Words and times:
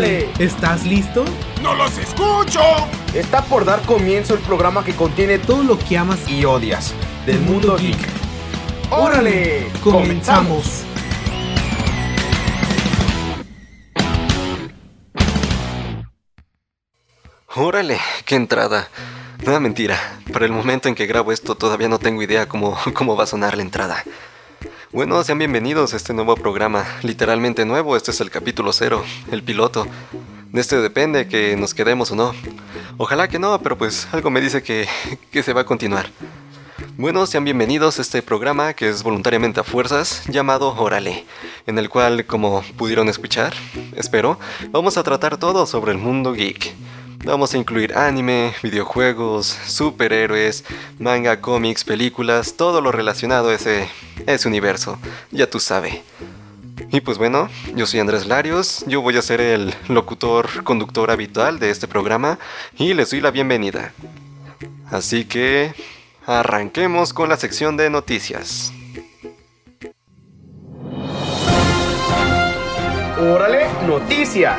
¡Órale! 0.00 0.30
¿Estás 0.38 0.86
listo? 0.86 1.26
¡No 1.62 1.74
los 1.74 1.98
escucho! 1.98 2.62
Está 3.12 3.42
por 3.42 3.66
dar 3.66 3.82
comienzo 3.82 4.32
el 4.32 4.40
programa 4.40 4.82
que 4.82 4.94
contiene 4.94 5.38
Todo 5.38 5.62
lo 5.62 5.78
que 5.78 5.98
amas 5.98 6.26
y 6.26 6.42
odias 6.46 6.94
del 7.26 7.38
mundo 7.40 7.76
mundo 7.76 7.76
geek. 7.76 7.98
geek. 7.98 8.08
¡Órale! 8.90 9.66
Comenzamos. 9.84 10.84
Órale, 17.54 17.98
qué 18.24 18.36
entrada. 18.36 18.88
No, 19.44 19.60
mentira. 19.60 19.98
Para 20.32 20.46
el 20.46 20.52
momento 20.52 20.88
en 20.88 20.94
que 20.94 21.04
grabo 21.04 21.30
esto 21.30 21.56
todavía 21.56 21.90
no 21.90 21.98
tengo 21.98 22.22
idea 22.22 22.48
cómo, 22.48 22.78
cómo 22.94 23.16
va 23.16 23.24
a 23.24 23.26
sonar 23.26 23.54
la 23.54 23.62
entrada. 23.62 24.02
Bueno, 24.92 25.22
sean 25.22 25.38
bienvenidos 25.38 25.94
a 25.94 25.96
este 25.96 26.12
nuevo 26.12 26.34
programa, 26.34 26.84
literalmente 27.02 27.64
nuevo, 27.64 27.96
este 27.96 28.10
es 28.10 28.20
el 28.20 28.28
capítulo 28.28 28.72
cero, 28.72 29.04
el 29.30 29.44
piloto. 29.44 29.86
De 30.50 30.60
este 30.60 30.80
depende 30.80 31.28
que 31.28 31.56
nos 31.56 31.74
quedemos 31.74 32.10
o 32.10 32.16
no. 32.16 32.34
Ojalá 32.96 33.28
que 33.28 33.38
no, 33.38 33.60
pero 33.62 33.78
pues 33.78 34.08
algo 34.10 34.30
me 34.30 34.40
dice 34.40 34.64
que, 34.64 34.88
que 35.30 35.44
se 35.44 35.52
va 35.52 35.60
a 35.60 35.64
continuar. 35.64 36.10
Bueno, 36.96 37.24
sean 37.26 37.44
bienvenidos 37.44 38.00
a 38.00 38.02
este 38.02 38.20
programa 38.20 38.74
que 38.74 38.88
es 38.88 39.04
voluntariamente 39.04 39.60
a 39.60 39.64
fuerzas 39.64 40.24
llamado 40.26 40.74
Órale, 40.74 41.24
en 41.68 41.78
el 41.78 41.88
cual, 41.88 42.26
como 42.26 42.64
pudieron 42.76 43.08
escuchar, 43.08 43.54
espero, 43.94 44.40
vamos 44.72 44.96
a 44.96 45.04
tratar 45.04 45.36
todo 45.36 45.66
sobre 45.66 45.92
el 45.92 45.98
mundo 45.98 46.32
geek. 46.32 46.74
Vamos 47.22 47.52
a 47.52 47.58
incluir 47.58 47.96
anime, 47.96 48.54
videojuegos, 48.62 49.46
superhéroes, 49.46 50.64
manga, 50.98 51.40
cómics, 51.40 51.84
películas, 51.84 52.54
todo 52.56 52.80
lo 52.80 52.92
relacionado 52.92 53.50
a 53.50 53.54
ese, 53.54 53.88
ese 54.26 54.48
universo, 54.48 54.98
ya 55.30 55.48
tú 55.48 55.60
sabes. 55.60 56.00
Y 56.90 57.02
pues 57.02 57.18
bueno, 57.18 57.48
yo 57.76 57.86
soy 57.86 58.00
Andrés 58.00 58.26
Larios, 58.26 58.84
yo 58.86 59.02
voy 59.02 59.18
a 59.18 59.22
ser 59.22 59.40
el 59.42 59.74
locutor, 59.88 60.64
conductor 60.64 61.10
habitual 61.10 61.58
de 61.58 61.70
este 61.70 61.86
programa 61.86 62.38
y 62.78 62.94
les 62.94 63.10
doy 63.10 63.20
la 63.20 63.30
bienvenida. 63.30 63.92
Así 64.90 65.26
que 65.26 65.74
arranquemos 66.26 67.12
con 67.12 67.28
la 67.28 67.36
sección 67.36 67.76
de 67.76 67.90
noticias. 67.90 68.72
¡Órale! 73.20 73.66
Noticias. 73.86 74.58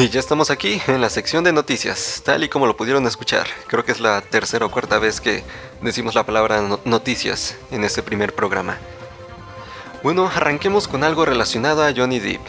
Y 0.00 0.08
ya 0.08 0.18
estamos 0.18 0.48
aquí 0.50 0.80
en 0.86 1.02
la 1.02 1.10
sección 1.10 1.44
de 1.44 1.52
noticias, 1.52 2.22
tal 2.24 2.42
y 2.42 2.48
como 2.48 2.66
lo 2.66 2.74
pudieron 2.74 3.06
escuchar. 3.06 3.46
Creo 3.66 3.84
que 3.84 3.92
es 3.92 4.00
la 4.00 4.22
tercera 4.22 4.64
o 4.64 4.70
cuarta 4.70 4.98
vez 4.98 5.20
que 5.20 5.44
decimos 5.82 6.14
la 6.14 6.24
palabra 6.24 6.62
no- 6.62 6.80
noticias 6.86 7.56
en 7.70 7.84
este 7.84 8.02
primer 8.02 8.34
programa. 8.34 8.78
Bueno, 10.02 10.30
arranquemos 10.34 10.88
con 10.88 11.04
algo 11.04 11.26
relacionado 11.26 11.84
a 11.84 11.92
Johnny 11.94 12.18
Depp. 12.18 12.40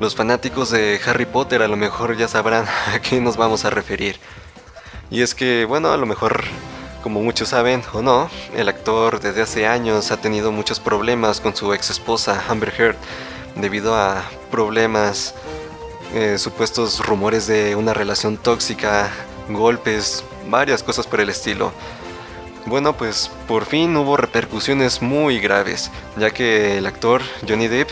Los 0.00 0.14
fanáticos 0.16 0.70
de 0.70 0.98
Harry 1.04 1.26
Potter 1.26 1.60
a 1.62 1.68
lo 1.68 1.76
mejor 1.76 2.16
ya 2.16 2.26
sabrán 2.26 2.64
a 2.94 3.00
qué 3.00 3.20
nos 3.20 3.36
vamos 3.36 3.66
a 3.66 3.70
referir. 3.70 4.18
Y 5.10 5.20
es 5.20 5.34
que, 5.34 5.66
bueno, 5.66 5.92
a 5.92 5.98
lo 5.98 6.06
mejor, 6.06 6.42
como 7.02 7.22
muchos 7.22 7.50
saben 7.50 7.82
o 7.92 8.00
no, 8.00 8.30
el 8.54 8.70
actor 8.70 9.20
desde 9.20 9.42
hace 9.42 9.66
años 9.66 10.10
ha 10.10 10.16
tenido 10.22 10.52
muchos 10.52 10.80
problemas 10.80 11.40
con 11.40 11.54
su 11.54 11.74
ex 11.74 11.90
esposa 11.90 12.42
Amber 12.48 12.72
Heard 12.78 12.96
debido 13.56 13.94
a 13.94 14.24
problemas 14.50 15.34
eh, 16.14 16.38
supuestos 16.38 17.04
rumores 17.04 17.46
de 17.46 17.76
una 17.76 17.94
relación 17.94 18.36
tóxica, 18.36 19.10
golpes, 19.48 20.24
varias 20.48 20.82
cosas 20.82 21.06
por 21.06 21.20
el 21.20 21.28
estilo. 21.28 21.72
Bueno, 22.66 22.96
pues 22.96 23.30
por 23.46 23.64
fin 23.64 23.96
hubo 23.96 24.16
repercusiones 24.16 25.00
muy 25.00 25.38
graves, 25.38 25.90
ya 26.16 26.30
que 26.30 26.78
el 26.78 26.86
actor 26.86 27.22
Johnny 27.46 27.68
Depp 27.68 27.90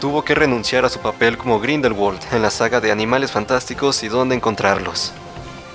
tuvo 0.00 0.24
que 0.24 0.34
renunciar 0.34 0.84
a 0.84 0.88
su 0.88 1.00
papel 1.00 1.36
como 1.36 1.60
Grindelwald 1.60 2.20
en 2.32 2.40
la 2.42 2.50
saga 2.50 2.80
de 2.80 2.90
Animales 2.90 3.32
Fantásticos 3.32 4.02
y 4.02 4.08
dónde 4.08 4.34
encontrarlos, 4.34 5.12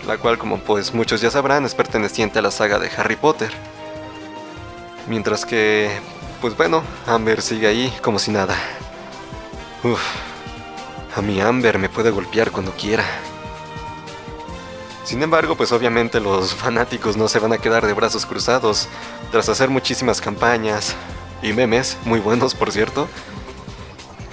la 0.08 0.18
cual 0.18 0.38
como 0.38 0.60
pues 0.60 0.94
muchos 0.94 1.22
ya 1.22 1.30
sabrán 1.30 1.66
es 1.66 1.76
perteneciente 1.76 2.40
a 2.40 2.42
la 2.42 2.52
saga 2.52 2.80
de 2.80 2.90
Harry 2.98 3.18
Potter. 3.18 3.52
Mientras 5.08 5.46
que, 5.46 5.92
pues 6.42 6.56
bueno, 6.56 6.82
Amber 7.06 7.42
sigue 7.42 7.68
ahí 7.68 7.94
como 8.02 8.18
si 8.18 8.32
nada. 8.32 8.56
Uf. 9.84 10.33
A 11.16 11.22
mi 11.22 11.40
Amber 11.42 11.78
me 11.78 11.90
puede 11.90 12.10
golpear 12.10 12.52
cuando 12.52 12.72
quiera. 12.72 13.04
Sin 15.04 15.22
embargo, 15.22 15.56
pues 15.56 15.72
obviamente 15.72 16.20
los 16.20 16.56
fanáticos 16.56 17.18
no 17.18 17.28
se 17.28 17.38
van 17.38 17.54
a 17.54 17.60
quedar 17.60 17.86
de 17.86 17.94
brazos 17.94 18.26
cruzados. 18.26 18.88
Tras 19.32 19.48
hacer 19.48 19.70
muchísimas 19.70 20.22
campañas 20.22 20.96
y 21.44 21.54
memes, 21.54 21.98
muy 22.06 22.20
buenos 22.20 22.56
por 22.56 22.72
cierto, 22.72 23.08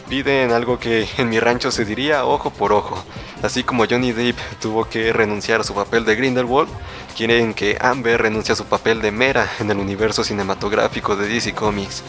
piden 0.09 0.53
algo 0.53 0.79
que 0.79 1.07
en 1.19 1.29
mi 1.29 1.39
rancho 1.39 1.71
se 1.71 1.85
diría 1.85 2.25
ojo 2.25 2.51
por 2.51 2.73
ojo. 2.73 3.05
Así 3.43 3.63
como 3.63 3.85
Johnny 3.87 4.13
Depp 4.13 4.39
tuvo 4.61 4.89
que 4.89 5.13
renunciar 5.13 5.61
a 5.61 5.65
su 5.65 5.75
papel 5.75 6.05
de 6.05 6.17
Grindelwald, 6.17 6.71
quieren 7.15 7.53
que 7.53 7.77
Amber 7.81 8.23
renuncie 8.23 8.53
a 8.53 8.57
su 8.57 8.65
papel 8.65 9.03
de 9.03 9.13
Mera 9.13 9.51
en 9.59 9.71
el 9.71 9.79
universo 9.79 10.25
cinematográfico 10.25 11.15
de 11.15 11.29
DC 11.29 11.53
Comics. 11.53 12.03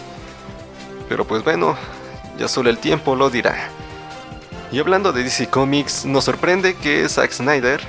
Pero 1.10 1.26
pues 1.26 1.44
bueno, 1.44 1.76
ya 2.38 2.48
solo 2.48 2.70
el 2.70 2.78
tiempo 2.78 3.18
lo 3.18 3.30
dirá. 3.30 3.70
Y 4.72 4.80
hablando 4.80 5.12
de 5.12 5.24
DC 5.24 5.50
Comics, 5.50 6.06
nos 6.06 6.24
sorprende 6.24 6.76
que 6.76 7.08
Zack 7.10 7.32
Snyder, 7.34 7.82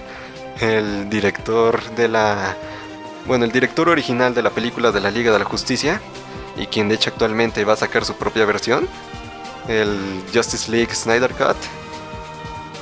el 0.61 1.09
director 1.09 1.81
de 1.95 2.09
la... 2.09 2.57
Bueno, 3.25 3.45
el 3.45 3.53
director 3.53 3.89
original 3.89 4.35
de 4.35 4.43
la 4.43 4.51
película 4.51 4.91
de 4.91 5.01
la 5.01 5.13
Liga 5.13 5.33
de 5.33 5.39
la 5.39 5.45
Justicia, 5.45 6.01
y 6.57 6.67
quien 6.67 6.89
de 6.89 6.97
hecho 6.97 7.11
actualmente 7.11 7.65
va 7.65 7.75
a 7.75 7.77
sacar 7.77 8.05
su 8.05 8.15
propia 8.15 8.45
versión, 8.47 8.89
el 9.69 10.25
Justice 10.35 10.73
League 10.73 10.93
Snyder 10.93 11.31
Cut, 11.31 11.57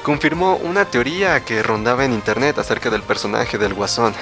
confirmó 0.03 0.57
una 0.57 0.87
teoría 0.87 1.45
que 1.45 1.63
rondaba 1.63 2.07
en 2.07 2.15
internet 2.15 2.59
acerca 2.59 2.89
del 2.89 3.03
personaje 3.03 3.59
del 3.59 3.75
Guasón, 3.75 4.15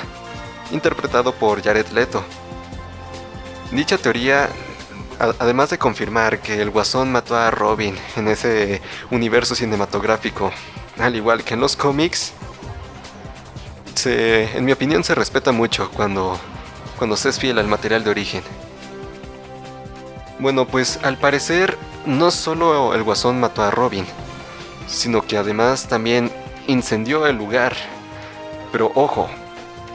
interpretado 0.72 1.32
por 1.32 1.62
Jared 1.62 1.86
Leto. 1.90 2.24
Dicha 3.70 3.96
teoría 3.96 4.48
Además 5.18 5.70
de 5.70 5.78
confirmar 5.78 6.40
que 6.40 6.62
el 6.62 6.70
Guasón 6.70 7.10
mató 7.10 7.36
a 7.36 7.50
Robin 7.50 7.96
en 8.16 8.28
ese 8.28 8.80
universo 9.10 9.56
cinematográfico, 9.56 10.52
al 10.98 11.16
igual 11.16 11.42
que 11.42 11.54
en 11.54 11.60
los 11.60 11.74
cómics, 11.74 12.32
se, 13.94 14.56
en 14.56 14.64
mi 14.64 14.70
opinión 14.70 15.02
se 15.02 15.16
respeta 15.16 15.50
mucho 15.50 15.90
cuando, 15.90 16.38
cuando 16.98 17.16
se 17.16 17.30
es 17.30 17.38
fiel 17.40 17.58
al 17.58 17.66
material 17.66 18.04
de 18.04 18.10
origen. 18.10 18.42
Bueno, 20.38 20.68
pues 20.68 21.00
al 21.02 21.18
parecer 21.18 21.76
no 22.06 22.30
solo 22.30 22.94
el 22.94 23.02
Guasón 23.02 23.40
mató 23.40 23.62
a 23.62 23.72
Robin, 23.72 24.06
sino 24.86 25.26
que 25.26 25.36
además 25.36 25.88
también 25.88 26.30
incendió 26.68 27.26
el 27.26 27.36
lugar. 27.36 27.74
Pero 28.70 28.92
ojo, 28.94 29.28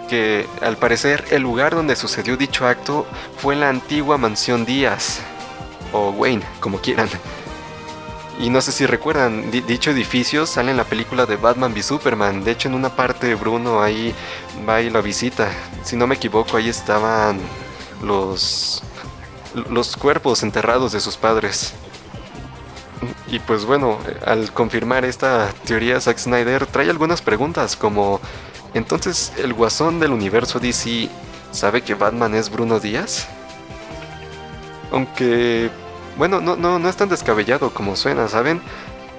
que 0.09 0.47
al 0.61 0.77
parecer 0.77 1.25
el 1.31 1.41
lugar 1.41 1.75
donde 1.75 1.95
sucedió 1.95 2.37
dicho 2.37 2.67
acto 2.67 3.05
fue 3.37 3.55
la 3.55 3.69
antigua 3.69 4.17
mansión 4.17 4.65
Díaz, 4.65 5.19
o 5.91 6.09
Wayne, 6.11 6.43
como 6.59 6.79
quieran. 6.79 7.09
Y 8.39 8.49
no 8.49 8.61
sé 8.61 8.71
si 8.71 8.85
recuerdan, 8.87 9.51
di- 9.51 9.61
dicho 9.61 9.91
edificio 9.91 10.47
sale 10.47 10.71
en 10.71 10.77
la 10.77 10.85
película 10.85 11.27
de 11.27 11.35
Batman 11.35 11.71
v 11.71 11.83
Superman. 11.83 12.43
De 12.43 12.51
hecho, 12.51 12.67
en 12.67 12.73
una 12.73 12.89
parte 12.89 13.35
Bruno 13.35 13.81
ahí 13.81 14.13
va 14.67 14.81
y 14.81 14.89
lo 14.89 15.03
visita. 15.03 15.49
Si 15.83 15.95
no 15.95 16.07
me 16.07 16.15
equivoco, 16.15 16.57
ahí 16.57 16.67
estaban 16.67 17.39
los, 18.01 18.81
los 19.69 19.95
cuerpos 19.95 20.41
enterrados 20.41 20.93
de 20.93 20.99
sus 20.99 21.15
padres. 21.15 21.73
Y 23.27 23.37
pues 23.37 23.65
bueno, 23.65 23.99
al 24.25 24.51
confirmar 24.51 25.05
esta 25.05 25.51
teoría, 25.65 26.01
Zack 26.01 26.17
Snyder 26.17 26.65
trae 26.65 26.89
algunas 26.89 27.21
preguntas 27.21 27.75
como 27.75 28.19
entonces, 28.73 29.31
¿el 29.37 29.53
guasón 29.53 29.99
del 29.99 30.11
universo 30.11 30.59
DC 30.59 31.09
sabe 31.51 31.81
que 31.81 31.93
Batman 31.93 32.33
es 32.33 32.49
Bruno 32.49 32.79
Díaz? 32.79 33.27
Aunque, 34.91 35.69
bueno, 36.17 36.41
no, 36.41 36.55
no, 36.55 36.79
no 36.79 36.89
es 36.89 36.95
tan 36.95 37.09
descabellado 37.09 37.71
como 37.73 37.95
suena, 37.95 38.27
¿saben? 38.27 38.61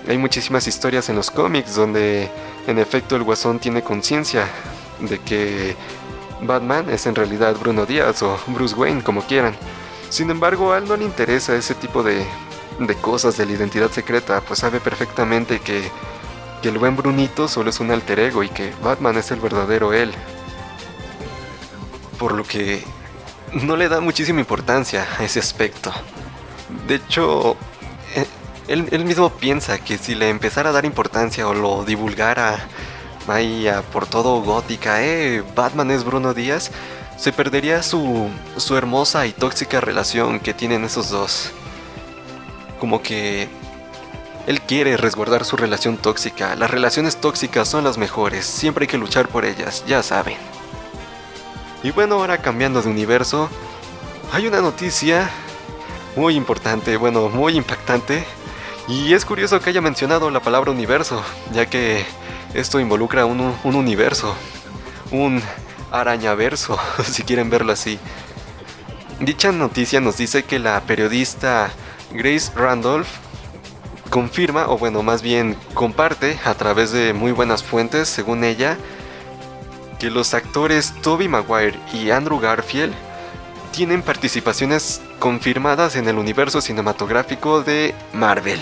Hay 0.09 0.19
muchísimas 0.19 0.67
historias 0.67 1.09
en 1.09 1.17
los 1.17 1.31
cómics 1.31 1.75
donde, 1.77 2.29
en 2.67 2.79
efecto, 2.79 3.17
el 3.17 3.23
guasón 3.23 3.59
tiene 3.59 3.83
conciencia 3.83 4.49
de 5.01 5.19
que 5.19 5.77
Batman 6.43 6.91
es 6.91 7.07
en 7.07 7.15
realidad 7.15 7.57
Bruno 7.59 7.87
Díaz 7.87 8.23
o 8.23 8.39
Bruce 8.49 8.75
Wayne, 8.75 9.03
como 9.03 9.23
quieran. 9.23 9.55
Sin 10.11 10.31
embargo, 10.31 10.73
a 10.73 10.79
él 10.79 10.87
no 10.87 10.97
le 10.97 11.05
interesa 11.05 11.57
ese 11.57 11.75
tipo 11.75 12.03
de, 12.03 12.25
de 12.79 12.95
cosas 12.97 13.37
de 13.37 13.47
la 13.47 13.53
identidad 13.53 13.91
secreta, 13.91 14.41
pues 14.41 14.61
sabe 14.61 14.81
perfectamente 14.81 15.61
que 15.61 15.91
que 16.65 16.71
el 16.71 16.79
buen 16.79 16.97
Brunito 16.97 17.47
solo 17.47 17.69
es 17.69 17.79
un 17.79 17.91
alter 17.91 18.19
ego 18.21 18.43
y 18.43 18.49
que 18.49 18.73
Batman 18.83 19.19
es 19.19 19.31
el 19.31 19.39
verdadero 19.39 19.93
él. 19.93 20.11
Por 22.19 22.33
lo 22.33 22.43
que 22.43 22.83
no 23.53 23.77
le 23.77 23.91
da 23.91 24.01
muchísima 24.01 24.41
importancia 24.41 25.07
a 25.19 25.25
ese 25.25 25.41
aspecto. 25.41 25.93
De 26.89 26.95
hecho, 26.95 27.59
eh, 28.15 28.25
él, 28.67 28.89
él 28.93 29.05
mismo 29.05 29.29
piensa 29.29 29.77
que 29.77 29.99
si 29.99 30.15
le 30.15 30.31
empezara 30.31 30.71
a 30.71 30.73
dar 30.73 30.87
importancia 30.87 31.47
o 31.47 31.53
lo 31.53 31.85
divulgara 31.85 32.67
por 33.93 34.07
todo 34.07 34.41
gótica, 34.41 35.05
eh, 35.05 35.43
Batman 35.55 35.91
es 35.91 36.03
Bruno 36.03 36.33
Díaz, 36.33 36.71
se 37.19 37.31
perdería 37.31 37.83
su, 37.83 38.31
su 38.57 38.75
hermosa 38.75 39.27
y 39.27 39.33
tóxica 39.33 39.83
relación 39.83 40.41
que 40.41 40.55
tienen 40.55 40.83
esos 40.83 41.11
dos. 41.11 41.51
como 42.81 43.03
que 43.03 43.51
él 44.47 44.61
quiere 44.61 44.97
resguardar 44.97 45.45
su 45.45 45.57
relación 45.57 45.97
tóxica. 45.97 46.55
Las 46.57 46.71
relaciones 46.71 47.17
tóxicas 47.17 47.69
son 47.69 47.85
las 47.85 47.99
mejores, 47.99 48.45
siempre 48.45 48.85
hay 48.85 48.89
que 48.89 48.99
luchar 48.99 49.29
por 49.29 49.45
ellas, 49.45 49.85
ya 49.87 50.03
saben. 50.03 50.37
Y 51.83 51.91
bueno, 51.91 52.17
ahora 52.17 52.39
cambiando 52.39 52.83
de 52.83 52.89
universo, 52.89 53.49
hay 54.33 54.47
una 54.47 54.61
noticia 54.61 55.31
muy 56.17 56.35
importante, 56.35 56.97
bueno, 56.97 57.29
muy 57.29 57.57
impactante. 57.57 58.25
Y 58.87 59.15
es 59.15 59.25
curioso 59.25 59.61
que 59.61 59.71
haya 59.71 59.81
mencionado 59.81 60.31
la 60.31 60.41
palabra 60.41 60.71
universo, 60.71 61.23
ya 61.53 61.67
que 61.67 62.05
esto 62.53 62.81
involucra 62.81 63.25
un, 63.25 63.55
un 63.65 63.75
universo, 63.75 64.35
un 65.11 65.43
arañaverso, 65.91 66.79
si 67.05 67.23
quieren 67.23 67.49
verlo 67.49 67.73
así. 67.73 67.99
Dicha 69.21 69.53
noticia 69.53 70.01
nos 70.01 70.17
dice 70.17 70.43
que 70.43 70.59
la 70.59 70.81
periodista 70.83 71.71
Grace 72.13 72.53
Randolph 72.55 73.09
confirma, 74.15 74.69
o 74.69 74.79
bueno, 74.79 75.03
más 75.03 75.23
bien 75.23 75.57
comparte 75.75 76.39
a 76.45 76.55
través 76.55 76.93
de 76.93 77.13
muy 77.13 77.33
buenas 77.33 77.65
fuentes, 77.65 78.09
según 78.09 78.45
ella, 78.45 78.79
que 79.99 80.09
los 80.09 80.35
actores 80.35 80.95
Toby 81.03 81.27
Maguire 81.27 81.77
y 81.93 82.13
Andrew 82.13 82.39
Garfield 82.39 82.95
tienen 83.73 84.03
participaciones 84.03 85.01
confirmadas 85.19 85.97
en 85.97 86.07
el 86.07 86.17
universo 86.17 86.61
cinematográfico 86.61 87.65
de 87.65 87.93
Marvel. 88.13 88.61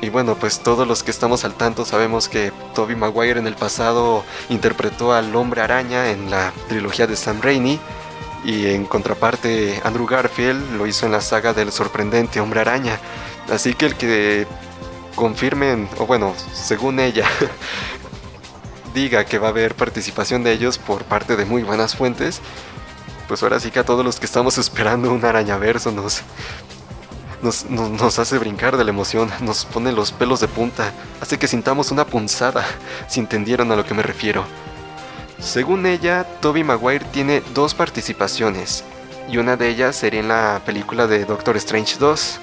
Y 0.00 0.08
bueno, 0.08 0.36
pues 0.36 0.60
todos 0.60 0.88
los 0.88 1.02
que 1.02 1.10
estamos 1.10 1.44
al 1.44 1.52
tanto 1.52 1.84
sabemos 1.84 2.30
que 2.30 2.50
Toby 2.74 2.96
Maguire 2.96 3.38
en 3.38 3.46
el 3.46 3.56
pasado 3.56 4.24
interpretó 4.48 5.12
al 5.12 5.36
hombre 5.36 5.60
araña 5.60 6.10
en 6.10 6.30
la 6.30 6.50
trilogía 6.70 7.06
de 7.06 7.16
Sam 7.16 7.42
Raimi. 7.42 7.78
Y 8.42 8.68
en 8.68 8.84
contraparte, 8.84 9.80
Andrew 9.84 10.06
Garfield 10.06 10.76
lo 10.76 10.86
hizo 10.86 11.04
en 11.04 11.12
la 11.12 11.22
saga 11.22 11.52
del 11.52 11.72
sorprendente 11.72 12.40
hombre 12.40 12.60
araña. 12.60 12.98
Así 13.50 13.74
que 13.74 13.86
el 13.86 13.94
que 13.96 14.46
confirmen, 15.14 15.88
o 15.98 16.06
bueno, 16.06 16.34
según 16.52 17.00
ella, 17.00 17.26
diga 18.94 19.24
que 19.24 19.38
va 19.38 19.48
a 19.48 19.50
haber 19.50 19.74
participación 19.74 20.42
de 20.44 20.52
ellos 20.52 20.78
por 20.78 21.04
parte 21.04 21.36
de 21.36 21.44
muy 21.44 21.62
buenas 21.62 21.96
fuentes, 21.96 22.40
pues 23.28 23.42
ahora 23.42 23.60
sí 23.60 23.70
que 23.70 23.80
a 23.80 23.84
todos 23.84 24.04
los 24.04 24.18
que 24.18 24.26
estamos 24.26 24.58
esperando 24.58 25.12
un 25.12 25.24
arañaverso 25.24 25.90
nos, 25.92 26.22
nos, 27.42 27.68
nos, 27.68 28.18
hace 28.18 28.38
brincar 28.38 28.76
de 28.76 28.84
la 28.84 28.90
emoción, 28.90 29.30
nos 29.40 29.64
pone 29.64 29.92
los 29.92 30.12
pelos 30.12 30.40
de 30.40 30.48
punta, 30.48 30.92
hace 31.20 31.38
que 31.38 31.48
sintamos 31.48 31.90
una 31.90 32.06
punzada, 32.06 32.64
si 33.08 33.20
entendieron 33.20 33.70
a 33.70 33.76
lo 33.76 33.84
que 33.84 33.94
me 33.94 34.02
refiero. 34.02 34.44
Según 35.38 35.84
ella, 35.84 36.24
Toby 36.40 36.64
Maguire 36.64 37.04
tiene 37.12 37.42
dos 37.52 37.74
participaciones, 37.74 38.84
y 39.28 39.36
una 39.36 39.56
de 39.56 39.68
ellas 39.68 39.96
sería 39.96 40.20
en 40.20 40.28
la 40.28 40.62
película 40.64 41.06
de 41.06 41.24
Doctor 41.24 41.56
Strange 41.56 41.96
2, 41.98 42.40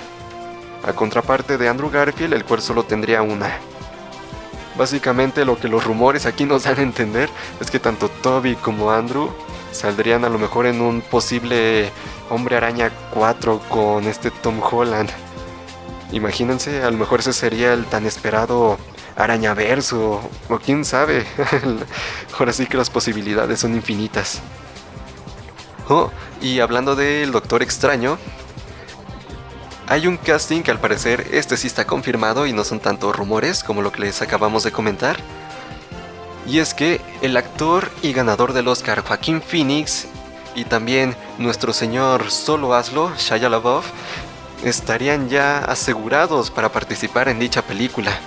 a 0.84 0.94
contraparte 0.94 1.58
de 1.58 1.70
Andrew 1.70 1.90
Garfield, 1.90 2.34
el 2.34 2.46
cual 2.46 2.62
solo 2.62 2.84
tendría 2.84 3.22
una. 3.22 3.58
Básicamente 4.78 5.46
lo 5.46 5.60
que 5.60 5.68
los 5.68 5.84
rumores 5.84 6.26
aquí 6.26 6.46
nos 6.46 6.64
dan 6.64 6.80
a 6.80 6.84
entender 6.84 7.30
es 7.60 7.70
que 7.70 7.80
tanto 7.80 8.10
Toby 8.10 8.56
como 8.56 8.92
Andrew 8.92 9.30
saldrían 9.72 10.26
a 10.26 10.30
lo 10.30 10.40
mejor 10.40 10.66
en 10.66 10.82
un 10.82 11.02
posible 11.02 11.92
Hombre 12.30 12.58
Araña 12.58 12.92
4 13.14 13.60
con 13.70 14.06
este 14.06 14.32
Tom 14.32 14.62
Holland. 14.62 15.10
Imagínense, 16.12 16.84
a 16.84 16.92
lo 16.92 16.98
mejor 16.98 17.20
ese 17.20 17.34
sería 17.34 17.74
el 17.74 17.86
tan 17.86 18.06
esperado 18.06 18.78
Arañaverso, 19.16 20.22
o 20.50 20.60
quién 20.60 20.84
sabe. 20.86 21.26
Ahora 22.40 22.54
sí 22.54 22.66
que 22.66 22.78
las 22.78 22.90
posibilidades 22.90 23.60
son 23.60 23.76
infinitas. 23.76 24.42
Oh, 25.90 26.10
y 26.42 26.60
hablando 26.60 26.96
del 26.96 27.32
Doctor 27.32 27.62
Extraño, 27.62 28.18
hay 29.92 30.08
un 30.08 30.16
casting 30.16 30.62
que 30.62 30.72
al 30.72 30.80
parecer 30.80 31.28
este 31.34 31.58
sí 31.58 31.68
está 31.68 31.86
confirmado 31.86 32.48
y 32.48 32.54
no 32.54 32.64
son 32.64 32.80
tanto 32.80 33.12
rumores 33.12 33.62
como 33.62 33.82
lo 33.82 33.92
que 33.92 34.00
les 34.00 34.22
acabamos 34.22 34.64
de 34.64 34.72
comentar. 34.72 35.18
Y 36.48 36.60
es 36.60 36.74
que 36.74 37.02
el 37.22 37.36
actor 37.36 37.92
y 38.02 38.14
ganador 38.14 38.54
del 38.54 38.70
Oscar 38.70 39.02
Joaquín 39.02 39.42
Phoenix 39.42 40.08
y 40.56 40.64
también 40.64 41.14
nuestro 41.40 41.74
señor 41.74 42.32
Solo 42.32 42.74
Hazlo, 42.74 43.12
Shia 43.18 43.50
LaBeouf, 43.50 43.86
estarían 44.64 45.28
ya 45.28 45.58
asegurados 45.58 46.52
para 46.52 46.72
participar 46.72 47.28
en 47.28 47.40
dicha 47.40 47.62
película. 47.62 48.18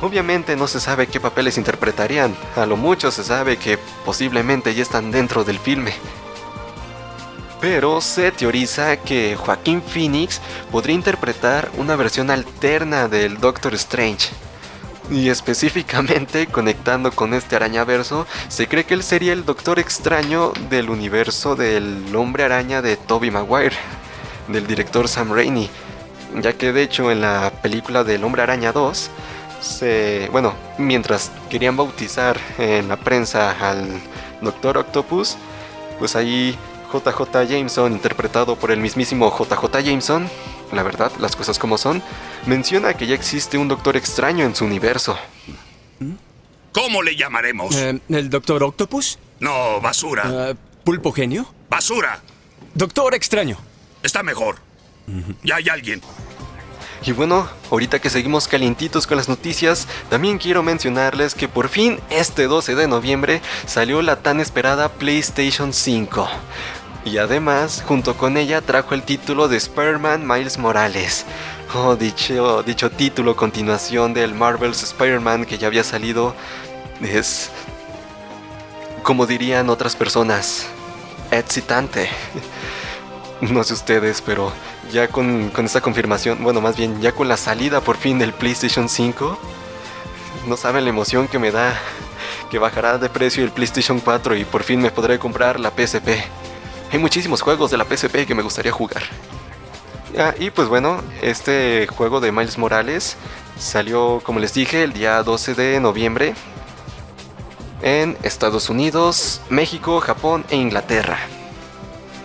Obviamente 0.00 0.54
no 0.54 0.68
se 0.68 0.78
sabe 0.78 1.08
qué 1.08 1.18
papeles 1.18 1.58
interpretarían, 1.58 2.36
a 2.54 2.66
lo 2.66 2.76
mucho 2.76 3.10
se 3.10 3.24
sabe 3.24 3.56
que 3.56 3.78
posiblemente 4.04 4.72
ya 4.76 4.82
están 4.82 5.10
dentro 5.10 5.42
del 5.42 5.58
filme. 5.58 5.92
Pero 7.64 8.02
se 8.02 8.30
teoriza 8.30 8.98
que 8.98 9.36
Joaquín 9.36 9.80
Phoenix 9.80 10.38
podría 10.70 10.96
interpretar 10.96 11.70
una 11.78 11.96
versión 11.96 12.30
alterna 12.30 13.08
del 13.08 13.40
Doctor 13.40 13.72
Strange. 13.72 14.28
Y 15.10 15.30
específicamente 15.30 16.46
conectando 16.52 17.10
con 17.10 17.32
este 17.32 17.56
arañaverso, 17.56 18.26
se 18.48 18.68
cree 18.68 18.84
que 18.84 18.92
él 18.92 19.02
sería 19.02 19.32
el 19.32 19.46
Doctor 19.46 19.78
Extraño 19.78 20.52
del 20.68 20.90
universo 20.90 21.56
del 21.56 22.14
Hombre 22.14 22.44
Araña 22.44 22.82
de 22.82 22.98
Tobey 22.98 23.30
Maguire, 23.30 23.76
del 24.48 24.66
director 24.66 25.08
Sam 25.08 25.32
Raimi. 25.32 25.70
Ya 26.42 26.52
que 26.52 26.70
de 26.70 26.82
hecho 26.82 27.10
en 27.10 27.22
la 27.22 27.50
película 27.62 28.04
del 28.04 28.24
Hombre 28.24 28.42
Araña 28.42 28.72
2, 28.72 29.10
se, 29.62 30.28
bueno, 30.30 30.52
mientras 30.76 31.32
querían 31.48 31.78
bautizar 31.78 32.38
en 32.58 32.88
la 32.88 32.98
prensa 32.98 33.52
al 33.58 33.88
Doctor 34.42 34.76
Octopus, 34.76 35.38
pues 35.98 36.14
ahí 36.14 36.58
JJ 36.94 37.48
Jameson, 37.48 37.92
interpretado 37.92 38.56
por 38.56 38.70
el 38.70 38.78
mismísimo 38.78 39.36
JJ 39.36 39.82
Jameson, 39.82 40.28
la 40.72 40.82
verdad, 40.82 41.10
las 41.18 41.34
cosas 41.34 41.58
como 41.58 41.76
son, 41.76 42.02
menciona 42.46 42.94
que 42.94 43.06
ya 43.06 43.14
existe 43.14 43.58
un 43.58 43.68
Doctor 43.68 43.96
Extraño 43.96 44.44
en 44.44 44.54
su 44.54 44.64
universo. 44.64 45.18
¿Cómo 46.72 47.02
le 47.02 47.16
llamaremos? 47.16 47.74
Eh, 47.76 48.00
¿El 48.08 48.30
Doctor 48.30 48.62
Octopus? 48.62 49.18
No, 49.40 49.80
basura. 49.80 50.50
Eh, 50.50 50.54
¿Pulpo 50.84 51.12
genio? 51.12 51.52
¡Basura! 51.68 52.20
Doctor 52.74 53.14
Extraño. 53.14 53.56
Está 54.02 54.22
mejor. 54.22 54.56
Ya 55.42 55.56
hay 55.56 55.68
alguien. 55.68 56.00
Y 57.06 57.12
bueno, 57.12 57.48
ahorita 57.70 57.98
que 57.98 58.08
seguimos 58.08 58.48
calientitos 58.48 59.06
con 59.06 59.18
las 59.18 59.28
noticias, 59.28 59.86
también 60.08 60.38
quiero 60.38 60.62
mencionarles 60.62 61.34
que 61.34 61.48
por 61.48 61.68
fin 61.68 62.00
este 62.08 62.44
12 62.44 62.74
de 62.74 62.88
noviembre 62.88 63.42
salió 63.66 64.00
la 64.00 64.22
tan 64.22 64.40
esperada 64.40 64.88
PlayStation 64.88 65.74
5. 65.74 66.28
Y 67.04 67.18
además, 67.18 67.84
junto 67.86 68.16
con 68.16 68.38
ella 68.38 68.62
trajo 68.62 68.94
el 68.94 69.02
título 69.02 69.46
de 69.48 69.58
Spider-Man 69.58 70.26
Miles 70.26 70.56
Morales. 70.56 71.26
Oh, 71.74 71.96
dicho, 71.96 72.62
dicho 72.62 72.90
título, 72.90 73.36
continuación 73.36 74.14
del 74.14 74.34
Marvel's 74.34 74.82
Spider-Man 74.82 75.44
que 75.44 75.58
ya 75.58 75.66
había 75.66 75.84
salido, 75.84 76.34
es, 77.02 77.50
como 79.02 79.26
dirían 79.26 79.68
otras 79.68 79.96
personas, 79.96 80.66
excitante. 81.30 82.08
No 83.40 83.62
sé 83.62 83.74
ustedes, 83.74 84.22
pero 84.22 84.52
ya 84.90 85.08
con, 85.08 85.50
con 85.50 85.66
esta 85.66 85.82
confirmación, 85.82 86.42
bueno, 86.42 86.62
más 86.62 86.76
bien 86.76 87.02
ya 87.02 87.12
con 87.12 87.28
la 87.28 87.36
salida 87.36 87.82
por 87.82 87.96
fin 87.96 88.18
del 88.18 88.32
PlayStation 88.32 88.88
5, 88.88 89.38
no 90.46 90.56
saben 90.56 90.84
la 90.84 90.90
emoción 90.90 91.28
que 91.28 91.38
me 91.38 91.50
da 91.50 91.78
que 92.48 92.58
bajará 92.58 92.96
de 92.96 93.10
precio 93.10 93.44
el 93.44 93.50
PlayStation 93.50 94.00
4 94.00 94.36
y 94.36 94.44
por 94.44 94.62
fin 94.62 94.80
me 94.80 94.90
podré 94.90 95.18
comprar 95.18 95.60
la 95.60 95.70
PSP. 95.70 96.24
Hay 96.94 97.00
muchísimos 97.00 97.42
juegos 97.42 97.72
de 97.72 97.76
la 97.76 97.84
PSP 97.84 98.24
que 98.24 98.36
me 98.36 98.42
gustaría 98.44 98.70
jugar. 98.70 99.02
Ah, 100.16 100.32
y 100.38 100.50
pues 100.50 100.68
bueno, 100.68 101.02
este 101.22 101.88
juego 101.88 102.20
de 102.20 102.30
Miles 102.30 102.56
Morales 102.56 103.16
salió, 103.58 104.20
como 104.22 104.38
les 104.38 104.54
dije, 104.54 104.84
el 104.84 104.92
día 104.92 105.20
12 105.24 105.54
de 105.56 105.80
noviembre 105.80 106.34
en 107.82 108.16
Estados 108.22 108.70
Unidos, 108.70 109.40
México, 109.50 109.98
Japón 109.98 110.44
e 110.50 110.56
Inglaterra. 110.56 111.18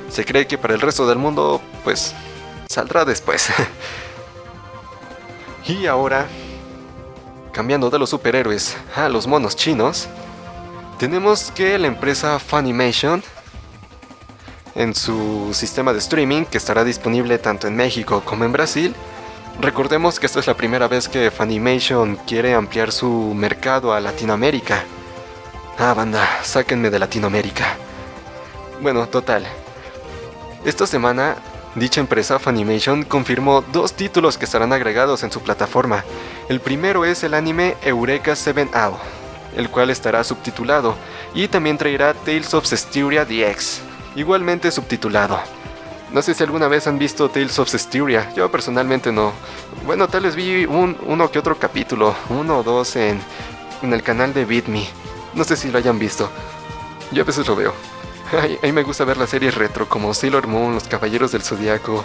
Se 0.08 0.24
cree 0.24 0.46
que 0.46 0.60
para 0.60 0.76
el 0.76 0.82
resto 0.82 1.08
del 1.08 1.18
mundo, 1.18 1.60
pues, 1.84 2.14
saldrá 2.70 3.06
después. 3.06 3.50
y 5.68 5.88
ahora, 5.88 6.28
cambiando 7.52 7.90
de 7.90 7.98
los 7.98 8.12
superhéroes 8.12 8.78
a 8.96 9.10
los 9.10 9.26
monos 9.26 9.56
chinos, 9.56 10.08
tenemos 11.00 11.50
que 11.56 11.80
la 11.80 11.88
empresa 11.88 12.38
Funimation 12.38 13.24
en 14.80 14.96
su 14.96 15.54
sistema 15.54 15.92
de 15.92 16.00
streaming 16.00 16.46
que 16.46 16.58
estará 16.58 16.86
disponible 16.86 17.38
tanto 17.38 17.68
en 17.68 17.76
México 17.76 18.24
como 18.24 18.46
en 18.46 18.54
Brasil. 18.54 18.96
Recordemos 19.60 20.20
que 20.20 20.26
esta 20.26 20.40
es 20.40 20.48
la 20.48 20.56
primera 20.56 20.88
vez 20.88 21.10
que 21.10 21.32
Funimation 21.32 22.16
quiere 22.26 22.56
ampliar 22.56 22.94
su 22.94 23.34
mercado 23.36 23.94
a 23.94 24.00
Latinoamérica. 24.00 24.86
Ah, 25.78 25.94
banda, 25.94 26.26
sáquenme 26.44 26.90
de 26.90 26.98
Latinoamérica. 26.98 27.76
Bueno, 28.82 29.06
total. 29.10 29.46
Esta 30.64 30.88
semana, 30.88 31.36
dicha 31.76 32.00
empresa 32.00 32.40
Funimation 32.40 33.04
confirmó 33.04 33.62
dos 33.74 33.92
títulos 33.92 34.38
que 34.38 34.46
estarán 34.46 34.72
agregados 34.72 35.24
en 35.24 35.32
su 35.32 35.42
plataforma. 35.42 36.06
El 36.48 36.62
primero 36.62 37.04
es 37.04 37.26
el 37.26 37.34
anime 37.34 37.76
Eureka 37.82 38.34
7 38.34 38.70
Out, 38.72 39.00
el 39.58 39.70
cual 39.70 39.90
estará 39.90 40.24
subtitulado, 40.24 40.96
y 41.36 41.50
también 41.50 41.78
traerá 41.78 42.14
Tales 42.14 42.54
of 42.54 42.66
Cestiria 42.66 43.26
DX, 43.26 43.89
igualmente 44.16 44.72
subtitulado. 44.72 45.40
No 46.12 46.22
sé 46.22 46.34
si 46.34 46.44
alguna 46.44 46.68
vez 46.68 46.88
han 46.88 46.98
visto 46.98 47.30
Tales 47.30 47.60
of 47.60 47.70
Cestiria. 47.70 48.34
Yo 48.36 48.50
personalmente 48.50 49.12
no. 49.12 49.32
Bueno, 49.86 50.08
tal 50.08 50.24
vez 50.24 50.36
vi 50.36 50.66
un, 50.66 50.98
uno 51.06 51.30
que 51.30 51.40
otro 51.40 51.58
capítulo, 51.58 52.16
uno 52.30 52.60
o 52.60 52.64
dos 52.64 52.96
en, 52.96 53.22
en 53.84 53.94
el 53.94 54.02
canal 54.02 54.34
de 54.34 54.46
Beat 54.46 54.68
Me. 54.68 54.88
No 55.36 55.44
sé 55.44 55.56
si 55.56 55.70
lo 55.70 55.78
hayan 55.78 56.00
visto. 56.00 56.30
Yo 57.12 57.24
a 57.24 57.26
veces 57.26 57.48
lo 57.48 57.56
veo. 57.56 57.74
A 58.64 58.66
mí 58.66 58.72
me 58.72 58.84
gusta 58.84 59.06
ver 59.06 59.18
las 59.18 59.30
series 59.30 59.56
retro 59.56 59.88
como 59.88 60.14
Sailor 60.14 60.48
Moon, 60.48 60.74
Los 60.74 60.88
Caballeros 60.88 61.32
del 61.32 61.44
Zodiaco. 61.44 62.04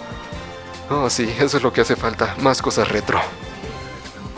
Oh, 0.91 1.09
sí, 1.09 1.35
eso 1.39 1.57
es 1.57 1.63
lo 1.63 1.73
que 1.73 1.81
hace 1.81 1.97
falta, 1.97 2.35
más 2.41 2.61
cosas 2.61 2.89
retro. 2.89 3.21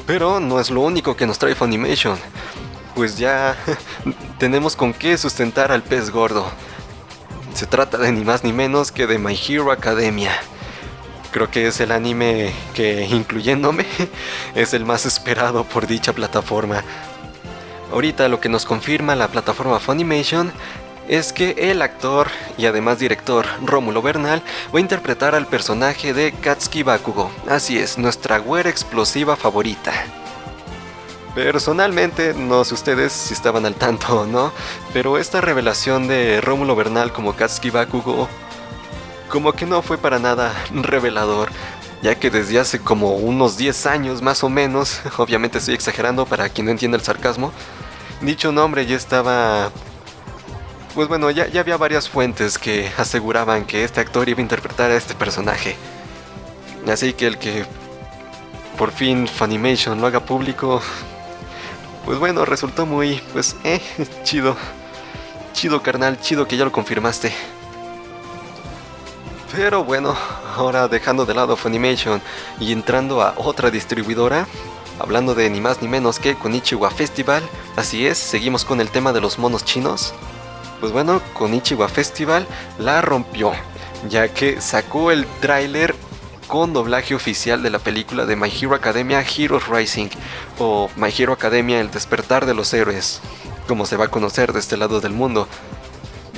Pero 0.07 0.39
no 0.39 0.61
es 0.61 0.71
lo 0.71 0.81
único 0.81 1.17
que 1.17 1.27
nos 1.27 1.39
trae 1.39 1.55
Funimation. 1.55 2.17
Pues 2.95 3.19
ya 3.19 3.57
tenemos 4.39 4.77
con 4.77 4.95
qué 4.95 5.19
sustentar 5.19 5.73
al 5.73 5.83
pez 5.83 6.11
gordo. 6.11 6.47
Se 7.57 7.65
trata 7.65 7.97
de 7.97 8.13
ni 8.13 8.23
más 8.23 8.45
ni 8.45 8.53
menos 8.53 8.93
que 8.93 9.07
de 9.07 9.19
My 9.19 9.35
Hero 9.35 9.73
Academia. 9.73 10.31
Creo 11.33 11.51
que 11.51 11.67
es 11.67 11.81
el 11.81 11.91
anime 11.91 12.53
que, 12.75 13.07
incluyéndome, 13.07 13.87
es 14.55 14.75
el 14.75 14.85
más 14.85 15.07
esperado 15.07 15.65
por 15.65 15.87
dicha 15.87 16.13
plataforma. 16.13 16.85
Ahorita 17.91 18.29
lo 18.29 18.41
que 18.41 18.51
nos 18.51 18.67
confirma 18.67 19.17
la 19.17 19.29
plataforma 19.29 19.81
Funimation 19.81 20.53
es 21.09 21.33
que 21.33 21.71
el 21.71 21.81
actor 21.81 22.29
y 22.59 22.67
además 22.67 22.99
director 22.99 23.47
Rómulo 23.65 24.03
Bernal 24.03 24.43
va 24.75 24.79
a 24.79 24.83
interpretar 24.83 25.35
al 25.35 25.47
personaje 25.47 26.13
de 26.13 26.33
Katsuki 26.33 26.83
Bakugo. 26.83 27.31
Así 27.49 27.79
es, 27.79 27.97
nuestra 27.97 28.37
güera 28.37 28.69
explosiva 28.69 29.35
favorita. 29.35 29.95
Personalmente, 31.37 32.33
no 32.33 32.65
sé 32.65 32.73
ustedes 32.73 33.13
si 33.13 33.35
estaban 33.35 33.67
al 33.67 33.75
tanto 33.75 34.23
o 34.23 34.27
no, 34.27 34.53
pero 34.95 35.19
esta 35.19 35.43
revelación 35.43 36.09
de 36.09 36.41
Rómulo 36.41 36.75
Bernal 36.75 37.13
como 37.13 37.37
Katsuki 37.37 37.69
Bakugo 37.69 38.27
como 39.29 39.53
que 39.53 39.67
no 39.67 39.83
fue 39.83 39.99
para 39.99 40.19
nada 40.19 40.55
revelador, 40.73 41.51
ya 42.01 42.15
que 42.15 42.31
desde 42.31 42.59
hace 42.59 42.79
como 42.81 43.17
unos 43.17 43.59
10 43.59 43.85
años 43.85 44.23
más 44.23 44.43
o 44.45 44.49
menos, 44.49 45.03
obviamente 45.19 45.59
estoy 45.59 45.75
exagerando 45.75 46.25
para 46.25 46.49
quien 46.49 46.65
no 46.65 46.71
entienda 46.71 46.97
el 46.97 47.05
sarcasmo, 47.05 47.53
dicho 48.23 48.51
nombre 48.51 48.87
ya 48.87 48.97
estaba... 48.97 49.71
Pues 50.95 51.07
bueno, 51.07 51.31
ya, 51.31 51.49
ya 51.49 51.61
había 51.61 51.77
varias 51.77 52.09
fuentes 52.09 52.57
que 52.57 52.91
aseguraban 52.97 53.67
que 53.67 53.85
este 53.85 54.01
actor 54.01 54.27
iba 54.27 54.39
a 54.39 54.41
interpretar 54.41 54.91
a 54.91 54.97
este 54.97 55.15
personaje. 55.15 55.77
Así 56.91 57.13
que 57.13 57.27
el 57.27 57.37
que 57.37 57.67
por 58.79 58.91
fin 58.91 59.29
Funimation 59.29 60.01
lo 60.01 60.07
haga 60.07 60.21
público, 60.21 60.81
pues 62.07 62.21
bueno, 62.21 62.45
resultó 62.45 62.87
muy, 62.87 63.21
pues, 63.33 63.57
eh, 63.65 63.81
chido. 64.23 64.57
Chido, 65.53 65.83
carnal, 65.83 66.21
chido 66.21 66.47
que 66.47 66.57
ya 66.57 66.65
lo 66.65 66.71
confirmaste. 66.71 67.33
Pero 69.53 69.85
bueno, 69.85 70.15
ahora 70.57 70.87
dejando 70.87 71.27
de 71.27 71.35
lado 71.35 71.57
Funimation 71.57 72.23
y 72.61 72.73
entrando 72.73 73.23
a 73.23 73.35
otra 73.37 73.71
distribuidora, 73.71 74.47
hablando 75.01 75.35
de 75.35 75.51
ni 75.51 75.61
más 75.61 75.83
ni 75.83 75.89
menos 75.89 76.21
que 76.21 76.37
Konichiwa 76.37 76.91
Festival, 76.91 77.43
así 77.75 78.07
es, 78.07 78.19
seguimos 78.19 78.65
con 78.65 78.81
el 78.81 78.91
tema 78.91 79.13
de 79.13 79.21
los 79.21 79.39
monos 79.39 79.65
chinos. 79.65 80.15
Pues 80.81 80.93
bueno, 80.93 81.21
Konichiwa 81.33 81.89
Festival 81.89 82.47
la 82.79 83.01
rompió, 83.01 83.53
ya 84.09 84.29
que 84.29 84.61
sacó 84.61 85.11
el 85.11 85.27
tráiler 85.41 85.95
con 86.47 86.73
doblaje 86.73 87.15
oficial 87.15 87.63
de 87.63 87.71
la 87.71 87.79
película 87.79 88.27
de 88.27 88.37
My 88.37 88.51
Hero 88.51 88.75
Academia 88.75 89.23
Heroes 89.23 89.69
Rising 89.69 90.09
o 90.59 90.89
My 90.97 91.13
Hero 91.17 91.33
Academia 91.33 91.81
El 91.81 91.91
despertar 91.91 92.47
de 92.47 92.55
los 92.55 92.73
héroes, 92.73 93.21
como 93.67 93.87
se 93.87 93.97
va 93.97 94.07
a 94.07 94.11
conocer 94.11 94.53
de 94.53 94.61
este 94.61 94.77
lado 94.77 95.01
del 95.01 95.13
mundo, 95.13 95.49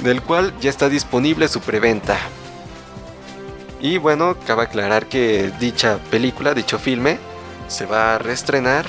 del 0.02 0.22
cual 0.22 0.52
ya 0.60 0.70
está 0.70 0.88
disponible 0.88 1.48
su 1.48 1.60
preventa. 1.60 2.18
Y 3.80 3.98
bueno, 3.98 4.36
cabe 4.46 4.64
aclarar 4.64 5.06
que 5.06 5.52
dicha 5.60 5.98
película, 6.10 6.54
dicho 6.54 6.78
filme, 6.78 7.18
se 7.68 7.86
va 7.86 8.14
a 8.14 8.18
reestrenar 8.18 8.86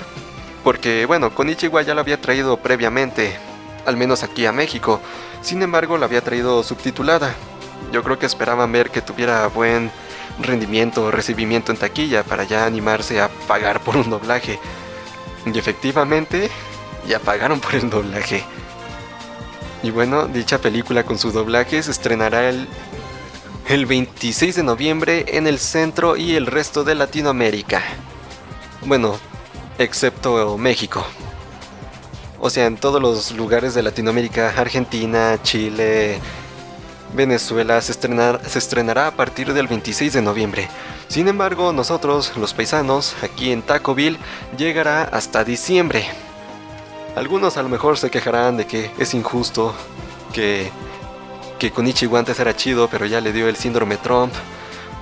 porque 0.63 1.05
bueno, 1.05 1.33
Konichiwa 1.33 1.81
ya 1.81 1.93
lo 1.93 2.01
había 2.01 2.19
traído 2.19 2.57
previamente, 2.57 3.37
al 3.85 3.97
menos 3.97 4.23
aquí 4.23 4.45
a 4.45 4.51
México. 4.51 4.99
Sin 5.41 5.61
embargo, 5.61 5.97
la 5.97 6.05
había 6.05 6.21
traído 6.21 6.63
subtitulada. 6.63 7.33
Yo 7.91 8.03
creo 8.03 8.19
que 8.19 8.25
esperaban 8.25 8.71
ver 8.71 8.89
que 8.89 9.01
tuviera 9.01 9.47
buen 9.47 9.89
rendimiento 10.41 11.03
o 11.03 11.11
recibimiento 11.11 11.71
en 11.71 11.77
taquilla 11.77 12.23
para 12.23 12.43
ya 12.43 12.65
animarse 12.65 13.21
a 13.21 13.29
pagar 13.47 13.81
por 13.81 13.97
un 13.97 14.09
doblaje. 14.09 14.59
Y 15.45 15.57
efectivamente, 15.57 16.49
ya 17.07 17.19
pagaron 17.19 17.59
por 17.59 17.75
el 17.75 17.89
doblaje. 17.89 18.43
Y 19.81 19.91
bueno, 19.91 20.27
dicha 20.27 20.59
película 20.59 21.03
con 21.03 21.17
su 21.17 21.31
doblaje 21.31 21.81
se 21.81 21.91
estrenará 21.91 22.49
el, 22.49 22.67
el 23.67 23.85
26 23.85 24.55
de 24.55 24.63
noviembre 24.63 25.25
en 25.29 25.47
el 25.47 25.57
centro 25.59 26.17
y 26.17 26.35
el 26.35 26.45
resto 26.45 26.83
de 26.83 26.95
Latinoamérica. 26.95 27.81
Bueno, 28.85 29.17
excepto 29.77 30.57
México. 30.57 31.05
O 32.39 32.49
sea, 32.49 32.65
en 32.67 32.77
todos 32.77 33.01
los 33.01 33.31
lugares 33.31 33.73
de 33.73 33.83
Latinoamérica, 33.83 34.53
Argentina, 34.55 35.37
Chile, 35.43 36.19
Venezuela 37.13 37.81
se, 37.81 37.91
estrenar, 37.91 38.41
se 38.47 38.59
estrenará 38.59 39.07
a 39.07 39.11
partir 39.11 39.53
del 39.53 39.67
26 39.67 40.13
de 40.13 40.21
noviembre. 40.21 40.69
Sin 41.07 41.27
embargo, 41.27 41.73
nosotros, 41.73 42.33
los 42.37 42.53
paisanos, 42.53 43.15
aquí 43.23 43.51
en 43.51 43.61
Tacoville, 43.61 44.19
llegará 44.57 45.03
hasta 45.03 45.43
diciembre. 45.43 46.07
Algunos 47.15 47.57
a 47.57 47.63
lo 47.63 47.69
mejor 47.69 47.97
se 47.97 48.11
quejarán 48.11 48.57
de 48.57 48.67
que 48.67 48.91
es 48.99 49.13
injusto, 49.13 49.73
que, 50.33 50.71
que 51.57 51.71
Konichiwa 51.71 52.19
antes 52.19 52.39
era 52.39 52.55
chido, 52.55 52.87
pero 52.89 53.05
ya 53.05 53.21
le 53.21 53.33
dio 53.33 53.47
el 53.47 53.55
síndrome 53.55 53.97
Trump. 53.97 54.31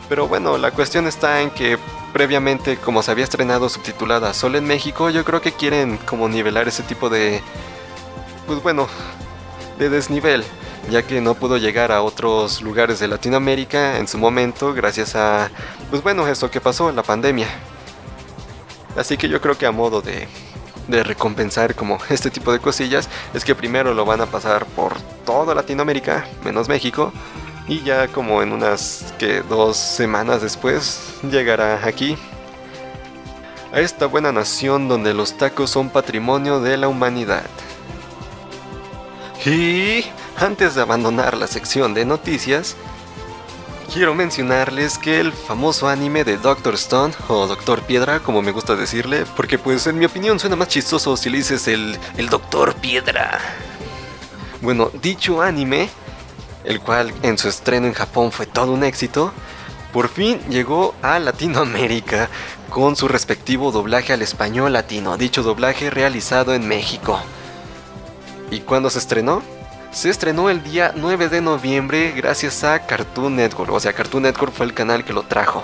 Pero 0.07 0.27
bueno, 0.27 0.57
la 0.57 0.71
cuestión 0.71 1.07
está 1.07 1.41
en 1.41 1.51
que 1.51 1.77
previamente, 2.13 2.77
como 2.77 3.03
se 3.03 3.11
había 3.11 3.25
estrenado 3.25 3.67
subtitulada 3.67 4.33
solo 4.33 4.57
en 4.57 4.63
México, 4.63 5.09
yo 5.09 5.25
creo 5.25 5.41
que 5.41 5.51
quieren 5.51 5.97
como 5.97 6.29
nivelar 6.29 6.67
ese 6.67 6.83
tipo 6.83 7.09
de... 7.09 7.41
Pues 8.47 8.63
bueno, 8.63 8.87
de 9.77 9.89
desnivel 9.89 10.45
ya 10.89 11.03
que 11.03 11.21
no 11.21 11.35
pudo 11.35 11.57
llegar 11.57 11.91
a 11.91 12.01
otros 12.01 12.61
lugares 12.61 12.99
de 12.99 13.07
Latinoamérica 13.07 13.97
en 13.97 14.07
su 14.07 14.17
momento 14.17 14.73
gracias 14.73 15.15
a, 15.15 15.49
pues 15.89 16.01
bueno, 16.01 16.27
esto 16.27 16.49
que 16.49 16.61
pasó, 16.61 16.91
la 16.91 17.03
pandemia. 17.03 17.47
Así 18.95 19.17
que 19.17 19.29
yo 19.29 19.41
creo 19.41 19.57
que 19.57 19.65
a 19.65 19.71
modo 19.71 20.01
de, 20.01 20.27
de 20.87 21.03
recompensar 21.03 21.75
como 21.75 21.99
este 22.09 22.31
tipo 22.31 22.51
de 22.51 22.59
cosillas, 22.59 23.09
es 23.33 23.43
que 23.43 23.55
primero 23.55 23.93
lo 23.93 24.05
van 24.05 24.21
a 24.21 24.25
pasar 24.25 24.65
por 24.65 24.99
toda 25.25 25.53
Latinoamérica, 25.53 26.25
menos 26.43 26.67
México, 26.67 27.11
y 27.67 27.81
ya 27.81 28.07
como 28.07 28.41
en 28.41 28.53
unas 28.53 29.13
que 29.19 29.41
dos 29.41 29.77
semanas 29.77 30.41
después 30.41 31.15
llegará 31.29 31.85
aquí. 31.85 32.17
A 33.73 33.81
esta 33.81 34.05
buena 34.05 34.31
nación 34.31 34.87
donde 34.87 35.13
los 35.13 35.37
tacos 35.37 35.69
son 35.69 35.89
patrimonio 35.89 36.61
de 36.61 36.77
la 36.77 36.87
humanidad. 36.87 37.43
Y 39.45 40.05
antes 40.37 40.75
de 40.75 40.81
abandonar 40.81 41.35
la 41.35 41.47
sección 41.47 41.93
de 41.93 42.05
noticias, 42.05 42.75
quiero 43.91 44.13
mencionarles 44.13 44.97
que 44.99 45.19
el 45.19 45.33
famoso 45.33 45.87
anime 45.87 46.23
de 46.23 46.37
Doctor 46.37 46.75
Stone, 46.75 47.13
o 47.27 47.47
Doctor 47.47 47.81
Piedra, 47.81 48.19
como 48.19 48.43
me 48.43 48.51
gusta 48.51 48.75
decirle, 48.75 49.25
porque 49.35 49.57
pues 49.57 49.87
en 49.87 49.97
mi 49.97 50.05
opinión 50.05 50.39
suena 50.39 50.55
más 50.55 50.67
chistoso 50.67 51.17
si 51.17 51.29
le 51.29 51.37
dices 51.37 51.67
el, 51.67 51.97
el 52.17 52.29
Doctor 52.29 52.75
Piedra. 52.75 53.39
Bueno, 54.61 54.91
dicho 55.01 55.41
anime, 55.41 55.89
el 56.63 56.81
cual 56.81 57.13
en 57.23 57.37
su 57.37 57.47
estreno 57.47 57.87
en 57.87 57.93
Japón 57.93 58.31
fue 58.31 58.45
todo 58.45 58.71
un 58.73 58.83
éxito, 58.83 59.33
por 59.91 60.07
fin 60.07 60.39
llegó 60.49 60.93
a 61.01 61.17
Latinoamérica 61.17 62.29
con 62.69 62.95
su 62.95 63.07
respectivo 63.07 63.71
doblaje 63.71 64.13
al 64.13 64.21
español 64.21 64.73
latino, 64.73 65.17
dicho 65.17 65.41
doblaje 65.41 65.89
realizado 65.89 66.53
en 66.53 66.67
México. 66.67 67.19
¿Y 68.51 68.59
cuándo 68.59 68.91
se 68.91 68.99
estrenó? 68.99 69.56
Se 69.97 70.11
estrenó 70.11 70.51
el 70.51 70.61
día 70.61 70.93
9 70.95 71.27
de 71.27 71.41
noviembre 71.41 72.13
gracias 72.15 72.63
a 72.63 72.85
Cartoon 72.85 73.35
Network, 73.35 73.71
o 73.71 73.79
sea, 73.79 73.93
Cartoon 73.93 74.21
Network 74.21 74.53
fue 74.53 74.67
el 74.67 74.75
canal 74.75 75.03
que 75.03 75.11
lo 75.11 75.23
trajo. 75.23 75.63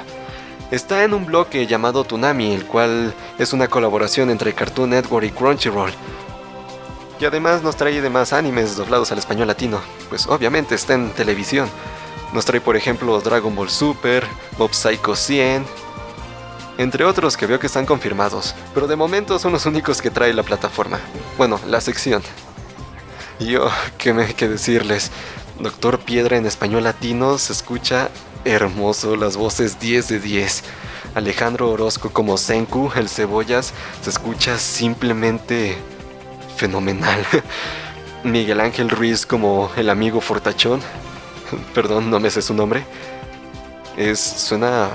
Está 0.71 1.03
en 1.03 1.13
un 1.13 1.27
bloque 1.27 1.67
llamado 1.67 2.03
Tunami, 2.03 2.55
el 2.55 2.65
cual 2.65 3.13
es 3.37 3.53
una 3.53 3.67
colaboración 3.67 4.31
entre 4.31 4.53
Cartoon 4.53 4.89
Network 4.89 5.27
y 5.27 5.29
Crunchyroll. 5.29 5.91
Y 7.19 7.25
además 7.25 7.61
nos 7.61 7.75
trae 7.75 8.01
demás 8.01 8.33
animes 8.33 8.75
doblados 8.75 9.11
al 9.11 9.19
español 9.19 9.49
latino, 9.49 9.79
pues 10.09 10.25
obviamente 10.25 10.73
está 10.73 10.95
en 10.95 11.11
televisión. 11.11 11.69
Nos 12.33 12.43
trae 12.43 12.59
por 12.59 12.75
ejemplo 12.75 13.21
Dragon 13.21 13.55
Ball 13.55 13.69
Super, 13.69 14.25
Mob 14.57 14.73
Psycho 14.73 15.15
100, 15.15 15.63
entre 16.79 17.05
otros 17.05 17.37
que 17.37 17.45
veo 17.45 17.59
que 17.59 17.67
están 17.67 17.85
confirmados, 17.85 18.55
pero 18.73 18.87
de 18.87 18.95
momento 18.95 19.37
son 19.37 19.51
los 19.51 19.67
únicos 19.67 20.01
que 20.01 20.09
trae 20.09 20.33
la 20.33 20.41
plataforma. 20.41 20.99
Bueno, 21.37 21.59
la 21.67 21.79
sección. 21.81 22.23
Yo, 23.39 23.67
¿qué 23.97 24.13
me 24.13 24.25
hay 24.25 24.33
que 24.33 24.47
decirles? 24.47 25.11
Doctor 25.59 25.99
Piedra 25.99 26.37
en 26.37 26.45
español 26.45 26.83
latino 26.83 27.37
se 27.37 27.53
escucha 27.53 28.09
hermoso, 28.45 29.15
las 29.15 29.37
voces 29.37 29.79
10 29.79 30.07
de 30.07 30.19
10. 30.19 30.63
Alejandro 31.15 31.71
Orozco 31.71 32.11
como 32.11 32.37
Senku, 32.37 32.91
el 32.95 33.09
cebollas, 33.09 33.73
se 34.01 34.09
escucha 34.09 34.57
simplemente 34.57 35.77
fenomenal. 36.57 37.25
Miguel 38.23 38.61
Ángel 38.61 38.89
Ruiz 38.89 39.25
como 39.25 39.69
el 39.75 39.89
amigo 39.89 40.21
Fortachón, 40.21 40.81
perdón, 41.73 42.09
no 42.09 42.19
me 42.19 42.29
sé 42.29 42.41
su 42.41 42.53
nombre. 42.53 42.83
Es, 43.97 44.19
suena, 44.19 44.89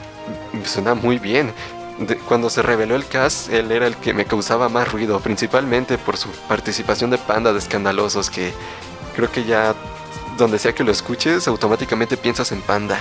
suena 0.65 0.95
muy 0.95 1.19
bien. 1.19 1.53
Cuando 2.29 2.49
se 2.49 2.63
reveló 2.63 2.95
el 2.95 3.07
cast, 3.07 3.51
él 3.53 3.73
era 3.73 3.87
el 3.87 3.97
que 3.97 4.15
me 4.15 4.25
causaba 4.25 4.69
más 4.69 4.91
ruido, 4.93 5.19
principalmente 5.19 5.99
por 5.99 6.17
su 6.17 6.29
participación 6.49 7.11
de 7.11 7.19
Panda 7.19 7.53
de 7.53 7.59
Escandalosos, 7.59 8.31
que 8.31 8.53
creo 9.17 9.31
que 9.33 9.45
ya 9.45 9.75
donde 10.37 10.61
sea 10.61 10.73
que 10.73 10.85
lo 10.85 10.93
escuches, 10.93 11.49
automáticamente 11.49 12.17
piensas 12.17 12.53
en 12.53 12.63
Panda. 12.63 12.99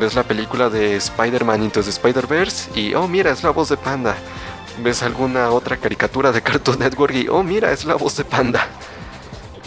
Ves 0.00 0.14
la 0.14 0.22
película 0.22 0.70
de 0.70 0.96
Spider-Man 0.96 1.62
Into 1.64 1.82
the 1.82 1.90
Spider-Verse 1.90 2.70
y, 2.80 2.94
oh, 2.94 3.06
mira, 3.06 3.30
es 3.30 3.42
la 3.42 3.50
voz 3.50 3.68
de 3.68 3.76
Panda. 3.76 4.16
Ves 4.82 5.02
alguna 5.02 5.50
otra 5.50 5.76
caricatura 5.76 6.32
de 6.32 6.40
Cartoon 6.40 6.78
Network 6.78 7.14
y, 7.14 7.28
oh, 7.28 7.42
mira, 7.42 7.72
es 7.72 7.84
la 7.84 7.94
voz 7.96 8.16
de 8.16 8.24
Panda. 8.24 8.66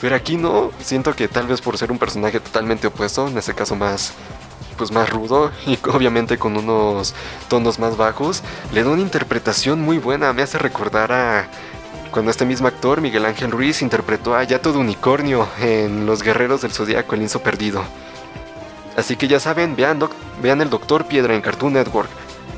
Pero 0.01 0.15
aquí 0.15 0.35
no, 0.35 0.71
siento 0.79 1.15
que 1.15 1.27
tal 1.27 1.45
vez 1.45 1.61
por 1.61 1.77
ser 1.77 1.91
un 1.91 1.99
personaje 1.99 2.39
totalmente 2.39 2.87
opuesto, 2.87 3.27
en 3.27 3.37
este 3.37 3.53
caso 3.53 3.75
más, 3.75 4.13
pues 4.77 4.91
más 4.91 5.09
rudo 5.09 5.51
y 5.65 5.77
obviamente 5.93 6.37
con 6.37 6.57
unos 6.57 7.13
tonos 7.47 7.79
más 7.79 7.97
bajos, 7.97 8.43
le 8.73 8.83
da 8.83 8.89
una 8.89 9.01
interpretación 9.01 9.81
muy 9.81 9.97
buena, 9.97 10.33
me 10.33 10.43
hace 10.43 10.57
recordar 10.57 11.11
a 11.11 11.47
cuando 12.11 12.31
este 12.31 12.45
mismo 12.45 12.67
actor, 12.67 13.01
Miguel 13.01 13.25
Ángel 13.25 13.51
Ruiz, 13.51 13.81
interpretó 13.81 14.35
a 14.35 14.43
Yato 14.43 14.71
de 14.71 14.77
Unicornio 14.77 15.49
en 15.59 16.05
Los 16.05 16.23
Guerreros 16.23 16.61
del 16.61 16.71
Zodíaco, 16.71 17.13
el 17.13 17.19
Linzo 17.19 17.41
Perdido. 17.41 17.83
Así 18.95 19.17
que 19.17 19.27
ya 19.27 19.41
saben, 19.41 19.75
vean, 19.75 19.99
vean 20.41 20.61
el 20.61 20.69
Doctor 20.69 21.07
Piedra 21.07 21.35
en 21.35 21.41
Cartoon 21.41 21.73
Network 21.73 22.09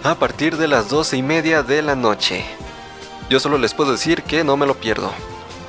a 0.04 0.16
partir 0.16 0.58
de 0.58 0.68
las 0.68 0.90
12 0.90 1.18
y 1.18 1.24
media 1.24 1.64
de 1.64 1.82
la 1.82 1.96
noche. 1.96 2.46
Yo 3.30 3.40
solo 3.40 3.58
les 3.58 3.74
puedo 3.74 3.92
decir 3.92 4.24
que 4.24 4.44
no 4.44 4.58
me 4.58 4.68
lo 4.68 4.76
pierdo. 4.76 5.12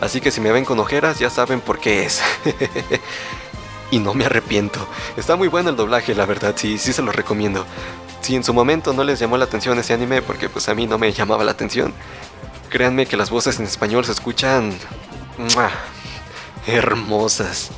Así 0.00 0.20
que 0.20 0.30
si 0.30 0.40
me 0.40 0.52
ven 0.52 0.64
con 0.64 0.78
ojeras 0.78 1.18
ya 1.18 1.30
saben 1.30 1.60
por 1.60 1.80
qué 1.80 2.04
es. 2.04 2.22
y 3.90 3.98
no 3.98 4.14
me 4.14 4.26
arrepiento. 4.26 4.86
Está 5.16 5.36
muy 5.36 5.48
bueno 5.48 5.70
el 5.70 5.76
doblaje, 5.76 6.14
la 6.14 6.26
verdad, 6.26 6.54
sí, 6.56 6.78
sí 6.78 6.92
se 6.92 7.02
lo 7.02 7.12
recomiendo. 7.12 7.66
Si 8.20 8.34
en 8.36 8.44
su 8.44 8.52
momento 8.52 8.92
no 8.92 9.04
les 9.04 9.18
llamó 9.18 9.36
la 9.36 9.44
atención 9.44 9.78
ese 9.78 9.94
anime, 9.94 10.22
porque 10.22 10.48
pues 10.48 10.68
a 10.68 10.74
mí 10.74 10.86
no 10.86 10.98
me 10.98 11.12
llamaba 11.12 11.44
la 11.44 11.52
atención, 11.52 11.94
créanme 12.68 13.06
que 13.06 13.16
las 13.16 13.30
voces 13.30 13.58
en 13.58 13.66
español 13.66 14.04
se 14.04 14.12
escuchan... 14.12 14.76
hermosas. 16.66 17.70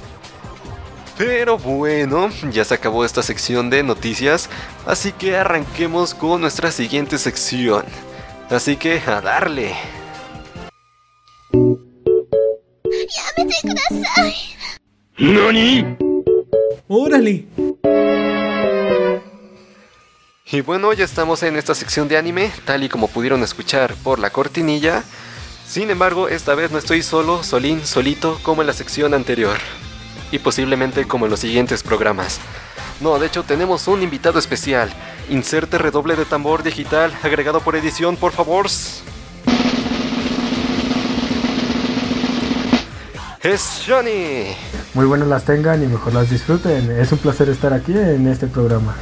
Pero 1.16 1.58
bueno, 1.58 2.30
ya 2.50 2.64
se 2.64 2.74
acabó 2.74 3.04
esta 3.04 3.22
sección 3.22 3.68
de 3.68 3.82
noticias, 3.82 4.48
así 4.86 5.12
que 5.12 5.36
arranquemos 5.36 6.14
con 6.14 6.40
nuestra 6.40 6.72
siguiente 6.72 7.18
sección. 7.18 7.84
Así 8.48 8.76
que 8.76 9.00
a 9.06 9.20
darle. 9.20 9.76
¡Órale! 16.88 17.44
Y 20.46 20.60
bueno, 20.62 20.94
ya 20.94 21.04
estamos 21.04 21.42
en 21.42 21.56
esta 21.56 21.74
sección 21.74 22.08
de 22.08 22.16
anime, 22.16 22.50
tal 22.64 22.84
y 22.84 22.88
como 22.88 23.06
pudieron 23.06 23.42
escuchar 23.42 23.94
por 24.02 24.18
la 24.18 24.30
cortinilla. 24.30 25.04
Sin 25.68 25.90
embargo, 25.90 26.28
esta 26.28 26.54
vez 26.54 26.70
no 26.70 26.78
estoy 26.78 27.02
solo, 27.02 27.44
solín, 27.44 27.84
solito, 27.84 28.40
como 28.42 28.62
en 28.62 28.66
la 28.66 28.72
sección 28.72 29.12
anterior. 29.12 29.58
Y 30.32 30.38
posiblemente 30.38 31.06
como 31.06 31.26
en 31.26 31.30
los 31.32 31.40
siguientes 31.40 31.82
programas. 31.82 32.40
No, 33.02 33.18
de 33.18 33.26
hecho 33.26 33.42
tenemos 33.42 33.88
un 33.88 34.02
invitado 34.02 34.38
especial. 34.38 34.90
Inserte 35.28 35.76
redoble 35.76 36.16
de 36.16 36.24
tambor 36.24 36.62
digital 36.62 37.12
agregado 37.22 37.60
por 37.60 37.76
edición, 37.76 38.16
por 38.16 38.32
favor. 38.32 38.68
Es 43.42 43.82
Johnny. 43.86 44.56
Muy 44.92 45.06
buenas 45.06 45.28
las 45.28 45.44
tengan 45.44 45.82
y 45.84 45.86
mejor 45.86 46.14
las 46.14 46.30
disfruten. 46.30 46.90
Es 46.90 47.12
un 47.12 47.18
placer 47.18 47.48
estar 47.48 47.72
aquí 47.72 47.96
en 47.96 48.26
este 48.26 48.48
programa. 48.48 48.96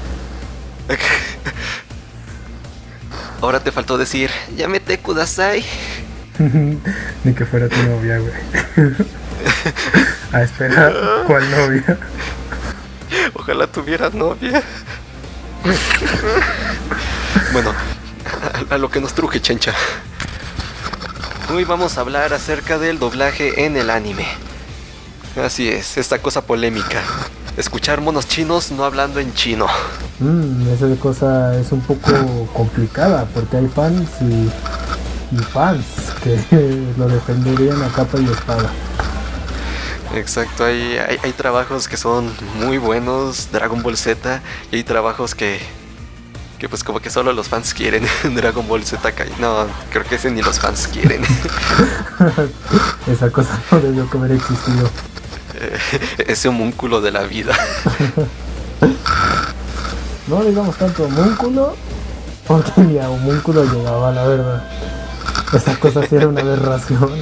Ahora 3.40 3.60
te 3.60 3.72
faltó 3.72 3.96
decir, 3.96 4.30
llámete 4.54 4.98
Kudasai. 4.98 5.64
Ni 7.24 7.32
que 7.32 7.46
fuera 7.46 7.68
tu 7.68 7.82
novia, 7.84 8.18
güey. 8.18 8.32
ah, 10.32 10.42
espera, 10.42 10.92
¿cuál 11.26 11.50
novia? 11.50 11.98
Ojalá 13.32 13.66
tuvieras 13.66 14.12
novia. 14.12 14.62
bueno, 17.52 17.72
a, 18.70 18.74
a 18.74 18.78
lo 18.78 18.90
que 18.90 19.00
nos 19.00 19.14
truje, 19.14 19.40
chencha. 19.40 19.72
Hoy 21.50 21.64
vamos 21.64 21.96
a 21.96 22.02
hablar 22.02 22.34
acerca 22.34 22.78
del 22.78 22.98
doblaje 22.98 23.64
en 23.64 23.78
el 23.78 23.88
anime. 23.88 24.26
Así 25.44 25.68
es, 25.68 25.96
esta 25.96 26.20
cosa 26.20 26.42
polémica. 26.42 27.02
Escuchar 27.56 28.00
monos 28.00 28.26
chinos 28.26 28.70
no 28.70 28.84
hablando 28.84 29.20
en 29.20 29.32
chino. 29.34 29.66
Mm, 30.18 30.68
esa 30.68 31.00
cosa 31.00 31.58
es 31.58 31.70
un 31.70 31.80
poco 31.80 32.10
complicada 32.52 33.24
porque 33.32 33.56
hay 33.58 33.68
fans 33.68 34.08
y, 34.20 34.50
y 35.34 35.38
fans 35.38 35.84
que 36.22 36.38
lo 36.98 37.08
defenderían 37.08 37.82
a 37.82 37.88
capa 37.88 38.18
y 38.18 38.24
espada. 38.24 38.70
Exacto, 40.14 40.64
hay, 40.64 40.98
hay, 40.98 41.18
hay 41.22 41.32
trabajos 41.32 41.86
que 41.86 41.96
son 41.96 42.30
muy 42.58 42.78
buenos, 42.78 43.50
Dragon 43.52 43.82
Ball 43.82 43.96
Z, 43.96 44.40
y 44.72 44.76
hay 44.76 44.82
trabajos 44.82 45.34
que, 45.34 45.60
que 46.58 46.68
pues 46.68 46.82
como 46.82 47.00
que 47.00 47.10
solo 47.10 47.32
los 47.32 47.48
fans 47.48 47.74
quieren. 47.74 48.04
Dragon 48.34 48.66
Ball 48.66 48.84
Z. 48.84 49.12
No, 49.38 49.66
creo 49.90 50.04
que 50.04 50.16
ese 50.16 50.30
ni 50.30 50.42
los 50.42 50.58
fans 50.58 50.88
quieren. 50.88 51.22
esa 53.06 53.30
cosa 53.30 53.60
no 53.70 53.80
debió 53.80 54.08
haber 54.12 54.32
existido. 54.32 54.90
ese 56.18 56.48
homúnculo 56.48 57.00
de 57.00 57.10
la 57.10 57.22
vida. 57.22 57.54
No 60.28 60.44
digamos 60.44 60.76
tanto 60.76 61.04
homúnculo, 61.04 61.74
porque 62.46 62.82
ni 62.82 62.98
a 62.98 63.08
homúnculo 63.08 63.64
llegaba, 63.64 64.12
la 64.12 64.26
verdad. 64.26 64.62
Esa 65.54 65.80
cosa 65.80 66.06
sí 66.06 66.16
era 66.16 66.28
una 66.28 66.42
aberración. 66.42 67.18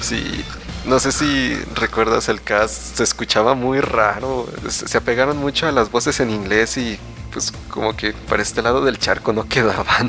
Sí, 0.00 0.42
no 0.86 0.98
sé 0.98 1.12
si 1.12 1.54
recuerdas 1.74 2.30
el 2.30 2.40
cast, 2.40 2.96
se 2.96 3.02
escuchaba 3.02 3.54
muy 3.54 3.80
raro. 3.80 4.46
Se 4.68 4.96
apegaron 4.96 5.36
mucho 5.36 5.66
a 5.66 5.72
las 5.72 5.90
voces 5.90 6.20
en 6.20 6.30
inglés 6.30 6.78
y 6.78 6.98
pues 7.30 7.52
como 7.68 7.94
que 7.94 8.14
para 8.28 8.40
este 8.40 8.62
lado 8.62 8.82
del 8.82 8.98
charco 8.98 9.34
no 9.34 9.44
quedaban. 9.48 10.08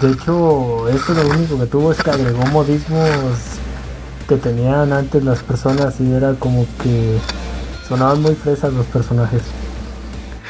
De 0.00 0.12
hecho, 0.12 0.88
esto 0.88 1.12
lo 1.14 1.28
único 1.28 1.58
que 1.58 1.66
tuvo 1.66 1.90
es 1.90 2.00
que 2.00 2.10
agregó 2.10 2.46
modismos 2.46 3.10
que 4.30 4.36
tenían 4.36 4.92
antes 4.92 5.24
las 5.24 5.42
personas 5.42 5.98
y 5.98 6.12
era 6.12 6.34
como 6.34 6.64
que 6.80 7.18
sonaban 7.88 8.22
muy 8.22 8.36
fresas 8.36 8.72
los 8.72 8.86
personajes. 8.86 9.42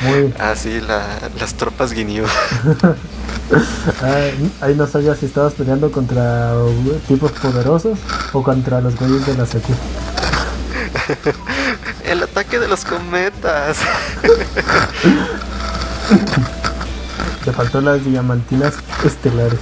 Muy. 0.03 0.35
Así 0.39 0.83
la, 0.83 1.03
las 1.41 1.55
tropas 1.55 1.95
guineó. 1.95 2.27
Ay, 4.03 4.53
ahí 4.61 4.75
no 4.75 4.87
sabía 4.87 5.15
si 5.15 5.25
estabas 5.25 5.55
peleando 5.55 5.91
contra 5.91 6.53
tipos 7.09 7.33
poderosos 7.33 7.99
o 8.35 8.43
contra 8.43 8.83
los 8.83 8.97
güeyes 8.97 9.25
de 9.25 9.35
la 9.35 9.47
secu. 9.47 9.73
El 12.05 12.23
ataque 12.23 12.59
de 12.59 12.69
los 12.69 12.85
cometas. 12.85 13.79
Te 17.47 17.53
faltó 17.53 17.81
las 17.81 18.05
diamantinas 18.05 18.75
estelares. 19.07 19.59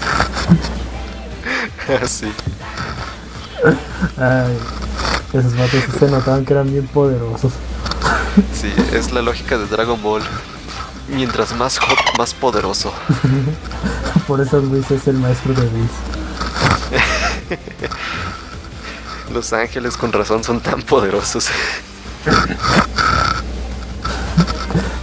Así. 2.03 2.33
Ay, 4.17 4.57
esos 5.33 5.57
vatos 5.57 5.83
sí 5.85 5.93
se 5.99 6.11
notaban 6.11 6.45
que 6.45 6.53
eran 6.53 6.71
bien 6.71 6.87
poderosos. 6.87 7.53
Sí, 8.53 8.73
es 8.93 9.13
la 9.13 9.23
lógica 9.23 9.59
de 9.59 9.67
Dragon 9.67 10.01
Ball. 10.03 10.23
Mientras 11.09 11.57
más 11.57 11.79
hot, 11.79 11.99
más 12.19 12.35
poderoso. 12.35 12.93
Por 14.27 14.41
eso 14.41 14.61
Luis 14.61 14.91
es 14.91 15.07
el 15.09 15.17
maestro 15.17 15.55
de 15.55 15.63
Luis. 15.63 15.91
Los 19.33 19.53
ángeles 19.53 19.97
con 19.97 20.13
razón 20.13 20.45
son 20.45 20.61
tan 20.61 20.83
poderosos. 20.83 21.49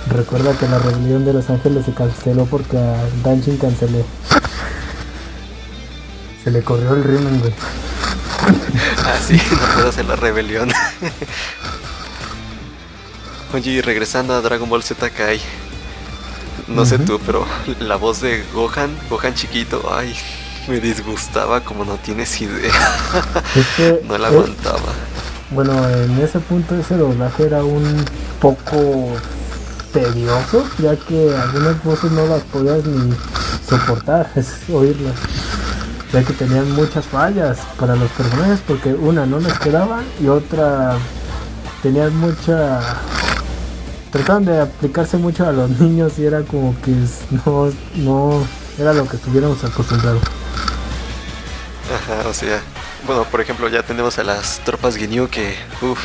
Recuerda 0.10 0.58
que 0.58 0.68
la 0.70 0.80
rebelión 0.80 1.26
de 1.26 1.34
los 1.34 1.50
ángeles 1.50 1.86
se 1.86 1.94
canceló 1.94 2.46
porque 2.46 2.78
a 2.78 2.96
Danchin 3.24 3.58
cancelé. 3.58 4.06
Se 6.44 6.52
le 6.52 6.62
corrió 6.62 6.94
el 6.94 7.04
rimen, 7.04 7.40
güey. 7.42 7.54
Así, 9.06 9.36
no 9.52 9.74
puedo 9.74 9.90
hacer 9.90 10.06
la 10.06 10.16
rebelión. 10.16 10.72
Oye, 13.54 13.72
y 13.72 13.82
regresando 13.82 14.34
a 14.34 14.42
Dragon 14.42 14.70
Ball 14.70 14.84
Z 14.84 15.10
Kai. 15.12 15.40
No 16.68 16.86
sé 16.86 16.98
tú, 17.00 17.20
pero 17.26 17.46
la 17.80 17.96
voz 17.96 18.22
de 18.22 18.44
Gohan, 18.54 18.90
Gohan 19.10 19.34
chiquito, 19.36 19.94
ay, 19.94 20.16
me 20.68 20.80
disgustaba 20.80 21.62
como 21.62 21.86
no 21.86 21.96
tienes 21.98 22.42
idea. 22.42 22.74
Es 23.56 23.68
que, 23.78 24.02
No 24.04 24.18
la 24.18 24.30
eh, 24.30 24.32
aguantaba. 24.32 24.94
bueno, 25.52 25.88
en 25.90 26.20
ese 26.20 26.40
punto 26.40 26.76
ese 26.76 26.98
doblaje 26.98 27.46
era 27.46 27.64
un 27.64 28.04
poco 28.42 29.14
tedioso, 29.94 30.68
ya 30.80 30.96
que 30.98 31.34
algunas 31.36 31.82
voces 31.84 32.12
no 32.12 32.26
las 32.26 32.42
podías 32.44 32.84
ni 32.84 33.14
soportar, 33.70 34.30
es 34.36 34.48
oírlas. 34.70 35.16
Ya 36.16 36.24
que 36.24 36.32
tenían 36.32 36.72
muchas 36.72 37.04
fallas 37.06 37.58
para 37.78 37.94
los 37.98 38.10
personajes, 38.12 38.62
porque 38.66 38.94
una 38.94 39.26
no 39.26 39.38
les 39.38 39.60
quedaban 39.60 40.06
y 40.22 40.30
otra 40.30 40.96
tenían 41.84 42.16
mucha 42.16 42.80
trataban 44.12 44.46
de 44.46 44.62
aplicarse 44.62 45.18
mucho 45.18 45.46
a 45.46 45.52
los 45.52 45.70
niños 45.82 46.18
y 46.18 46.26
era 46.26 46.44
como 46.44 46.74
que 46.84 46.96
no, 47.46 47.70
no 47.96 48.48
era 48.80 48.94
lo 48.94 49.06
que 49.10 49.18
estuviéramos 49.18 49.62
acostumbrados. 49.66 50.22
Ajá, 51.94 52.30
o 52.30 52.34
sea, 52.34 52.62
bueno, 53.06 53.26
por 53.26 53.42
ejemplo, 53.42 53.68
ya 53.68 53.84
tenemos 53.84 54.18
a 54.18 54.24
las 54.24 54.60
tropas 54.64 54.96
Ginyu 54.96 55.28
que, 55.28 55.58
uff, 55.82 56.00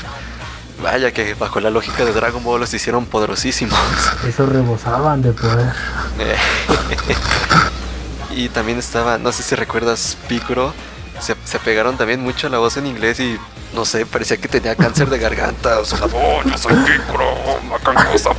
vaya 0.82 1.12
que 1.12 1.34
bajo 1.34 1.60
la 1.60 1.70
lógica 1.70 2.04
de 2.04 2.12
Dragon 2.12 2.42
Ball 2.42 2.58
los 2.58 2.74
hicieron 2.74 3.06
poderosísimos. 3.06 3.78
Eso 4.26 4.44
rebosaban 4.44 5.22
de 5.22 5.30
poder. 5.30 5.72
Y 8.34 8.48
también 8.48 8.78
estaba, 8.78 9.18
no 9.18 9.32
sé 9.32 9.42
si 9.42 9.54
recuerdas, 9.54 10.16
Piccolo, 10.28 10.72
se, 11.20 11.34
se 11.44 11.58
pegaron 11.58 11.96
también 11.96 12.20
mucho 12.20 12.46
a 12.46 12.50
la 12.50 12.58
voz 12.58 12.76
en 12.76 12.86
inglés 12.86 13.20
y, 13.20 13.36
no 13.74 13.84
sé, 13.84 14.06
parecía 14.06 14.36
que 14.36 14.48
tenía 14.48 14.76
cáncer 14.76 15.10
de 15.10 15.18
garganta, 15.18 15.78
o 15.80 15.84
sea, 15.84 15.98
Oh, 16.14 16.42
yo 16.44 16.56
soy 16.56 16.74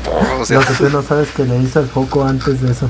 po. 0.04 0.42
o 0.42 0.46
sea, 0.46 0.60
que 0.60 0.74
tú 0.74 0.90
no 0.90 1.02
sabes 1.02 1.30
que 1.32 1.44
le 1.44 1.58
hizo 1.58 1.80
el 1.80 1.88
foco 1.88 2.24
antes 2.24 2.62
de 2.62 2.72
eso. 2.72 2.90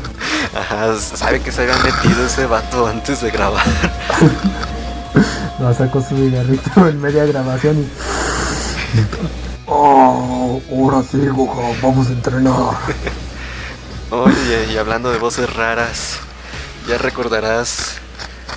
ajá, 0.57 0.95
sabe 0.99 1.41
que 1.41 1.51
se 1.51 1.63
había 1.63 1.77
metido 1.77 2.25
ese 2.25 2.45
vato 2.45 2.87
antes 2.87 3.21
de 3.21 3.31
grabar. 3.31 3.65
Lo 5.59 5.73
sacó 5.73 6.01
su 6.01 6.15
cigarrito 6.15 6.87
en 6.87 6.99
media 7.01 7.25
grabación 7.25 7.79
y. 7.81 7.89
Oh, 9.67 10.61
ahora 10.71 11.03
sí, 11.09 11.17
Goku, 11.27 11.61
vamos 11.81 12.07
a 12.07 12.11
entrenar. 12.11 12.53
Oye, 14.09 14.67
y 14.73 14.77
hablando 14.77 15.11
de 15.11 15.19
voces 15.19 15.53
raras, 15.53 16.17
ya 16.87 16.97
recordarás 16.97 17.97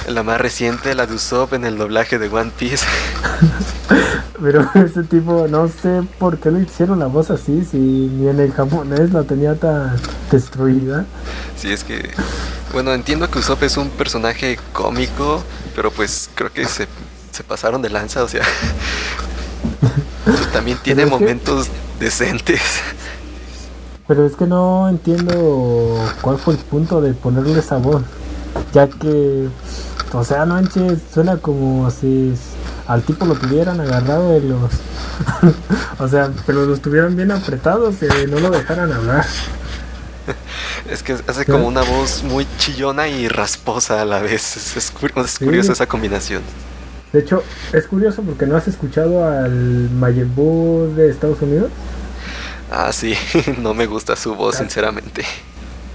la 0.09 0.23
más 0.23 0.41
reciente, 0.41 0.95
la 0.95 1.07
de 1.07 1.15
Usopp 1.15 1.55
en 1.55 1.65
el 1.65 1.79
doblaje 1.79 2.19
de 2.19 2.29
One 2.29 2.51
Piece. 2.57 2.87
Pero 4.43 4.69
ese 4.75 5.05
tipo, 5.05 5.47
no 5.49 5.69
sé 5.69 6.03
por 6.19 6.39
qué 6.39 6.51
le 6.51 6.63
hicieron 6.63 6.99
la 6.99 7.07
voz 7.07 7.31
así, 7.31 7.65
si 7.65 7.79
ni 7.79 8.29
en 8.29 8.41
el 8.41 8.53
japonés 8.53 9.13
la 9.13 9.23
tenía 9.23 9.55
tan 9.55 9.97
destruida. 10.31 11.07
Sí, 11.57 11.73
es 11.73 11.85
que, 11.85 12.11
bueno, 12.73 12.93
entiendo 12.93 13.31
que 13.31 13.39
Usopp 13.39 13.63
es 13.63 13.77
un 13.77 13.89
personaje 13.91 14.59
cómico, 14.73 15.43
pero 15.77 15.91
pues 15.91 16.29
creo 16.35 16.53
que 16.53 16.67
se, 16.67 16.89
se 17.31 17.45
pasaron 17.45 17.81
de 17.81 17.91
lanza, 17.91 18.25
o 18.25 18.29
sea, 18.29 18.43
también 20.53 20.79
tiene 20.83 21.05
que- 21.05 21.11
momentos 21.11 21.69
decentes. 22.01 22.61
Pero 24.07 24.27
es 24.27 24.37
que 24.37 24.47
no 24.47 24.89
entiendo 24.89 25.99
cuál 26.21 26.39
fue 26.39 26.55
el 26.55 26.61
punto 26.61 27.01
de 27.01 27.15
ponerle 27.15 27.59
esa 27.59 27.79
voz. 27.79 28.03
Ya 28.73 28.87
que, 28.87 29.49
o 30.13 30.25
sea, 30.25 30.45
no 30.45 30.55
manches, 30.55 30.99
suena 31.13 31.39
como 31.39 31.91
si 31.91 32.35
al 32.87 33.03
tipo 33.03 33.25
lo 33.25 33.35
tuvieran 33.35 33.81
agarrado 33.81 34.31
de 34.31 34.41
los. 34.41 34.71
o 35.99 36.09
sea, 36.09 36.31
pero 36.47 36.67
los 36.67 36.81
tuvieran 36.81 37.17
bien 37.17 37.31
apretados 37.31 37.97
y 38.03 38.31
no 38.31 38.41
lo 38.41 38.51
dejaran 38.51 38.93
hablar. 38.93 39.25
Es 40.91 41.03
que 41.03 41.17
hace 41.27 41.47
como 41.47 41.67
una 41.67 41.83
voz 41.83 42.23
muy 42.25 42.47
chillona 42.59 43.09
y 43.09 43.29
rasposa 43.29 44.03
a 44.03 44.05
la 44.05 44.21
vez. 44.21 44.57
Es, 44.57 44.77
es 44.77 44.93
es 44.93 45.39
curiosa 45.39 45.73
esa 45.73 45.87
combinación. 45.87 46.43
De 47.13 47.21
hecho, 47.21 47.43
es 47.73 47.87
curioso 47.87 48.23
porque 48.23 48.47
no 48.47 48.57
has 48.57 48.67
escuchado 48.69 49.27
al 49.27 49.89
Buu 50.35 50.93
de 50.95 51.11
Estados 51.11 51.41
Unidos. 51.43 51.71
Ah, 52.77 52.93
sí, 52.93 53.15
no 53.59 53.73
me 53.73 53.87
gusta 53.87 54.17
su 54.17 54.35
voz, 54.35 54.57
sinceramente. 54.57 55.25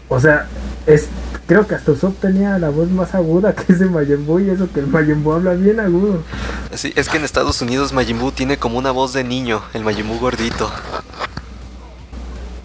O 0.08 0.20
sea, 0.20 0.48
es 0.88 1.10
creo 1.46 1.68
que 1.68 1.76
hasta 1.76 1.92
Usopp 1.92 2.22
tenía 2.22 2.58
la 2.58 2.70
voz 2.70 2.90
más 2.90 3.14
aguda 3.16 3.54
que 3.54 3.74
ese 3.74 3.86
Majin 3.86 4.26
Buu 4.26 4.40
y 4.40 4.50
eso 4.50 4.72
que 4.72 4.80
el 4.80 4.88
Majin 4.88 5.24
Buu 5.24 5.34
habla 5.34 5.54
bien 5.56 5.80
agudo. 5.80 6.24
Sí, 6.74 6.94
es 6.96 7.10
que 7.10 7.18
en 7.18 7.26
Estados 7.26 7.62
Unidos 7.62 7.92
Majin 7.92 8.18
Buu 8.18 8.32
tiene 8.32 8.58
como 8.58 8.78
una 8.78 8.92
voz 8.92 9.12
de 9.12 9.26
niño, 9.26 9.62
el 9.74 9.84
Majin 9.84 10.08
Buu 10.08 10.20
gordito. 10.20 10.72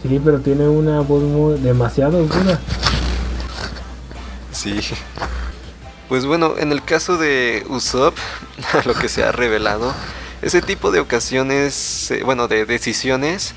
Sí, 0.03 0.21
pero 0.25 0.39
tiene 0.39 0.69
una 0.69 1.01
voz 1.01 1.25
muy, 1.25 1.59
demasiado 1.59 2.19
aguda. 2.19 2.61
Sí. 4.53 4.79
Pues 6.09 6.25
bueno, 6.25 6.55
en 6.59 6.71
el 6.71 6.85
caso 6.85 7.17
de 7.17 7.67
Usopp, 7.69 8.17
lo 8.85 8.95
que 8.95 9.09
se 9.09 9.25
ha 9.25 9.33
revelado, 9.33 9.93
ese 10.41 10.63
tipo 10.63 10.93
de 10.93 11.01
ocasiones, 11.01 12.13
eh, 12.13 12.23
bueno, 12.23 12.47
de 12.47 12.65
decisiones, 12.65 13.55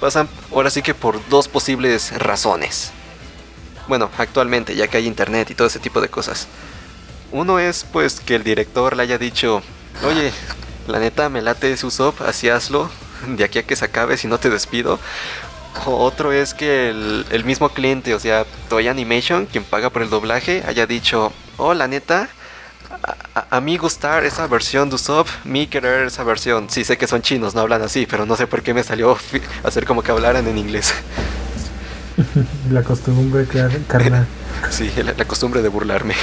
pasan 0.00 0.28
ahora 0.52 0.70
sí 0.70 0.82
que 0.82 0.94
por 0.94 1.26
dos 1.28 1.48
posibles 1.48 2.12
razones. 2.18 2.92
Bueno, 3.86 4.10
actualmente, 4.18 4.74
ya 4.74 4.88
que 4.88 4.96
hay 4.96 5.06
internet 5.06 5.50
y 5.50 5.54
todo 5.54 5.68
ese 5.68 5.78
tipo 5.78 6.00
de 6.00 6.08
cosas. 6.08 6.48
Uno 7.32 7.58
es 7.58 7.84
pues 7.84 8.20
que 8.20 8.34
el 8.34 8.44
director 8.44 8.96
le 8.96 9.02
haya 9.02 9.18
dicho, 9.18 9.62
oye, 10.04 10.32
la 10.86 10.98
neta 10.98 11.28
me 11.28 11.42
late 11.42 11.72
ese 11.72 11.86
Usopp, 11.86 12.22
así 12.22 12.48
hazlo, 12.48 12.90
de 13.26 13.44
aquí 13.44 13.58
a 13.58 13.66
que 13.66 13.76
se 13.76 13.84
acabe 13.84 14.16
si 14.16 14.26
no 14.26 14.38
te 14.38 14.50
despido. 14.50 14.98
Otro 15.86 16.32
es 16.32 16.52
que 16.54 16.90
el, 16.90 17.26
el 17.30 17.44
mismo 17.44 17.68
cliente, 17.68 18.14
o 18.14 18.20
sea, 18.20 18.44
Toy 18.68 18.88
Animation, 18.88 19.46
quien 19.46 19.64
paga 19.64 19.90
por 19.90 20.02
el 20.02 20.10
doblaje, 20.10 20.64
haya 20.66 20.86
dicho, 20.86 21.32
oh, 21.58 21.74
la 21.74 21.86
neta, 21.86 22.28
a, 23.34 23.56
a- 23.56 23.60
mí 23.60 23.76
gustar 23.76 24.24
esa 24.24 24.46
versión 24.46 24.88
de 24.88 24.96
Usopp, 24.96 25.28
mi 25.44 25.66
querer 25.66 26.06
esa 26.06 26.24
versión. 26.24 26.68
Sí 26.70 26.84
sé 26.84 26.96
que 26.98 27.06
son 27.06 27.22
chinos, 27.22 27.54
no 27.54 27.60
hablan 27.62 27.82
así, 27.82 28.06
pero 28.06 28.26
no 28.26 28.36
sé 28.36 28.46
por 28.46 28.62
qué 28.62 28.74
me 28.74 28.82
salió 28.82 29.16
hacer 29.64 29.84
como 29.86 30.02
que 30.02 30.10
hablaran 30.12 30.46
en 30.48 30.58
inglés. 30.58 30.92
La 32.70 32.82
costumbre 32.82 33.46
car- 33.46 33.78
carnal. 33.88 34.26
Sí, 34.70 34.90
la, 35.02 35.14
la 35.16 35.24
costumbre 35.24 35.62
de 35.62 35.68
burlarme. 35.70 36.14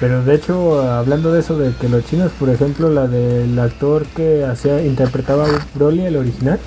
Pero 0.00 0.22
de 0.22 0.34
hecho, 0.34 0.82
hablando 0.82 1.32
de 1.32 1.40
eso 1.40 1.56
de 1.58 1.72
que 1.80 1.88
los 1.88 2.04
chinos, 2.04 2.30
por 2.38 2.50
ejemplo, 2.50 2.90
la 2.90 3.06
del 3.06 3.58
actor 3.58 4.04
que 4.14 4.44
hacía 4.44 4.82
interpretaba 4.82 5.46
a 5.46 5.66
Broly, 5.74 6.04
el 6.04 6.16
original, 6.16 6.60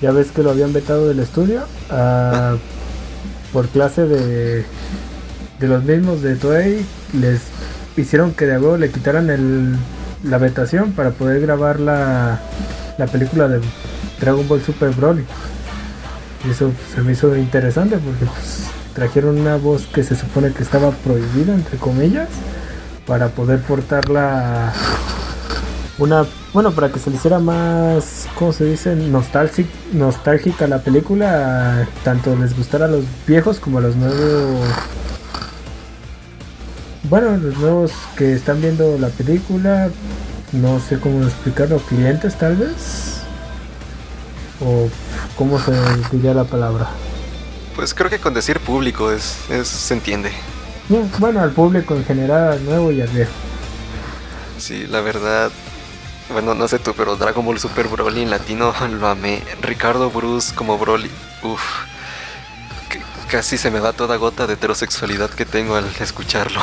ya 0.00 0.10
ves 0.10 0.28
que 0.34 0.42
lo 0.42 0.50
habían 0.50 0.72
vetado 0.72 1.06
del 1.06 1.18
estudio 1.20 1.64
ah, 1.90 2.56
por 3.52 3.68
clase 3.68 4.06
de 4.06 4.64
de 5.60 5.68
los 5.68 5.84
mismos 5.84 6.20
de 6.22 6.34
Toei 6.34 6.84
les 7.12 7.40
hicieron 7.96 8.32
que 8.32 8.46
de 8.46 8.58
huevo 8.58 8.76
le 8.76 8.90
quitaran 8.90 9.30
el, 9.30 9.76
la 10.24 10.38
vetación 10.38 10.92
para 10.92 11.10
poder 11.10 11.40
grabar 11.40 11.80
la, 11.80 12.40
la 12.98 13.06
película 13.06 13.48
de 13.48 13.60
Dragon 14.20 14.46
Ball 14.48 14.62
Super 14.62 14.90
Broly. 14.90 15.24
Y 16.46 16.50
eso 16.50 16.72
se 16.94 17.00
me 17.02 17.12
hizo 17.12 17.34
interesante 17.36 17.96
porque 17.98 18.26
pues, 18.26 18.64
trajeron 18.94 19.38
una 19.38 19.56
voz 19.56 19.86
que 19.86 20.02
se 20.02 20.14
supone 20.14 20.52
que 20.52 20.62
estaba 20.62 20.90
prohibida, 20.90 21.54
entre 21.54 21.78
comillas, 21.78 22.28
para 23.06 23.28
poder 23.28 23.60
portarla 23.60 24.72
una 25.98 26.24
bueno 26.52 26.72
para 26.72 26.88
que 26.90 26.98
se 26.98 27.10
le 27.10 27.16
hiciera 27.16 27.38
más 27.38 28.26
cómo 28.34 28.52
se 28.52 28.64
dice 28.64 28.96
nostálgic, 28.96 29.68
nostálgica 29.92 30.66
la 30.66 30.80
película 30.80 31.86
tanto 32.02 32.34
les 32.34 32.56
gustara 32.56 32.86
a 32.86 32.88
los 32.88 33.04
viejos 33.26 33.60
como 33.60 33.78
a 33.78 33.80
los 33.80 33.94
nuevos 33.94 34.60
bueno 37.04 37.36
los 37.36 37.56
nuevos 37.58 37.92
que 38.16 38.32
están 38.34 38.60
viendo 38.60 38.98
la 38.98 39.08
película 39.08 39.90
no 40.52 40.80
sé 40.80 40.98
cómo 41.00 41.24
explicarlo 41.24 41.78
clientes 41.78 42.36
tal 42.36 42.56
vez 42.56 43.22
o 44.60 44.88
cómo 45.36 45.58
se 45.60 45.72
diría 46.12 46.34
la 46.34 46.44
palabra 46.44 46.88
Pues 47.74 47.92
creo 47.94 48.08
que 48.10 48.18
con 48.20 48.34
decir 48.34 48.60
público 48.60 49.10
es, 49.10 49.50
es 49.50 49.66
se 49.68 49.94
entiende. 49.94 50.30
Bueno 51.18 51.40
al 51.40 51.50
público 51.52 51.94
en 51.96 52.04
general 52.04 52.52
al 52.52 52.64
nuevo 52.64 52.92
y 52.92 53.00
al 53.00 53.08
viejo 53.08 53.32
Sí, 54.56 54.86
la 54.86 55.00
verdad. 55.00 55.52
Bueno, 56.30 56.54
no 56.54 56.68
sé 56.68 56.78
tú, 56.78 56.94
pero 56.96 57.16
Dragon 57.16 57.44
Ball 57.44 57.58
Super 57.58 57.88
Broly 57.88 58.22
en 58.22 58.30
latino 58.30 58.72
lo 58.88 59.08
amé. 59.08 59.42
Ricardo 59.60 60.10
Bruce 60.10 60.54
como 60.54 60.78
Broly. 60.78 61.10
Uf. 61.42 61.62
Casi 63.30 63.58
se 63.58 63.70
me 63.70 63.80
va 63.80 63.92
toda 63.92 64.16
gota 64.16 64.46
de 64.46 64.54
heterosexualidad 64.54 65.30
que 65.30 65.44
tengo 65.44 65.74
al 65.74 65.86
escucharlo. 66.00 66.60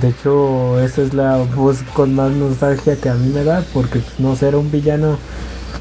De 0.00 0.10
hecho, 0.10 0.78
esa 0.80 1.02
es 1.02 1.14
la 1.14 1.36
voz 1.36 1.78
con 1.94 2.14
más 2.14 2.30
nostalgia 2.30 2.96
que 2.96 3.08
a 3.08 3.14
mí 3.14 3.32
me 3.32 3.42
da, 3.42 3.64
porque 3.74 3.98
pues, 3.98 4.20
no 4.20 4.36
sé, 4.36 4.48
era 4.48 4.58
un 4.58 4.70
villano. 4.70 5.18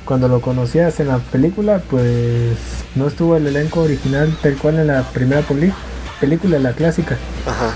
Cuando 0.03 0.27
lo 0.27 0.41
conocías 0.41 0.99
en 0.99 1.10
la 1.10 1.19
película, 1.19 1.82
pues 1.89 2.58
no 2.95 3.08
estuvo 3.08 3.36
el 3.36 3.45
elenco 3.45 3.82
original 3.82 4.36
tal 4.41 4.58
cual 4.58 4.79
en 4.79 4.88
la 4.88 5.03
primera 5.03 5.43
película, 6.19 6.58
la 6.58 6.73
clásica. 6.73 7.15
Ajá. 7.45 7.73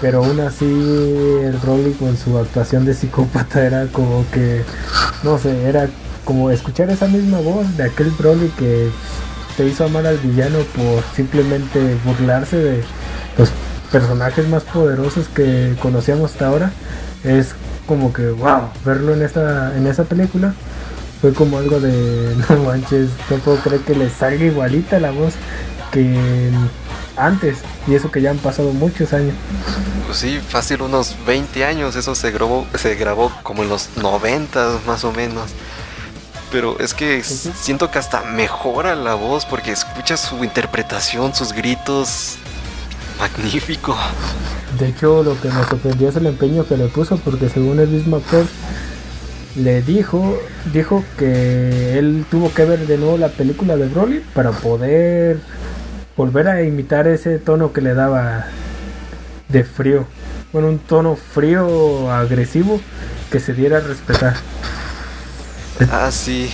Pero 0.00 0.24
aún 0.24 0.40
así, 0.40 0.64
el 0.64 1.56
Broly 1.62 1.92
con 1.92 2.16
su 2.16 2.36
actuación 2.36 2.84
de 2.84 2.94
psicópata 2.94 3.64
era 3.64 3.86
como 3.86 4.24
que, 4.32 4.64
no 5.22 5.38
sé, 5.38 5.68
era 5.68 5.88
como 6.24 6.50
escuchar 6.50 6.90
esa 6.90 7.06
misma 7.06 7.38
voz 7.38 7.76
de 7.76 7.84
aquel 7.84 8.10
Broly 8.10 8.48
que 8.58 8.90
te 9.60 9.66
hizo 9.66 9.84
amar 9.84 10.06
al 10.06 10.16
villano 10.16 10.60
por 10.74 11.04
simplemente 11.14 11.94
burlarse 12.02 12.56
de 12.56 12.82
los 13.36 13.50
personajes 13.92 14.48
más 14.48 14.62
poderosos 14.62 15.28
que 15.28 15.76
conocíamos 15.82 16.32
hasta 16.32 16.46
ahora. 16.46 16.72
Es 17.24 17.54
como 17.86 18.10
que, 18.10 18.30
wow, 18.30 18.70
verlo 18.86 19.12
en 19.12 19.20
esta 19.20 19.76
en 19.76 19.86
esa 19.86 20.04
película 20.04 20.54
fue 21.20 21.34
como 21.34 21.58
algo 21.58 21.78
de, 21.78 22.34
no 22.48 22.62
manches, 22.62 23.10
no 23.28 23.36
puedo 23.36 23.58
creer 23.58 23.82
que 23.82 23.94
le 23.94 24.08
salga 24.08 24.46
igualita 24.46 24.98
la 24.98 25.10
voz 25.10 25.34
que 25.92 26.50
antes. 27.18 27.58
Y 27.86 27.94
eso 27.94 28.10
que 28.10 28.22
ya 28.22 28.30
han 28.30 28.38
pasado 28.38 28.72
muchos 28.72 29.12
años. 29.12 29.34
Pues 30.06 30.16
sí, 30.16 30.40
fácil 30.40 30.80
unos 30.80 31.16
20 31.26 31.66
años. 31.66 31.96
Eso 31.96 32.14
se 32.14 32.30
grabó, 32.30 32.66
se 32.76 32.94
grabó 32.94 33.30
como 33.42 33.62
en 33.62 33.68
los 33.68 33.90
90 33.98 34.78
más 34.86 35.04
o 35.04 35.12
menos. 35.12 35.50
Pero 36.50 36.78
es 36.80 36.94
que 36.94 37.22
siento 37.22 37.90
que 37.90 37.98
hasta 37.98 38.22
mejora 38.22 38.96
la 38.96 39.14
voz 39.14 39.46
porque 39.46 39.70
escuchas 39.70 40.20
su 40.20 40.42
interpretación, 40.42 41.34
sus 41.34 41.52
gritos. 41.52 42.36
Magnífico. 43.18 43.96
De 44.78 44.88
hecho, 44.88 45.22
lo 45.22 45.38
que 45.40 45.48
me 45.48 45.62
sorprendió 45.64 46.08
es 46.08 46.16
el 46.16 46.26
empeño 46.26 46.66
que 46.66 46.76
le 46.76 46.86
puso, 46.86 47.18
porque 47.18 47.48
según 47.48 47.78
el 47.80 47.88
mismo 47.88 48.16
actor 48.16 48.46
le 49.56 49.82
dijo, 49.82 50.38
dijo 50.72 51.04
que 51.18 51.98
él 51.98 52.24
tuvo 52.30 52.52
que 52.54 52.64
ver 52.64 52.86
de 52.86 52.96
nuevo 52.96 53.18
la 53.18 53.28
película 53.28 53.76
de 53.76 53.88
Broly 53.88 54.24
para 54.32 54.52
poder 54.52 55.38
volver 56.16 56.48
a 56.48 56.62
imitar 56.62 57.08
ese 57.08 57.38
tono 57.38 57.72
que 57.72 57.80
le 57.80 57.94
daba 57.94 58.46
de 59.48 59.64
frío. 59.64 60.06
Bueno, 60.52 60.68
un 60.68 60.78
tono 60.78 61.16
frío, 61.16 62.10
agresivo, 62.12 62.80
que 63.30 63.40
se 63.40 63.54
diera 63.54 63.78
a 63.78 63.80
respetar. 63.80 64.34
Ah, 65.90 66.10
sí. 66.10 66.50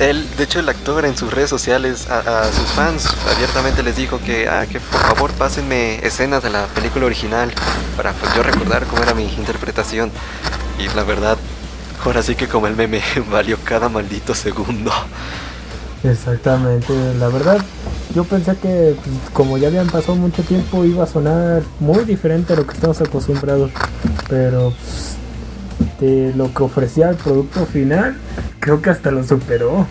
Él, 0.00 0.26
de 0.36 0.44
hecho, 0.44 0.58
el 0.58 0.68
actor 0.68 1.04
en 1.04 1.16
sus 1.16 1.32
redes 1.32 1.48
sociales 1.48 2.10
a, 2.10 2.50
sus 2.52 2.68
fans 2.70 3.08
abiertamente 3.32 3.82
les 3.82 3.96
dijo 3.96 4.18
que, 4.18 4.48
ah, 4.48 4.66
que 4.66 4.80
por 4.80 5.00
favor 5.00 5.30
pásenme 5.32 6.04
escenas 6.04 6.42
de 6.42 6.50
la 6.50 6.66
película 6.66 7.06
original 7.06 7.52
para 7.96 8.12
pues, 8.12 8.34
yo 8.34 8.42
recordar 8.42 8.86
cómo 8.86 9.02
era 9.02 9.14
mi 9.14 9.24
interpretación. 9.24 10.10
Y 10.78 10.88
la 10.96 11.04
verdad, 11.04 11.38
ahora 12.04 12.22
sí 12.22 12.34
que 12.34 12.48
como 12.48 12.66
el 12.66 12.74
meme 12.74 13.02
valió 13.30 13.56
cada 13.62 13.88
maldito 13.88 14.34
segundo. 14.34 14.90
Exactamente, 16.02 16.92
la 17.18 17.28
verdad, 17.28 17.58
yo 18.14 18.24
pensé 18.24 18.56
que 18.56 18.94
pues, 19.02 19.16
como 19.32 19.56
ya 19.56 19.68
habían 19.68 19.86
pasado 19.86 20.16
mucho 20.16 20.42
tiempo 20.42 20.84
iba 20.84 21.04
a 21.04 21.06
sonar 21.06 21.62
muy 21.80 22.04
diferente 22.04 22.52
a 22.52 22.56
lo 22.56 22.66
que 22.66 22.74
estamos 22.74 23.00
acostumbrados, 23.00 23.70
pero 24.28 24.70
pues, 24.70 25.16
de 26.00 26.32
lo 26.34 26.52
que 26.52 26.62
ofrecía 26.62 27.10
el 27.10 27.16
producto 27.16 27.66
final, 27.66 28.16
creo 28.60 28.82
que 28.82 28.90
hasta 28.90 29.10
lo 29.10 29.24
superó 29.24 29.86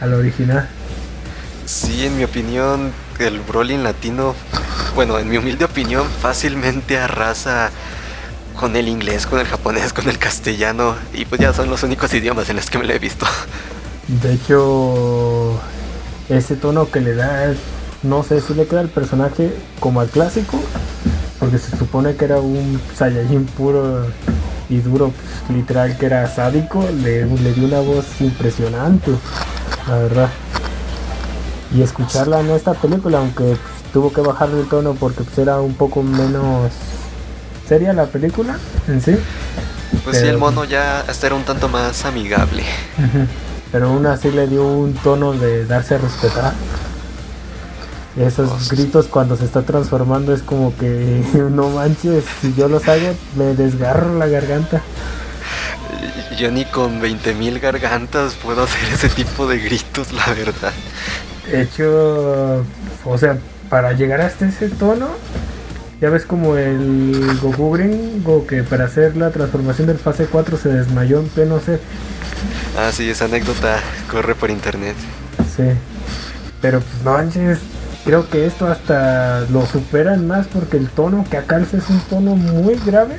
al 0.00 0.14
original. 0.14 0.68
Sí, 1.64 2.06
en 2.06 2.16
mi 2.16 2.24
opinión, 2.24 2.92
el 3.18 3.40
Brolin 3.40 3.82
latino, 3.82 4.34
bueno, 4.94 5.18
en 5.18 5.28
mi 5.28 5.36
humilde 5.36 5.64
opinión, 5.64 6.06
fácilmente 6.20 6.98
arrasa 6.98 7.70
con 8.58 8.76
el 8.76 8.88
inglés, 8.88 9.26
con 9.26 9.40
el 9.40 9.46
japonés, 9.46 9.92
con 9.92 10.08
el 10.08 10.18
castellano, 10.18 10.94
y 11.12 11.24
pues 11.24 11.40
ya 11.40 11.52
son 11.52 11.68
los 11.68 11.82
únicos 11.82 12.12
idiomas 12.14 12.48
en 12.48 12.56
los 12.56 12.70
que 12.70 12.78
me 12.78 12.84
lo 12.84 12.92
he 12.92 12.98
visto. 12.98 13.26
De 14.08 14.34
hecho, 14.34 15.60
ese 16.28 16.54
tono 16.54 16.90
que 16.90 17.00
le 17.00 17.14
da, 17.14 17.52
no 18.02 18.22
sé 18.22 18.40
si 18.40 18.54
le 18.54 18.66
queda 18.66 18.80
al 18.80 18.88
personaje 18.88 19.52
como 19.80 20.00
al 20.00 20.08
clásico, 20.08 20.60
porque 21.40 21.58
se 21.58 21.76
supone 21.76 22.14
que 22.16 22.24
era 22.24 22.38
un 22.40 22.80
Saiyajin 22.96 23.46
puro 23.46 24.06
y 24.68 24.78
duro, 24.78 25.12
pues, 25.12 25.56
literal 25.56 25.96
que 25.96 26.06
era 26.06 26.26
sádico, 26.28 26.84
le, 27.02 27.24
le 27.26 27.52
dio 27.52 27.66
una 27.66 27.80
voz 27.80 28.04
impresionante, 28.20 29.12
la 29.88 29.96
verdad. 29.98 30.28
Y 31.74 31.82
escucharla 31.82 32.40
en 32.40 32.50
esta 32.50 32.74
película, 32.74 33.18
aunque 33.18 33.44
pues, 33.44 33.58
tuvo 33.92 34.12
que 34.12 34.20
bajarle 34.20 34.60
el 34.60 34.68
tono 34.68 34.94
porque 34.94 35.22
pues, 35.24 35.38
era 35.38 35.60
un 35.60 35.74
poco 35.74 36.02
menos 36.02 36.72
seria 37.68 37.92
la 37.92 38.06
película 38.06 38.56
en 38.88 39.00
sí. 39.00 39.16
Pues 40.04 40.16
sí, 40.18 40.22
el 40.22 40.28
Pero- 40.34 40.38
mono 40.38 40.64
ya 40.64 41.00
hasta 41.00 41.26
era 41.26 41.34
un 41.36 41.42
tanto 41.44 41.68
más 41.68 42.04
amigable. 42.04 42.62
Pero 43.72 43.88
aún 43.88 44.06
así 44.06 44.30
le 44.30 44.46
dio 44.46 44.64
un 44.66 44.94
tono 44.94 45.32
de 45.32 45.64
darse 45.66 45.96
a 45.96 45.98
respetar. 45.98 46.52
Esos 48.16 48.50
Oh, 48.50 48.58
gritos 48.70 49.08
cuando 49.08 49.36
se 49.36 49.44
está 49.44 49.62
transformando 49.62 50.32
es 50.32 50.42
como 50.42 50.74
que 50.76 51.22
no 51.50 51.68
manches, 51.70 52.24
si 52.40 52.54
yo 52.54 52.68
los 52.68 52.88
hago 52.88 53.14
me 53.36 53.54
desgarro 53.54 54.18
la 54.18 54.26
garganta. 54.26 54.82
Yo 56.38 56.50
ni 56.50 56.64
con 56.66 57.00
20.000 57.00 57.60
gargantas 57.60 58.34
puedo 58.34 58.62
hacer 58.64 58.92
ese 58.92 59.08
tipo 59.08 59.46
de 59.46 59.58
gritos, 59.58 60.12
la 60.12 60.26
verdad. 60.34 60.72
De 61.50 61.62
hecho, 61.62 62.64
o 63.04 63.18
sea, 63.18 63.38
para 63.70 63.92
llegar 63.92 64.20
hasta 64.20 64.46
ese 64.48 64.68
tono, 64.68 65.08
ya 66.00 66.10
ves 66.10 66.24
como 66.24 66.56
el 66.56 67.38
Goku 67.40 67.70
Gringo 67.72 68.46
que 68.46 68.62
para 68.62 68.84
hacer 68.84 69.16
la 69.16 69.30
transformación 69.30 69.86
del 69.86 69.98
fase 69.98 70.26
4 70.26 70.56
se 70.58 70.68
desmayó 70.70 71.20
en 71.20 71.28
pleno 71.28 71.60
set. 71.60 71.80
Ah, 72.78 72.90
sí, 72.92 73.08
esa 73.08 73.26
anécdota 73.26 73.78
corre 74.10 74.34
por 74.34 74.50
internet. 74.50 74.96
Sí. 75.56 75.64
Pero 76.60 76.80
pues 76.80 77.02
no 77.04 77.12
manches, 77.12 77.58
creo 78.06 78.28
que 78.30 78.46
esto 78.46 78.66
hasta 78.68 79.40
lo 79.50 79.66
superan 79.66 80.26
más 80.26 80.46
porque 80.46 80.78
el 80.78 80.88
tono 80.88 81.24
que 81.30 81.36
acá 81.36 81.58
es 81.58 81.90
un 81.90 82.00
tono 82.08 82.34
muy 82.36 82.76
grave. 82.86 83.18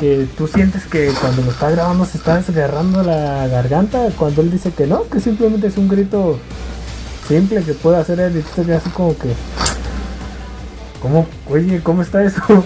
Que 0.00 0.26
tú 0.36 0.46
sientes 0.48 0.84
que 0.86 1.12
cuando 1.20 1.42
lo 1.42 1.50
está 1.50 1.70
grabando 1.70 2.04
se 2.04 2.18
está 2.18 2.36
desgarrando 2.40 3.02
la 3.02 3.46
garganta. 3.48 4.08
Cuando 4.16 4.42
él 4.42 4.50
dice 4.50 4.72
que 4.72 4.86
no, 4.86 5.08
que 5.08 5.20
simplemente 5.20 5.66
es 5.68 5.76
un 5.76 5.88
grito 5.88 6.38
simple 7.28 7.62
que 7.62 7.74
puede 7.74 7.98
hacer 7.98 8.18
él. 8.20 8.36
Y 8.36 8.42
tú 8.42 8.62
te 8.64 8.74
así 8.74 8.90
como 8.90 9.16
que. 9.18 9.32
¿Cómo? 11.02 11.26
Oye, 11.48 11.80
¿cómo 11.82 12.02
está 12.02 12.22
eso? 12.24 12.42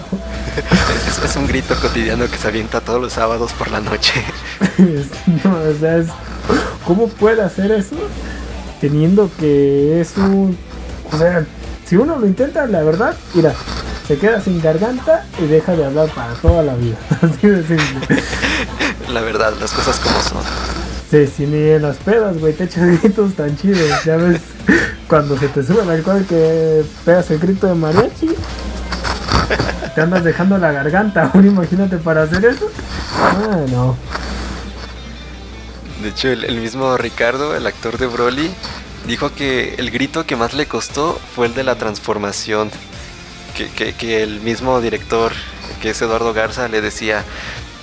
Es, 1.07 1.17
es 1.31 1.35
un 1.35 1.47
grito 1.47 1.75
cotidiano 1.81 2.27
que 2.29 2.37
se 2.37 2.47
avienta 2.47 2.79
todos 2.81 3.01
los 3.01 3.13
sábados 3.13 3.51
por 3.53 3.71
la 3.71 3.79
noche. 3.81 4.13
No, 5.43 5.55
o 5.57 5.79
sea, 5.79 5.97
es- 5.97 6.07
¿cómo 6.85 7.07
puede 7.07 7.41
hacer 7.41 7.71
eso? 7.71 7.95
Teniendo 8.79 9.29
que 9.39 9.99
es 10.01 10.15
un... 10.17 10.55
O 11.13 11.17
sea, 11.17 11.45
si 11.85 11.95
uno 11.95 12.17
lo 12.17 12.25
intenta, 12.25 12.65
la 12.65 12.81
verdad, 12.83 13.15
mira, 13.33 13.53
se 14.07 14.17
queda 14.17 14.41
sin 14.41 14.61
garganta 14.61 15.25
y 15.39 15.45
deja 15.45 15.75
de 15.75 15.85
hablar 15.85 16.09
para 16.09 16.33
toda 16.33 16.63
la 16.63 16.75
vida. 16.75 16.97
Así 17.21 17.47
de 17.47 17.63
simple. 17.65 18.23
La 19.11 19.21
verdad, 19.21 19.53
las 19.59 19.71
cosas 19.71 19.99
como 19.99 20.19
son. 20.21 20.43
Sí, 21.09 21.27
si 21.27 21.45
ni 21.45 21.69
en 21.69 21.83
las 21.83 21.97
pedas, 21.97 22.39
güey, 22.39 22.53
te 22.53 22.63
echas 22.63 22.99
gritos 23.01 23.35
tan 23.35 23.55
chidos. 23.55 24.03
Ya 24.03 24.17
ves, 24.17 24.41
cuando 25.07 25.37
se 25.37 25.47
te 25.47 25.63
sube 25.63 25.83
el 25.83 25.89
alcohol 25.89 26.25
que 26.27 26.83
pegas 27.05 27.29
el 27.29 27.39
grito 27.39 27.67
de 27.67 27.75
mariachi, 27.75 28.31
te 29.93 30.01
andas 30.01 30.23
dejando 30.23 30.57
la 30.57 30.71
garganta. 30.71 31.29
Ahora 31.33 31.47
imagínate 31.47 31.97
para 31.97 32.23
hacer 32.23 32.43
eso. 32.45 32.67
Ah, 33.21 33.57
no. 33.69 33.95
De 36.01 36.09
hecho, 36.09 36.29
el, 36.29 36.43
el 36.43 36.59
mismo 36.59 36.97
Ricardo, 36.97 37.55
el 37.55 37.67
actor 37.67 37.97
de 37.97 38.07
Broly, 38.07 38.51
dijo 39.07 39.33
que 39.33 39.75
el 39.77 39.91
grito 39.91 40.25
que 40.25 40.35
más 40.35 40.53
le 40.53 40.65
costó 40.65 41.19
fue 41.35 41.47
el 41.47 41.53
de 41.53 41.63
la 41.63 41.75
transformación. 41.75 42.71
Que, 43.55 43.93
que- 43.93 44.23
el 44.23 44.41
mismo 44.41 44.81
director, 44.81 45.31
que 45.81 45.91
es 45.91 46.01
Eduardo 46.01 46.33
Garza, 46.33 46.67
le 46.67 46.81
decía, 46.81 47.23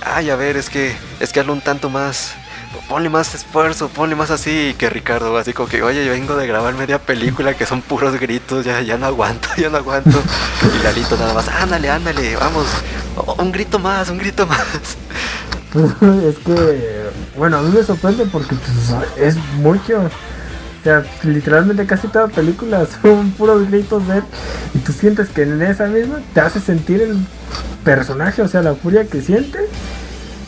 ay, 0.05 0.29
a 0.29 0.35
ver, 0.35 0.57
es 0.57 0.69
que, 0.69 0.93
es 1.21 1.31
que 1.31 1.39
hazlo 1.39 1.53
un 1.53 1.61
tanto 1.61 1.89
más, 1.89 2.33
ponle 2.89 3.09
más 3.09 3.33
esfuerzo, 3.35 3.87
ponle 3.87 4.15
más 4.15 4.31
así, 4.31 4.75
que 4.77 4.89
Ricardo 4.89 5.37
así 5.37 5.53
como 5.53 5.69
que, 5.69 5.81
oye, 5.81 6.03
yo 6.05 6.11
vengo 6.11 6.35
de 6.35 6.45
grabar 6.45 6.73
media 6.73 6.99
película 6.99 7.53
que 7.53 7.65
son 7.65 7.81
puros 7.81 8.19
gritos, 8.19 8.65
ya, 8.65 8.81
ya 8.81 8.97
no 8.97 9.05
aguanto, 9.05 9.47
ya 9.57 9.69
no 9.69 9.77
aguanto. 9.77 10.21
Y 10.77 10.83
Lalito 10.83 11.15
nada 11.15 11.33
más, 11.33 11.47
ándale, 11.47 11.89
ándale, 11.89 12.35
vamos, 12.35 12.65
un 13.37 13.51
grito 13.53 13.79
más, 13.79 14.09
un 14.09 14.17
grito 14.17 14.45
más. 14.45 14.59
es 16.27 16.37
que, 16.45 17.09
bueno, 17.37 17.59
a 17.59 17.61
mí 17.61 17.71
me 17.73 17.81
sorprende 17.81 18.25
porque 18.25 18.55
pues, 18.55 19.17
es 19.17 19.37
mucho. 19.55 20.09
O 20.81 20.83
sea, 20.83 21.05
literalmente 21.23 21.85
casi 21.85 22.07
toda 22.07 22.27
película 22.27 22.85
son 23.01 23.31
puros 23.31 23.69
gritos 23.69 24.07
de 24.07 24.17
él. 24.17 24.23
Y 24.73 24.79
tú 24.79 24.91
sientes 24.93 25.29
que 25.29 25.43
en 25.43 25.61
esa 25.61 25.85
misma 25.87 26.19
te 26.33 26.41
hace 26.41 26.59
sentir 26.59 27.01
el 27.01 27.17
personaje, 27.83 28.41
o 28.41 28.47
sea, 28.47 28.61
la 28.61 28.73
furia 28.75 29.05
que 29.07 29.21
siente. 29.21 29.59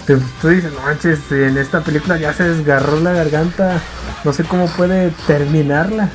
Te- 0.08 0.18
tú 0.42 0.48
dices, 0.50 0.74
no 0.74 0.82
manches, 0.82 1.20
en 1.32 1.58
esta 1.58 1.82
película 1.82 2.18
ya 2.18 2.34
se 2.34 2.44
desgarró 2.50 3.00
la 3.00 3.14
garganta. 3.14 3.80
No 4.24 4.34
sé 4.34 4.44
cómo 4.44 4.68
puede 4.68 5.12
terminarla. 5.28 6.10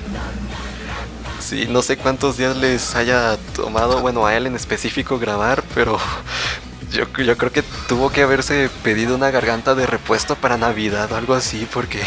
Sí, 1.41 1.67
no 1.71 1.83
sé 1.83 1.97
cuántos 1.97 2.37
días 2.37 2.57
les 2.57 2.95
haya 2.95 3.37
tomado, 3.55 4.01
bueno, 4.01 4.27
a 4.27 4.35
él 4.37 4.47
en 4.47 4.57
específico 4.57 5.19
grabar, 5.19 5.63
pero 5.75 5.97
yo, 6.93 7.05
yo 7.23 7.37
creo 7.39 7.53
que 7.53 7.63
tuvo 7.89 8.11
que 8.11 8.23
haberse 8.23 8.69
pedido 8.83 9.15
una 9.15 9.31
garganta 9.31 9.75
de 9.75 9.87
repuesto 9.87 10.35
para 10.35 10.59
Navidad 10.59 11.11
o 11.13 11.17
algo 11.17 11.35
así, 11.35 11.67
porque 11.73 12.03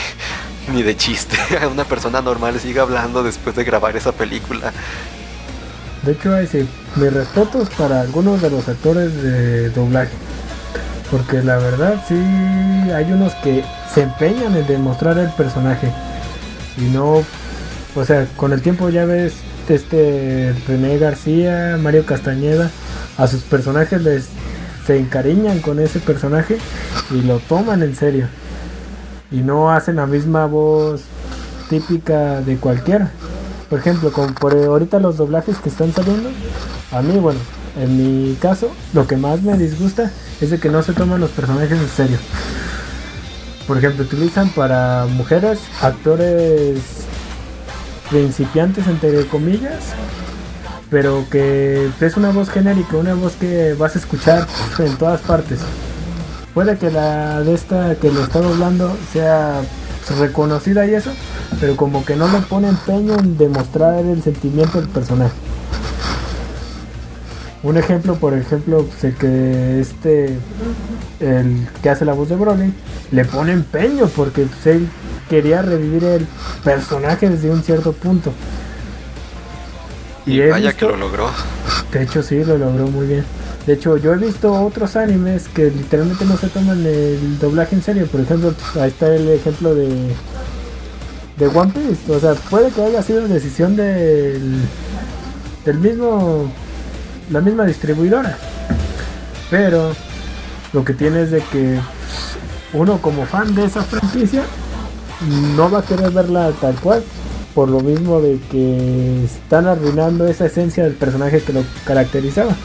ni 0.74 0.84
de 0.84 0.95
chiste 0.95 1.38
una 1.71 1.84
persona 1.84 2.21
normal 2.21 2.60
sigue 2.60 2.80
hablando 2.80 3.24
después 3.24 3.56
de 3.56 3.63
grabar 3.63 3.95
esa 3.95 4.12
película. 4.12 4.71
De 6.04 6.13
hecho, 6.13 6.34
ahí 6.34 6.47
sí, 6.47 6.67
mis 6.95 7.13
respetos 7.13 7.69
para 7.69 8.02
algunos 8.02 8.41
de 8.41 8.50
los 8.50 8.67
actores 8.67 9.21
de 9.21 9.69
doblaje. 9.69 10.12
Porque 11.12 11.43
la 11.43 11.58
verdad 11.58 12.04
sí 12.08 12.15
hay 12.15 13.12
unos 13.12 13.34
que 13.36 13.63
se 13.93 14.04
empeñan 14.04 14.56
en 14.56 14.65
demostrar 14.65 15.17
el 15.17 15.30
personaje. 15.32 15.91
Y 16.78 16.86
no, 16.86 17.24
o 17.95 18.06
sea, 18.06 18.26
con 18.38 18.54
el 18.54 18.62
tiempo 18.62 18.89
ya 18.89 19.06
ves 19.06 19.34
este 19.69 20.54
René 20.67 20.97
García, 20.97 21.78
Mario 21.80 22.06
Castañeda, 22.06 22.69
a 23.17 23.28
sus 23.28 23.41
personajes 23.43 24.02
les 24.02 24.28
se 24.86 24.97
encariñan 24.97 25.60
con 25.60 25.80
ese 25.80 26.00
personaje 26.00 26.58
y 27.12 27.21
lo 27.21 27.39
toman 27.39 27.84
en 27.84 27.95
serio. 27.95 28.28
Y 29.32 29.38
no 29.38 29.72
hacen 29.72 29.96
la 29.96 30.06
misma 30.06 30.46
voz 30.46 31.02
típica 31.70 32.41
de 32.41 32.58
cualquiera. 32.58 33.12
Por 33.70 33.80
ejemplo, 33.80 34.12
como 34.12 34.34
por 34.34 34.54
ahorita 34.54 35.00
los 35.00 35.17
doblajes 35.17 35.58
que 35.60 35.70
están 35.70 35.94
saliendo, 35.94 36.30
a 36.91 37.02
mí, 37.02 37.17
bueno, 37.17 37.39
en 37.80 37.98
mi 37.98 38.36
caso, 38.36 38.70
lo 38.94 39.08
que 39.08 39.15
más 39.15 39.41
me 39.41 39.58
disgusta 39.58 40.12
es 40.41 40.50
de 40.50 40.60
que 40.60 40.70
no 40.70 40.84
se 40.84 40.94
toman 40.94 41.22
los 41.22 41.30
personajes 41.32 41.72
en 41.72 41.88
serio. 41.88 42.17
por 43.67 43.78
ejemplo, 43.78 44.04
utilizan 44.04 44.50
para 44.50 45.06
mujeres 45.06 45.60
actores 45.82 46.80
principiantes, 48.10 48.88
entre 48.88 49.26
comillas, 49.28 49.94
pero 50.89 51.26
que 51.32 51.89
es 52.02 52.17
una 52.17 52.32
voz 52.32 52.50
genérica, 52.50 52.98
una 52.98 53.13
voz 53.13 53.34
que 53.38 53.74
vas 53.76 53.96
a 53.96 54.00
escuchar 54.00 54.46
en 54.80 54.98
todas 54.98 55.22
partes. 55.22 55.60
Puede 56.54 56.78
que 56.78 56.92
la 56.92 57.42
de 57.42 57.54
esta 57.54 57.96
que 57.96 58.12
lo 58.12 58.22
está 58.24 58.40
doblando 58.42 58.96
sea 59.14 59.62
reconocida 60.20 60.86
y 60.86 60.94
eso, 60.96 61.12
pero 61.62 61.78
como 61.78 62.04
que 62.04 62.16
no 62.18 62.28
le 62.28 62.40
pone 62.40 62.68
empeño 62.68 63.18
en 63.18 63.38
demostrar 63.38 64.04
el 64.04 64.22
sentimiento 64.22 64.80
del 64.82 64.90
personaje. 64.90 65.34
Un 67.64 67.78
ejemplo, 67.78 68.16
por 68.16 68.34
ejemplo, 68.34 68.86
sé 69.00 69.14
que 69.14 69.80
este, 69.80 70.38
el 71.20 71.68
que 71.82 71.90
hace 71.90 72.04
la 72.06 72.14
voz 72.14 72.28
de 72.30 72.36
Broly, 72.36 72.74
le 73.12 73.24
pone 73.26 73.54
empeño 73.54 74.08
porque 74.08 74.42
pues, 74.46 74.66
él 74.76 74.90
quería 75.30 75.62
revivir 75.62 76.04
el 76.04 76.28
personaje 76.64 77.30
desde 77.30 77.52
un 77.52 77.62
cierto 77.64 77.94
punto. 77.94 78.34
Y, 80.26 80.42
he 80.42 80.50
vaya 80.50 80.70
visto- 80.72 80.88
que 80.88 80.92
lo 80.94 80.98
logró. 80.98 81.30
De 81.94 82.04
hecho, 82.04 82.24
sí, 82.24 82.44
lo 82.44 82.58
logró 82.58 82.88
muy 82.88 83.06
bien. 83.08 83.26
De 83.65 83.74
hecho, 83.74 83.97
yo 83.97 84.13
he 84.13 84.17
visto 84.17 84.52
otros 84.52 84.95
animes 84.95 85.47
que 85.47 85.69
literalmente 85.69 86.26
no 86.26 86.36
se 86.36 86.47
toman 86.47 86.84
el 86.86 87.38
doblaje 87.39 87.76
en 87.76 87.84
serio. 87.84 88.08
Por 88.08 88.21
ejemplo, 88.21 88.54
ahí 88.80 88.89
está 88.89 89.13
el 89.13 89.30
ejemplo 89.30 89.76
de 89.76 90.13
de 91.38 91.47
One 91.47 91.71
Piece. 91.71 92.12
O 92.12 92.19
sea, 92.19 92.34
puede 92.50 92.69
que 92.71 92.84
haya 92.84 93.02
sido 93.02 93.28
decisión 93.28 93.76
del 93.76 94.62
del 95.65 95.78
mismo 95.78 96.52
la 97.30 97.41
misma 97.41 97.65
distribuidora. 97.65 98.38
Pero 99.50 99.91
lo 100.74 100.86
que 100.86 100.93
tiene 100.93 101.24
es 101.24 101.32
de 101.32 101.41
que 101.41 101.80
uno 102.74 103.02
como 103.02 103.26
fan 103.26 103.54
de 103.54 103.65
esa 103.65 103.82
franquicia 103.84 104.43
no 105.56 105.69
va 105.69 105.80
a 105.80 105.86
querer 105.86 106.12
verla 106.12 106.52
tal 106.60 106.76
cual. 106.76 107.04
Por 107.54 107.69
lo 107.69 107.82
mismo 107.82 108.21
de 108.21 108.39
que 108.50 109.26
están 109.26 109.67
arruinando 109.67 110.26
esa 110.26 110.45
esencia 110.45 110.84
del 110.84 110.93
personaje 110.93 111.41
que 111.41 111.54
lo 111.54 111.63
caracterizaba. 111.86 112.56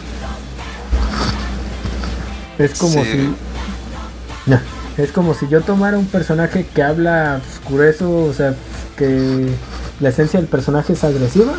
Es 2.58 2.78
como 2.78 3.02
Sí. 3.04 3.10
si. 3.12 3.34
No, 4.50 4.58
es 4.96 5.12
como 5.12 5.34
si 5.34 5.48
yo 5.48 5.60
tomara 5.60 5.98
un 5.98 6.06
personaje 6.06 6.66
que 6.74 6.82
habla 6.82 7.40
pues, 7.42 7.72
grueso, 7.72 8.24
o 8.24 8.32
sea, 8.32 8.54
que 8.96 9.46
la 10.00 10.08
esencia 10.10 10.40
del 10.40 10.48
personaje 10.48 10.92
es 10.94 11.04
agresiva, 11.04 11.52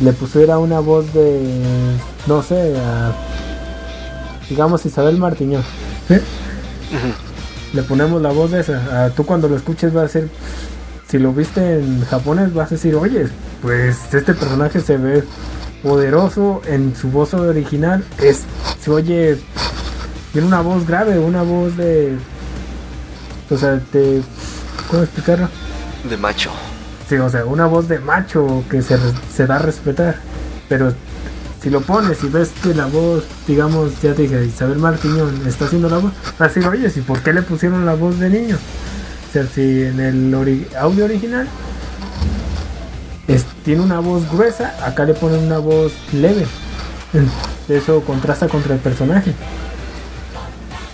le 0.00 0.12
pusiera 0.12 0.58
una 0.58 0.80
voz 0.80 1.12
de. 1.12 1.40
No 2.26 2.42
sé, 2.42 2.74
a. 2.78 3.12
Digamos 4.48 4.86
Isabel 4.86 5.16
Martiñón. 5.16 5.62
¿sí? 6.08 6.16
Le 7.72 7.82
ponemos 7.82 8.22
la 8.22 8.30
voz 8.30 8.52
de 8.52 8.60
esa. 8.60 9.04
A, 9.06 9.10
tú 9.10 9.26
cuando 9.26 9.48
lo 9.48 9.56
escuches 9.56 9.94
va 9.96 10.04
a 10.04 10.08
ser 10.08 10.28
si 11.08 11.18
lo 11.18 11.32
viste 11.32 11.78
en 11.78 12.04
japonés 12.04 12.52
vas 12.52 12.70
a 12.72 12.74
decir, 12.74 12.94
oye, 12.96 13.26
pues 13.62 14.12
este 14.12 14.34
personaje 14.34 14.80
se 14.80 14.96
ve 14.96 15.24
poderoso 15.82 16.62
en 16.66 16.94
su 16.96 17.10
voz 17.10 17.32
original, 17.34 18.04
es, 18.20 18.42
se 18.82 18.90
oye, 18.90 19.38
tiene 20.32 20.46
una 20.48 20.60
voz 20.60 20.86
grave, 20.86 21.18
una 21.18 21.42
voz 21.42 21.76
de, 21.76 22.16
o 23.50 23.56
sea, 23.56 23.80
de, 23.92 24.22
¿cómo 24.90 25.02
explicarlo? 25.02 25.48
De 26.08 26.16
macho. 26.16 26.50
Sí, 27.08 27.16
o 27.16 27.28
sea, 27.28 27.44
una 27.44 27.66
voz 27.66 27.88
de 27.88 27.98
macho 28.00 28.64
que 28.70 28.82
se, 28.82 28.98
se 29.34 29.46
da 29.46 29.56
a 29.56 29.58
respetar, 29.60 30.16
pero 30.68 30.92
si 31.62 31.70
lo 31.70 31.80
pones 31.80 32.22
y 32.24 32.28
ves 32.28 32.50
que 32.62 32.74
la 32.74 32.86
voz, 32.86 33.24
digamos, 33.46 33.92
ya 34.02 34.12
te 34.14 34.22
dije, 34.22 34.44
Isabel 34.44 34.78
Martiñón 34.78 35.46
está 35.46 35.66
haciendo 35.66 35.88
la 35.88 35.98
voz, 35.98 36.12
vas 36.38 36.40
a 36.50 36.54
decir, 36.54 36.66
oye, 36.68 36.90
¿y 36.94 37.00
por 37.00 37.20
qué 37.20 37.32
le 37.32 37.42
pusieron 37.42 37.86
la 37.86 37.94
voz 37.94 38.18
de 38.18 38.28
niño? 38.30 38.56
O 39.28 39.32
sea, 39.32 39.46
si 39.46 39.82
en 39.84 40.00
el 40.00 40.32
ori- 40.34 40.66
audio 40.76 41.04
original 41.04 41.46
es- 43.28 43.44
tiene 43.64 43.82
una 43.82 44.00
voz 44.00 44.28
gruesa, 44.30 44.74
acá 44.84 45.04
le 45.04 45.14
ponen 45.14 45.44
una 45.44 45.58
voz 45.58 45.92
leve. 46.12 46.46
Eso 47.68 48.00
contrasta 48.02 48.48
contra 48.48 48.74
el 48.74 48.80
personaje. 48.80 49.32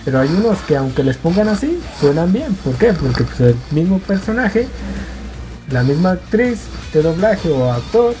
Pero 0.05 0.19
hay 0.19 0.29
unos 0.29 0.59
que 0.59 0.75
aunque 0.75 1.03
les 1.03 1.17
pongan 1.17 1.47
así, 1.47 1.79
suenan 1.99 2.33
bien. 2.33 2.53
¿Por 2.55 2.75
qué? 2.75 2.93
Porque 2.93 3.23
pues, 3.23 3.39
el 3.39 3.55
mismo 3.71 3.99
personaje, 3.99 4.67
la 5.71 5.83
misma 5.83 6.11
actriz 6.11 6.59
de 6.93 7.01
doblaje 7.01 7.49
o 7.49 7.71
actor, 7.71 8.13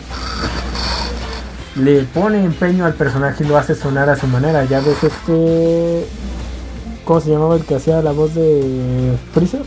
le 1.75 2.03
pone 2.03 2.43
empeño 2.43 2.85
al 2.85 2.93
personaje 2.93 3.43
y 3.43 3.47
lo 3.47 3.57
hace 3.57 3.75
sonar 3.75 4.09
a 4.09 4.15
su 4.15 4.27
manera. 4.27 4.63
Ya 4.65 4.79
ves 4.79 5.03
este... 5.03 6.05
¿Cómo 7.03 7.19
se 7.19 7.31
llamaba 7.31 7.55
el 7.55 7.65
que 7.65 7.75
hacía 7.75 8.01
la 8.01 8.11
voz 8.11 8.33
de 8.33 9.17
Freezer? 9.33 9.63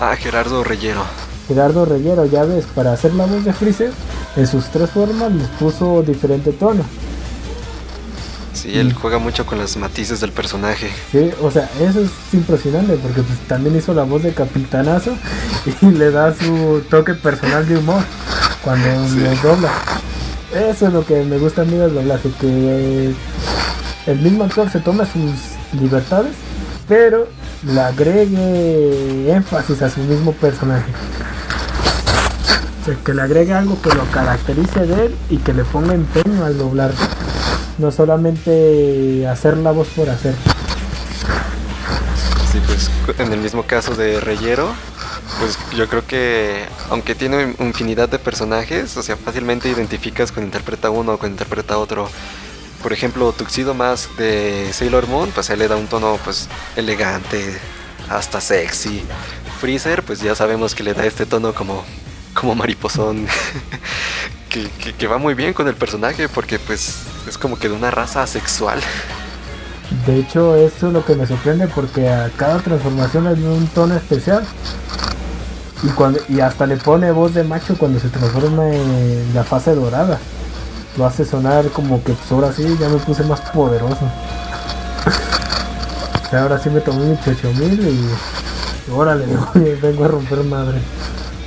Ah, 0.00 0.16
Gerardo 0.16 0.64
Reyero. 0.64 1.02
Gerardo 1.46 1.84
Reyero, 1.84 2.24
ya 2.24 2.44
ves, 2.44 2.64
para 2.74 2.92
hacer 2.92 3.12
la 3.12 3.26
voz 3.26 3.44
de 3.44 3.52
Freezer, 3.52 3.92
en 4.36 4.46
sus 4.46 4.66
tres 4.66 4.88
formas 4.88 5.30
les 5.32 5.48
puso 5.48 6.02
diferente 6.02 6.52
tono. 6.52 6.82
Sí, 8.52 8.78
él 8.78 8.92
juega 8.92 9.18
mucho 9.18 9.46
con 9.46 9.58
los 9.58 9.76
matices 9.76 10.20
del 10.20 10.32
personaje. 10.32 10.90
Sí, 11.12 11.30
o 11.40 11.50
sea, 11.50 11.70
eso 11.80 12.00
es 12.00 12.10
impresionante 12.32 12.94
porque 12.96 13.22
pues, 13.22 13.38
también 13.46 13.76
hizo 13.76 13.94
la 13.94 14.02
voz 14.02 14.22
de 14.22 14.32
Capitanazo 14.34 15.14
y 15.82 15.86
le 15.86 16.10
da 16.10 16.34
su 16.34 16.82
toque 16.90 17.14
personal 17.14 17.66
de 17.68 17.78
humor 17.78 18.02
cuando 18.62 18.88
lo 18.88 19.34
dobla. 19.36 19.70
Eso 20.52 20.88
es 20.88 20.92
lo 20.92 21.06
que 21.06 21.22
me 21.22 21.38
gusta 21.38 21.62
a 21.62 21.64
mí 21.64 21.76
del 21.76 21.94
doblaje, 21.94 22.28
que 22.40 23.14
el 24.06 24.18
mismo 24.18 24.44
actor 24.44 24.68
se 24.68 24.80
toma 24.80 25.06
sus 25.06 25.80
libertades, 25.80 26.32
pero 26.88 27.28
le 27.62 27.80
agregue 27.80 29.32
énfasis 29.32 29.82
a 29.82 29.90
su 29.90 30.00
mismo 30.00 30.32
personaje. 30.32 30.90
O 32.80 32.84
sea, 32.84 32.96
que 33.04 33.14
le 33.14 33.22
agregue 33.22 33.52
algo 33.52 33.80
que 33.80 33.90
lo 33.90 34.04
caracterice 34.10 34.86
de 34.86 35.06
él 35.06 35.14
y 35.28 35.36
que 35.36 35.52
le 35.52 35.64
ponga 35.64 35.94
empeño 35.94 36.44
al 36.44 36.58
doblar. 36.58 36.92
No 37.78 37.90
solamente 37.90 39.26
hacer 39.26 39.56
la 39.56 39.72
voz 39.72 39.88
por 39.88 40.08
hacer. 40.10 40.34
Sí, 42.52 42.60
pues 42.66 42.90
en 43.18 43.32
el 43.32 43.40
mismo 43.40 43.62
caso 43.64 43.94
de 43.94 44.20
Reyero, 44.20 44.72
pues 45.38 45.58
yo 45.76 45.88
creo 45.88 46.06
que 46.06 46.66
aunque 46.90 47.14
tiene 47.14 47.54
infinidad 47.60 48.08
de 48.08 48.18
personajes, 48.18 48.96
o 48.96 49.02
sea, 49.02 49.16
fácilmente 49.16 49.68
identificas 49.68 50.32
cuando 50.32 50.48
interpreta 50.48 50.90
uno 50.90 51.14
o 51.14 51.18
cuando 51.18 51.34
interpreta 51.34 51.78
otro. 51.78 52.08
Por 52.82 52.92
ejemplo, 52.92 53.32
Tuxedo 53.32 53.74
más 53.74 54.08
de 54.16 54.70
Sailor 54.72 55.06
Moon, 55.06 55.30
pues 55.34 55.50
él 55.50 55.58
le 55.58 55.68
da 55.68 55.76
un 55.76 55.86
tono 55.86 56.18
pues 56.24 56.48
elegante, 56.76 57.58
hasta 58.08 58.40
sexy. 58.40 59.02
Freezer, 59.60 60.02
pues 60.02 60.20
ya 60.20 60.34
sabemos 60.34 60.74
que 60.74 60.82
le 60.82 60.94
da 60.94 61.04
este 61.04 61.26
tono 61.26 61.52
como, 61.52 61.84
como 62.34 62.54
mariposón, 62.54 63.26
que, 64.50 64.70
que- 64.70 64.94
que 64.96 65.06
va 65.08 65.18
muy 65.18 65.34
bien 65.34 65.54
con 65.54 65.68
el 65.68 65.76
personaje 65.76 66.28
porque 66.28 66.58
pues 66.60 66.96
es 67.28 67.38
como 67.38 67.58
que 67.58 67.68
de 67.70 67.74
una 67.76 67.90
raza 67.92 68.26
sexual. 68.26 68.80
De 70.06 70.18
hecho, 70.20 70.56
eso 70.56 70.86
es 70.88 70.92
lo 70.92 71.04
que 71.04 71.14
me 71.16 71.26
sorprende 71.26 71.68
porque 71.68 72.08
a 72.08 72.30
cada 72.36 72.60
transformación 72.60 73.24
le 73.24 73.30
da 73.40 73.50
un 73.50 73.66
tono 73.68 73.96
especial. 73.96 74.44
Y, 75.82 75.88
cuando, 75.90 76.20
y 76.28 76.40
hasta 76.40 76.66
le 76.66 76.76
pone 76.76 77.10
voz 77.10 77.34
de 77.34 77.42
macho 77.44 77.76
cuando 77.78 77.98
se 78.00 78.08
transforma 78.10 78.68
en 78.68 79.32
la 79.34 79.44
fase 79.44 79.74
dorada. 79.74 80.18
Lo 80.96 81.06
hace 81.06 81.24
sonar 81.24 81.70
como 81.70 82.02
que 82.04 82.12
pues 82.14 82.32
ahora 82.32 82.52
sí 82.52 82.76
ya 82.78 82.88
me 82.88 82.98
puse 82.98 83.24
más 83.24 83.40
poderoso. 83.52 84.12
O 86.24 86.28
sea, 86.30 86.42
ahora 86.42 86.58
sí 86.58 86.70
me 86.70 86.80
tomé 86.80 87.04
mis 87.06 87.26
8000 87.26 87.80
y 87.88 88.90
órale, 88.90 89.26
vengo 89.82 90.04
a 90.04 90.08
romper 90.08 90.44
madre. 90.44 90.80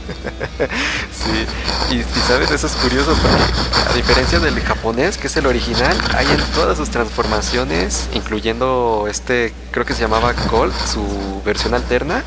Sí, 1.11 1.45
y, 1.93 1.99
y 1.99 2.21
sabes, 2.27 2.49
eso 2.51 2.67
es 2.67 2.73
curioso 2.73 3.15
porque 3.21 3.89
a 3.89 3.93
diferencia 3.93 4.39
del 4.39 4.59
japonés, 4.61 5.17
que 5.17 5.27
es 5.27 5.37
el 5.37 5.45
original, 5.45 5.95
hay 6.15 6.25
en 6.27 6.41
todas 6.55 6.77
sus 6.77 6.89
transformaciones, 6.89 8.07
incluyendo 8.13 9.05
este, 9.09 9.53
creo 9.71 9.85
que 9.85 9.93
se 9.93 10.01
llamaba 10.01 10.33
Colt, 10.33 10.73
su 10.87 11.41
versión 11.45 11.73
alterna. 11.73 12.23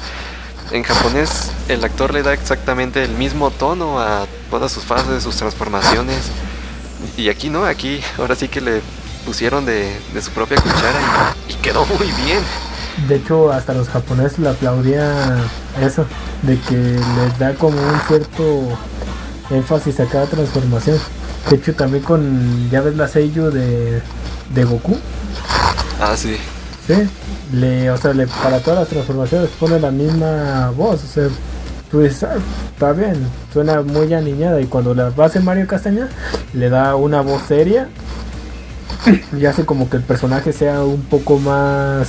En 0.71 0.83
japonés, 0.83 1.51
el 1.69 1.85
actor 1.85 2.13
le 2.13 2.23
da 2.23 2.33
exactamente 2.33 3.05
el 3.05 3.13
mismo 3.13 3.51
tono 3.51 4.01
a 4.01 4.27
todas 4.51 4.73
sus 4.73 4.85
fases, 4.85 5.23
sus 5.23 5.37
transformaciones. 5.37 6.19
Y 7.17 7.29
aquí 7.29 7.51
no, 7.51 7.65
aquí 7.65 8.01
ahora 8.19 8.35
sí 8.35 8.49
que 8.49 8.61
le 8.61 8.83
pusieron 9.25 9.65
de, 9.65 10.01
de 10.13 10.23
su 10.23 10.31
propia 10.31 10.57
cuchara 10.57 11.35
y, 11.49 11.53
y 11.53 11.55
quedó 11.57 11.85
muy 11.87 12.11
bien. 12.25 12.41
De 13.09 13.17
hecho, 13.17 13.53
hasta 13.53 13.75
los 13.75 13.89
japoneses 13.89 14.39
le 14.39 14.49
aplaudían 14.49 15.39
eso, 15.81 16.07
de 16.43 16.59
que 16.61 16.75
les 16.75 17.39
da 17.39 17.55
como 17.55 17.79
un 17.79 18.01
cierto 18.09 18.77
énfasis 19.51 20.01
a 20.01 20.07
cada 20.07 20.27
transformación. 20.27 20.99
De 21.51 21.57
hecho, 21.57 21.75
también 21.75 22.03
con, 22.03 22.69
ya 22.71 22.81
ves 22.81 22.97
la 22.97 23.07
Seiyu 23.09 23.51
de, 23.51 24.01
de 24.55 24.65
Goku, 24.65 24.97
Ah, 26.01 26.15
sí. 26.17 26.37
¿sí? 26.87 26.95
Le, 27.53 27.91
o 27.91 27.97
sea, 27.97 28.13
le, 28.13 28.27
para 28.27 28.61
todas 28.61 28.81
las 28.81 28.89
transformaciones 28.89 29.49
pone 29.59 29.79
la 29.81 29.91
misma 29.91 30.71
voz, 30.77 31.03
o 31.05 31.07
sea, 31.07 31.29
tú 31.91 32.01
dices, 32.01 32.25
"Ah, 32.25 32.35
está 32.73 32.93
bien, 32.93 33.15
suena 33.53 33.81
muy 33.83 34.13
aniñada 34.13 34.61
y 34.61 34.67
cuando 34.67 34.95
la 34.95 35.13
hace 35.25 35.41
Mario 35.41 35.67
Castaña, 35.67 36.09
le 36.53 36.69
da 36.69 36.97
una 36.97 37.21
voz 37.23 37.43
seria 37.49 37.89
y 39.39 39.47
hace 39.47 39.65
como 39.65 39.89
que 39.89 39.97
el 39.99 40.03
personaje 40.03 40.53
sea 40.53 40.83
un 40.83 41.03
poco 41.03 41.39
más 41.39 42.09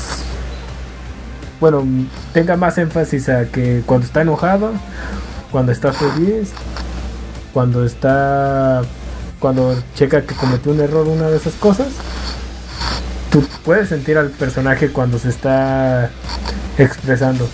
bueno, 1.59 1.83
tenga 2.33 2.55
más 2.55 2.77
énfasis 2.77 3.29
a 3.29 3.45
que 3.45 3.81
cuando 3.85 4.05
está 4.05 4.21
enojado, 4.21 4.71
cuando 5.51 5.71
está 5.71 5.91
feliz, 5.91 6.51
cuando 7.57 7.83
está, 7.83 8.83
cuando 9.39 9.75
checa 9.95 10.21
que 10.21 10.35
cometió 10.35 10.71
un 10.71 10.79
error, 10.79 11.07
una 11.07 11.27
de 11.27 11.37
esas 11.37 11.55
cosas, 11.55 11.87
tú 13.31 13.43
puedes 13.65 13.89
sentir 13.89 14.15
al 14.15 14.29
personaje 14.29 14.89
cuando 14.89 15.17
se 15.17 15.29
está 15.29 16.11
expresando. 16.77 17.49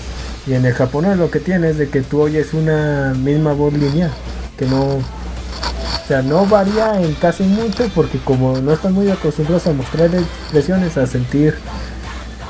Y 0.46 0.56
en 0.56 0.66
el 0.66 0.74
japonés 0.74 1.18
lo 1.18 1.32
que 1.32 1.40
tienes 1.40 1.72
es 1.72 1.78
de 1.78 1.88
que 1.88 2.02
tú 2.02 2.20
oyes 2.20 2.54
una 2.54 3.14
misma 3.14 3.54
voz 3.54 3.72
lineal, 3.72 4.12
que 4.58 4.66
no, 4.66 4.82
o 4.82 5.02
sea, 6.06 6.22
no 6.22 6.46
varía 6.48 7.02
en 7.02 7.14
casi 7.14 7.44
mucho 7.44 7.90
porque 7.96 8.18
como 8.18 8.58
no 8.58 8.74
están 8.74 8.92
muy 8.92 9.10
acostumbrados 9.10 9.68
a 9.68 9.72
mostrar 9.72 10.14
expresiones, 10.14 10.98
a 10.98 11.08
sentir, 11.08 11.56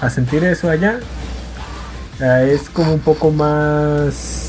a 0.02 0.10
sentir 0.10 0.44
eso 0.44 0.72
allá, 0.72 0.98
eh, 2.20 2.58
es 2.60 2.68
como 2.68 2.96
un 2.96 3.00
poco 3.00 3.30
más, 3.30 4.43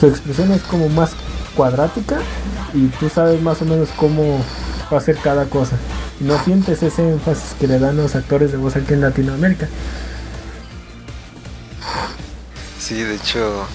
su 0.00 0.06
expresión 0.06 0.50
es 0.52 0.62
como 0.62 0.88
más 0.88 1.10
cuadrática 1.54 2.18
y 2.72 2.86
tú 2.86 3.10
sabes 3.10 3.40
más 3.42 3.60
o 3.60 3.66
menos 3.66 3.90
cómo 3.96 4.42
va 4.90 4.96
a 4.96 5.00
ser 5.00 5.16
cada 5.18 5.44
cosa. 5.44 5.76
Y 6.20 6.24
no 6.24 6.42
sientes 6.42 6.82
ese 6.82 7.10
énfasis 7.10 7.54
que 7.60 7.66
le 7.66 7.78
dan 7.78 7.96
los 7.96 8.14
actores 8.16 8.50
de 8.50 8.58
voz 8.58 8.76
aquí 8.76 8.94
en 8.94 9.02
Latinoamérica. 9.02 9.68
Sí, 12.78 13.02
de 13.02 13.14
hecho, 13.14 13.66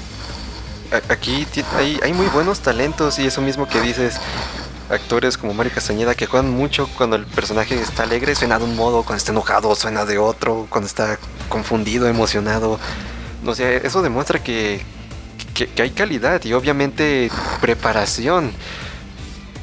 aquí 1.09 1.45
hay 2.03 2.13
muy 2.13 2.27
buenos 2.27 2.59
talentos 2.59 3.19
y 3.19 3.27
eso 3.27 3.41
mismo 3.41 3.67
que 3.67 3.79
dices, 3.79 4.19
actores 4.89 5.37
como 5.37 5.53
Mario 5.53 5.73
Castañeda 5.73 6.15
que 6.15 6.25
juegan 6.25 6.51
mucho 6.51 6.89
cuando 6.97 7.15
el 7.15 7.25
personaje 7.25 7.79
está 7.79 8.03
alegre, 8.03 8.35
suena 8.35 8.59
de 8.59 8.65
un 8.65 8.75
modo, 8.75 9.03
cuando 9.03 9.17
está 9.17 9.31
enojado 9.31 9.73
suena 9.75 10.05
de 10.05 10.17
otro, 10.17 10.67
cuando 10.69 10.87
está 10.87 11.17
confundido, 11.49 12.07
emocionado. 12.07 12.79
No 13.43 13.53
sé, 13.55 13.85
eso 13.85 14.01
demuestra 14.01 14.43
que, 14.43 14.81
que, 15.53 15.69
hay 15.81 15.91
calidad 15.91 16.43
y 16.43 16.53
obviamente 16.53 17.29
preparación. 17.61 18.51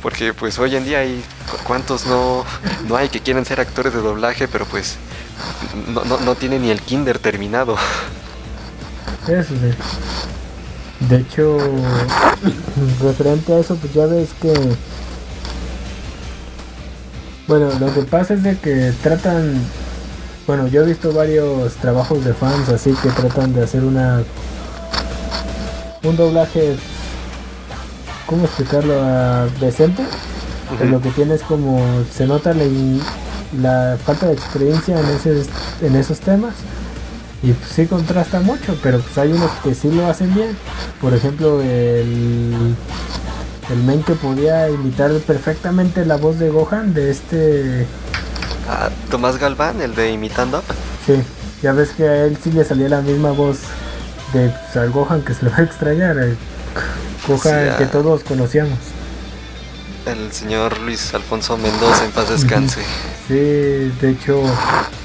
Porque 0.02 0.34
pues 0.34 0.58
hoy 0.58 0.74
en 0.74 0.84
día 0.84 0.98
hay 1.00 1.22
cu- 1.50 1.58
cuántos 1.64 2.06
no, 2.06 2.44
no 2.88 2.96
hay 2.96 3.08
que 3.08 3.20
quieren 3.20 3.44
ser 3.44 3.60
actores 3.60 3.92
de 3.94 4.00
doblaje, 4.00 4.48
pero 4.48 4.64
pues 4.66 4.96
no, 5.94 6.04
no, 6.04 6.18
no 6.20 6.34
tienen 6.34 6.62
ni 6.62 6.70
el 6.70 6.80
kinder 6.80 7.18
terminado. 7.20 7.76
Eso 9.28 9.54
sí. 9.54 9.72
De 11.08 11.16
hecho, 11.18 11.58
referente 13.00 13.52
a 13.52 13.58
eso, 13.58 13.76
pues 13.76 13.92
ya 13.94 14.06
ves 14.06 14.30
que. 14.40 14.52
Bueno, 17.46 17.70
lo 17.78 17.92
que 17.92 18.02
pasa 18.02 18.34
es 18.34 18.42
de 18.42 18.56
que 18.58 18.92
tratan. 19.02 19.60
Bueno, 20.46 20.66
yo 20.68 20.82
he 20.82 20.86
visto 20.86 21.12
varios 21.12 21.74
trabajos 21.74 22.24
de 22.24 22.34
fans 22.34 22.68
así 22.68 22.92
que 23.02 23.08
tratan 23.10 23.52
de 23.54 23.62
hacer 23.64 23.84
una. 23.84 24.22
Un 26.04 26.16
doblaje. 26.16 26.76
¿Cómo 28.26 28.44
explicarlo? 28.44 28.94
Ah, 29.00 29.46
decente. 29.60 30.04
Pero 30.78 30.90
lo 30.90 31.00
que 31.00 31.10
tiene 31.10 31.34
es 31.34 31.42
como. 31.42 31.80
Se 32.12 32.26
nota 32.26 32.54
la, 32.54 33.96
falta 34.04 34.26
de 34.26 34.32
experiencia 34.32 34.98
en, 34.98 35.06
ese, 35.06 35.44
en 35.80 35.96
esos 35.96 36.20
temas. 36.20 36.54
Y 37.42 37.52
pues 37.52 37.70
sí 37.70 37.86
contrasta 37.86 38.40
mucho, 38.40 38.78
pero 38.82 39.00
pues 39.00 39.18
hay 39.18 39.32
unos 39.32 39.50
que 39.64 39.74
sí 39.74 39.90
lo 39.90 40.06
hacen 40.06 40.32
bien. 40.34 40.56
Por 41.00 41.12
ejemplo, 41.12 41.60
el, 41.60 42.74
el 43.70 43.82
men 43.84 44.02
que 44.02 44.14
podía 44.14 44.70
imitar 44.70 45.12
perfectamente 45.26 46.04
la 46.04 46.16
voz 46.16 46.38
de 46.38 46.50
Gohan 46.50 46.94
de 46.94 47.10
este... 47.10 47.86
Ah, 48.68 48.90
Tomás 49.10 49.38
Galván, 49.38 49.80
el 49.80 49.94
de 49.96 50.12
Imitando. 50.12 50.62
Sí, 51.04 51.14
ya 51.62 51.72
ves 51.72 51.90
que 51.90 52.04
a 52.04 52.24
él 52.24 52.38
sí 52.40 52.52
le 52.52 52.64
salía 52.64 52.88
la 52.88 53.00
misma 53.00 53.32
voz 53.32 53.58
de 54.32 54.48
pues, 54.50 54.76
al 54.76 54.90
Gohan 54.90 55.22
que 55.22 55.34
se 55.34 55.44
le 55.44 55.50
va 55.50 55.58
a 55.58 55.62
extrañar. 55.62 56.16
El 56.18 56.36
Gohan 57.26 57.40
Sí, 57.42 57.48
ah. 57.72 57.76
que 57.78 57.86
todos 57.86 58.22
conocíamos. 58.24 58.78
El 60.06 60.32
señor 60.32 60.78
Luis 60.80 61.14
Alfonso 61.14 61.56
Mendoza, 61.56 62.04
en 62.04 62.10
paz 62.10 62.28
descanse. 62.28 62.80
Sí, 63.28 63.34
de 63.34 64.10
hecho, 64.10 64.42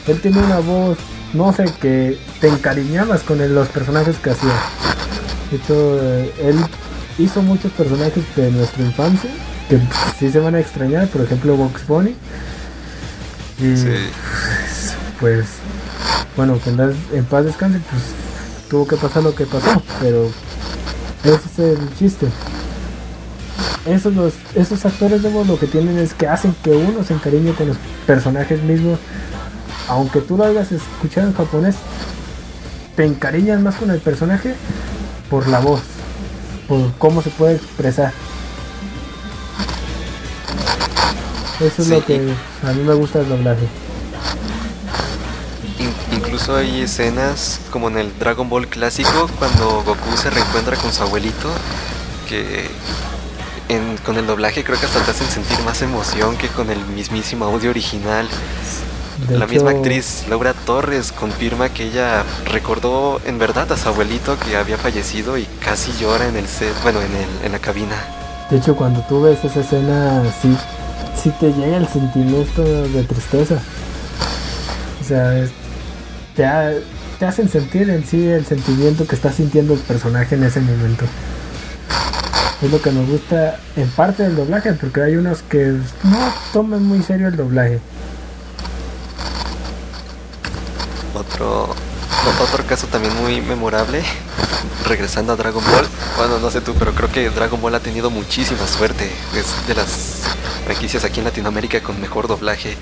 él 0.08 0.20
tiene 0.22 0.40
una 0.40 0.58
voz, 0.60 0.98
no 1.34 1.54
sé, 1.54 1.66
que 1.80 2.18
te 2.42 2.48
encariñabas 2.48 3.22
con 3.22 3.38
los 3.54 3.68
personajes 3.68 4.16
que 4.18 4.32
hacía. 4.32 4.50
De 5.52 5.58
hecho, 5.58 6.00
eh, 6.02 6.34
él 6.42 6.58
hizo 7.20 7.44
muchos 7.44 7.72
personajes 7.74 8.24
de 8.36 8.50
nuestra 8.52 8.84
infancia 8.84 9.30
que 9.70 9.80
sí 10.18 10.32
se 10.32 10.40
van 10.40 10.56
a 10.56 10.60
extrañar, 10.60 11.08
por 11.10 11.22
ejemplo, 11.22 11.56
Box 11.56 11.86
Bunny. 11.86 12.16
Y 13.60 13.78
Sí. 13.78 13.94
pues, 15.20 15.46
bueno, 16.36 16.60
que 16.64 16.72
en 16.72 17.26
paz 17.26 17.46
descanse, 17.46 17.80
pues 17.90 18.02
tuvo 18.70 18.88
que 18.88 18.96
pasar 18.96 19.24
lo 19.24 19.34
que 19.36 19.46
pasó, 19.46 19.82
pero 20.02 20.30
ese 21.24 21.36
es 21.36 21.60
el 21.80 21.96
chiste. 21.98 22.28
Esos, 23.86 24.14
los, 24.14 24.34
esos 24.56 24.86
actores 24.86 25.24
de 25.24 25.30
voz 25.30 25.48
lo 25.48 25.58
que 25.58 25.68
tienen 25.68 25.98
es 25.98 26.14
que 26.14 26.28
hacen 26.28 26.54
que 26.62 26.72
uno 26.72 27.04
se 27.04 27.14
encariñe 27.14 27.54
con 27.54 27.70
los 27.70 27.78
personajes 28.06 28.62
mismos. 28.62 29.00
Aunque 29.88 30.20
tú 30.20 30.36
lo 30.36 30.44
hayas 30.44 30.72
escuchado 30.72 31.28
en 31.28 31.34
japonés, 31.34 31.76
te 32.96 33.06
encariñas 33.06 33.62
más 33.62 33.76
con 33.76 33.90
el 33.90 34.00
personaje 34.00 34.56
por 35.30 35.48
la 35.48 35.60
voz, 35.60 35.82
por 36.68 36.94
cómo 36.98 37.22
se 37.22 37.30
puede 37.30 37.56
expresar. 37.56 38.12
Eso 41.62 41.82
es 41.82 41.88
Sí, 41.88 41.94
lo 41.94 42.06
que 42.06 42.34
a 42.64 42.74
mí 42.74 42.84
me 42.84 42.94
gusta 42.94 43.20
del 43.20 43.30
doblaje. 43.30 43.68
In- 46.38 46.44
incluso 46.44 46.56
hay 46.56 46.82
escenas 46.82 47.60
como 47.72 47.88
en 47.90 47.98
el 47.98 48.20
Dragon 48.20 48.48
Ball 48.48 48.68
clásico 48.68 49.28
cuando 49.40 49.82
Goku 49.84 50.16
se 50.16 50.30
reencuentra 50.30 50.78
con 50.78 50.94
su 50.94 51.02
abuelito 51.02 51.50
que 52.30 52.70
en- 53.70 53.98
con 54.06 54.18
el 54.18 54.28
doblaje 54.28 54.64
creo 54.64 54.80
que 54.80 54.86
hasta 54.86 55.00
te 55.02 55.10
hacen 55.12 55.28
sentir 55.28 55.60
más 55.66 55.82
emoción 55.82 56.38
que 56.38 56.48
con 56.50 56.70
el 56.70 56.80
mismísimo 56.96 57.46
audio 57.46 57.72
original. 57.72 58.28
De 59.28 59.36
La 59.38 59.46
hecho, 59.46 59.54
misma 59.56 59.72
actriz 59.72 60.26
Laura 60.30 60.54
Torres 60.54 61.12
confirma 61.12 61.70
que 61.70 61.86
ella 61.88 62.24
recordó 62.46 63.20
en 63.26 63.40
verdad 63.40 63.72
a 63.72 63.78
su 63.78 63.90
abuelito 63.90 64.38
que 64.38 64.56
había 64.58 64.78
fallecido 64.78 65.40
y 65.40 65.46
casi 65.66 65.92
llora 66.00 66.28
en 66.28 66.38
el 66.38 66.48
set, 66.48 66.74
bueno, 66.84 67.00
en, 67.02 67.16
el, 67.16 67.46
en 67.46 67.52
la 67.52 67.60
cabina. 67.60 67.96
De 68.52 68.58
hecho, 68.58 68.76
cuando 68.76 69.02
tú 69.10 69.24
ves 69.24 69.44
esa 69.44 69.62
escena, 69.62 70.22
sí, 70.40 70.56
sí 71.22 71.32
te 71.40 71.52
llega 71.52 71.78
el 71.78 71.88
sentimiento 71.88 72.62
de 72.64 73.04
tristeza. 73.06 73.56
O 75.02 75.04
sea, 75.04 75.36
es- 75.40 75.50
te, 76.38 76.46
ha- 76.46 76.72
te 77.20 77.26
hacen 77.26 77.50
sentir 77.50 77.90
en 77.90 78.06
sí 78.06 78.26
el 78.28 78.46
sentimiento 78.46 79.06
que 79.06 79.16
está 79.16 79.34
sintiendo 79.34 79.74
el 79.74 79.80
personaje 79.80 80.36
en 80.36 80.44
ese 80.46 80.62
momento. 80.62 81.04
Es 82.62 82.72
lo 82.72 82.82
que 82.82 82.92
nos 82.92 83.08
gusta 83.10 83.60
en 83.76 83.90
parte 83.90 84.24
del 84.24 84.36
doblaje, 84.36 84.74
porque 84.74 85.02
hay 85.02 85.16
unos 85.16 85.42
que 85.44 85.74
no 86.04 86.34
toman 86.54 86.84
muy 86.84 87.04
serio 87.04 87.28
el 87.28 87.36
doblaje. 87.36 87.80
Otro, 91.14 91.76
otro 92.42 92.64
caso 92.66 92.88
también 92.88 93.16
muy 93.22 93.42
memorable, 93.42 94.04
regresando 94.88 95.34
a 95.34 95.36
Dragon 95.36 95.64
Ball. 95.64 95.88
Bueno, 96.18 96.40
no 96.40 96.50
sé 96.52 96.62
tú, 96.62 96.74
pero 96.78 96.94
creo 96.94 97.12
que 97.12 97.30
Dragon 97.30 97.60
Ball 97.62 97.76
ha 97.76 97.80
tenido 97.80 98.10
muchísima 98.10 98.66
suerte. 98.68 99.10
Es 99.36 99.68
de 99.68 99.76
las 99.76 100.22
franquicias 100.66 101.04
aquí 101.04 101.20
en 101.20 101.26
Latinoamérica 101.26 101.82
con 101.82 102.00
mejor 102.02 102.28
doblaje. 102.28 102.76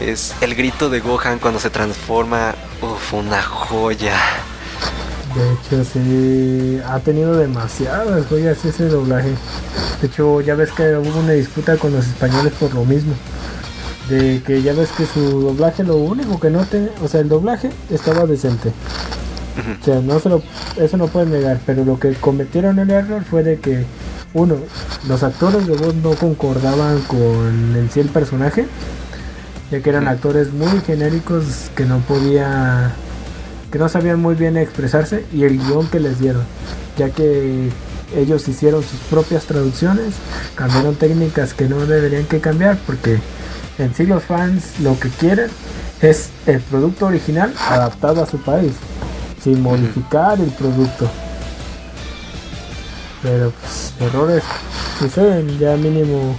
Es 0.00 0.34
el 0.40 0.54
grito 0.54 0.88
de 0.88 1.00
Gohan 1.00 1.38
cuando 1.38 1.60
se 1.60 1.68
transforma. 1.68 2.54
Uf, 2.80 3.12
una 3.12 3.42
joya. 3.42 4.16
De 5.34 5.52
hecho, 5.52 5.84
sí, 5.84 6.80
ha 6.88 6.98
tenido 7.00 7.36
demasiadas 7.36 8.26
joyas 8.26 8.64
ese 8.64 8.88
doblaje. 8.88 9.34
De 10.00 10.06
hecho, 10.06 10.40
ya 10.40 10.54
ves 10.54 10.72
que 10.72 10.96
hubo 10.96 11.20
una 11.20 11.32
disputa 11.32 11.76
con 11.76 11.92
los 11.92 12.06
españoles 12.06 12.54
por 12.58 12.72
lo 12.74 12.86
mismo. 12.86 13.12
De 14.08 14.42
que 14.42 14.62
ya 14.62 14.72
ves 14.72 14.88
que 14.90 15.04
su 15.04 15.20
doblaje, 15.42 15.84
lo 15.84 15.96
único 15.96 16.40
que 16.40 16.48
no 16.48 16.64
te. 16.64 16.90
O 17.04 17.08
sea, 17.08 17.20
el 17.20 17.28
doblaje 17.28 17.70
estaba 17.90 18.24
decente. 18.24 18.72
O 19.82 19.84
sea, 19.84 20.00
no 20.00 20.18
se 20.18 20.30
lo, 20.30 20.42
eso 20.76 20.96
no 20.96 21.08
puedes 21.08 21.28
negar. 21.28 21.60
Pero 21.66 21.84
lo 21.84 22.00
que 22.00 22.14
cometieron 22.14 22.78
el 22.78 22.88
error 22.88 23.22
fue 23.22 23.42
de 23.42 23.60
que, 23.60 23.84
uno, 24.32 24.56
los 25.06 25.22
actores 25.22 25.66
de 25.66 25.76
voz 25.76 25.94
no 25.96 26.14
concordaban 26.14 27.02
con 27.02 27.76
en 27.76 27.90
sí 27.92 28.00
el 28.00 28.08
personaje. 28.08 28.66
Ya 29.70 29.80
que 29.80 29.90
eran 29.90 30.08
actores 30.08 30.52
muy 30.52 30.80
genéricos 30.80 31.70
que 31.76 31.84
no 31.84 31.98
podía 32.00 32.92
que 33.70 33.78
no 33.78 33.88
sabían 33.88 34.20
muy 34.20 34.34
bien 34.34 34.56
expresarse 34.56 35.24
y 35.32 35.44
el 35.44 35.58
guion 35.58 35.86
que 35.86 36.00
les 36.00 36.18
dieron, 36.18 36.42
ya 36.98 37.10
que 37.10 37.70
ellos 38.16 38.48
hicieron 38.48 38.82
sus 38.82 38.98
propias 39.08 39.44
traducciones, 39.44 40.14
cambiaron 40.56 40.96
técnicas 40.96 41.54
que 41.54 41.68
no 41.68 41.86
deberían 41.86 42.24
que 42.24 42.40
cambiar 42.40 42.78
porque 42.84 43.20
en 43.78 43.94
sí 43.94 44.06
los 44.06 44.24
fans 44.24 44.80
lo 44.80 44.98
que 44.98 45.08
quieren 45.08 45.50
es 46.02 46.30
el 46.46 46.60
producto 46.60 47.06
original 47.06 47.54
adaptado 47.68 48.22
a 48.22 48.26
su 48.26 48.38
país, 48.38 48.72
sin 49.42 49.62
modificar 49.62 50.40
el 50.40 50.50
producto. 50.50 51.08
Pero 53.22 53.52
pues 53.52 53.92
errores 54.00 54.42
suceden, 54.98 55.58
ya 55.58 55.76
mínimo 55.76 56.34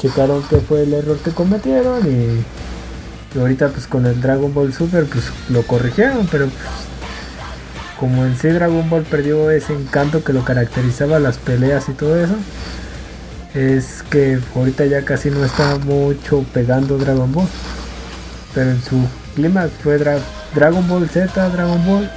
checaron 0.00 0.42
qué 0.48 0.56
fue 0.58 0.82
el 0.82 0.92
error 0.94 1.18
que 1.18 1.30
cometieron 1.30 2.00
y 2.06 3.38
ahorita 3.38 3.68
pues 3.68 3.86
con 3.86 4.06
el 4.06 4.20
Dragon 4.20 4.52
Ball 4.52 4.72
Super 4.72 5.04
pues 5.04 5.24
lo 5.48 5.62
corrigieron, 5.62 6.26
pero 6.30 6.46
pues, 6.46 6.62
como 7.98 8.24
en 8.26 8.36
sí 8.36 8.48
Dragon 8.48 8.88
Ball 8.90 9.02
perdió 9.04 9.50
ese 9.50 9.72
encanto 9.72 10.22
que 10.22 10.32
lo 10.32 10.44
caracterizaba 10.44 11.18
las 11.18 11.38
peleas 11.38 11.88
y 11.88 11.92
todo 11.92 12.22
eso, 12.22 12.34
es 13.54 14.02
que 14.10 14.38
ahorita 14.54 14.84
ya 14.84 15.02
casi 15.02 15.30
no 15.30 15.44
está 15.44 15.76
mucho 15.78 16.44
pegando 16.52 16.98
Dragon 16.98 17.32
Ball. 17.32 17.48
Pero 18.54 18.70
en 18.70 18.82
su 18.82 19.02
clima 19.34 19.68
fue 19.82 19.98
Dra- 19.98 20.20
Dragon 20.54 20.86
Ball 20.88 21.08
Z, 21.08 21.48
Dragon 21.50 21.84
Ball. 21.86 22.10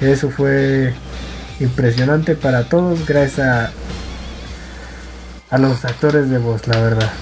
Eso 0.00 0.30
fue 0.30 0.94
impresionante 1.60 2.34
para 2.36 2.64
todos 2.68 3.04
gracias 3.06 3.40
a, 3.46 3.70
a 5.52 5.58
los 5.58 5.84
actores 5.84 6.30
de 6.30 6.38
voz, 6.38 6.66
la 6.66 6.80
verdad. 6.80 7.12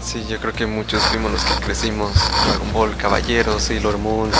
Sí, 0.00 0.24
yo 0.30 0.38
creo 0.38 0.52
que 0.52 0.64
muchos 0.64 1.02
fuimos 1.02 1.32
los 1.32 1.42
que 1.42 1.64
crecimos. 1.64 2.12
Dragon 2.46 2.72
Ball, 2.72 2.96
Caballeros, 2.96 3.64
Sailor 3.64 3.98
Moon. 3.98 4.30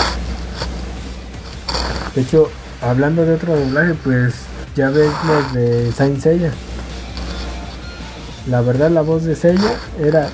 De 2.15 2.21
hecho, 2.21 2.49
hablando 2.81 3.25
de 3.25 3.33
otro 3.33 3.53
doblaje, 3.53 3.95
pues 3.95 4.33
ya 4.77 4.89
ves 4.91 5.11
los 5.25 5.53
de 5.53 5.91
Saint 5.91 6.21
Seiya. 6.21 6.53
La 8.49 8.61
verdad, 8.61 8.89
la 8.89 9.01
voz 9.01 9.25
de 9.25 9.35
Seiya 9.35 9.75
era 9.99 10.29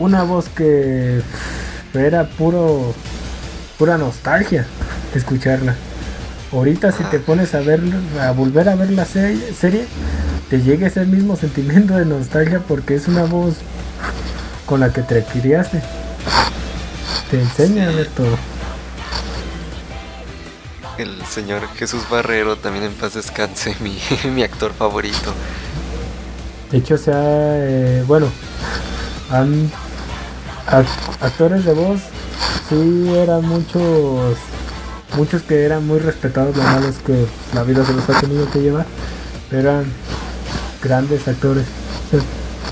una 0.00 0.24
voz 0.24 0.48
que 0.48 1.22
era 1.94 2.28
puro 2.30 2.92
pura 3.78 3.96
nostalgia 3.96 4.66
escucharla. 5.14 5.76
Ahorita 6.52 6.90
si 6.90 7.04
te 7.04 7.20
pones 7.20 7.54
a 7.54 7.60
ver 7.60 7.80
a 8.20 8.32
volver 8.32 8.68
a 8.68 8.74
ver 8.74 8.90
la 8.90 9.04
serie, 9.04 9.54
serie 9.54 9.86
te 10.52 10.60
llega 10.60 10.86
ese 10.86 11.06
mismo 11.06 11.34
sentimiento 11.34 11.94
de 11.94 12.04
nostalgia 12.04 12.60
porque 12.60 12.94
es 12.94 13.08
una 13.08 13.24
voz 13.24 13.54
con 14.66 14.80
la 14.80 14.92
que 14.92 15.00
te 15.00 15.24
criaste. 15.24 15.80
Te 17.30 17.40
enseña 17.40 17.88
a 17.88 17.92
ver 17.92 18.08
todo. 18.08 18.36
El 20.98 21.24
señor 21.24 21.66
Jesús 21.68 22.02
Barrero, 22.10 22.56
también 22.56 22.84
en 22.84 22.92
paz 22.92 23.14
descanse, 23.14 23.74
mi, 23.80 23.98
mi 24.30 24.42
actor 24.42 24.74
favorito. 24.74 25.32
De 26.70 26.76
hecho, 26.76 26.98
se 26.98 27.12
ha, 27.12 27.16
eh, 27.16 28.04
bueno, 28.06 28.26
han, 29.30 29.70
actores 30.66 31.64
de 31.64 31.72
voz, 31.72 32.02
sí 32.68 33.10
eran 33.16 33.42
muchos, 33.46 34.36
muchos 35.16 35.40
que 35.40 35.64
eran 35.64 35.86
muy 35.86 35.98
respetados, 35.98 36.54
lo 36.54 36.62
malo 36.62 36.88
es 36.88 36.98
que 36.98 37.24
la 37.54 37.62
vida 37.62 37.86
se 37.86 37.94
los 37.94 38.06
ha 38.10 38.20
tenido 38.20 38.50
que 38.50 38.60
llevar, 38.60 38.84
pero 39.48 39.70
eran 39.70 40.11
grandes 40.82 41.26
actores, 41.28 41.66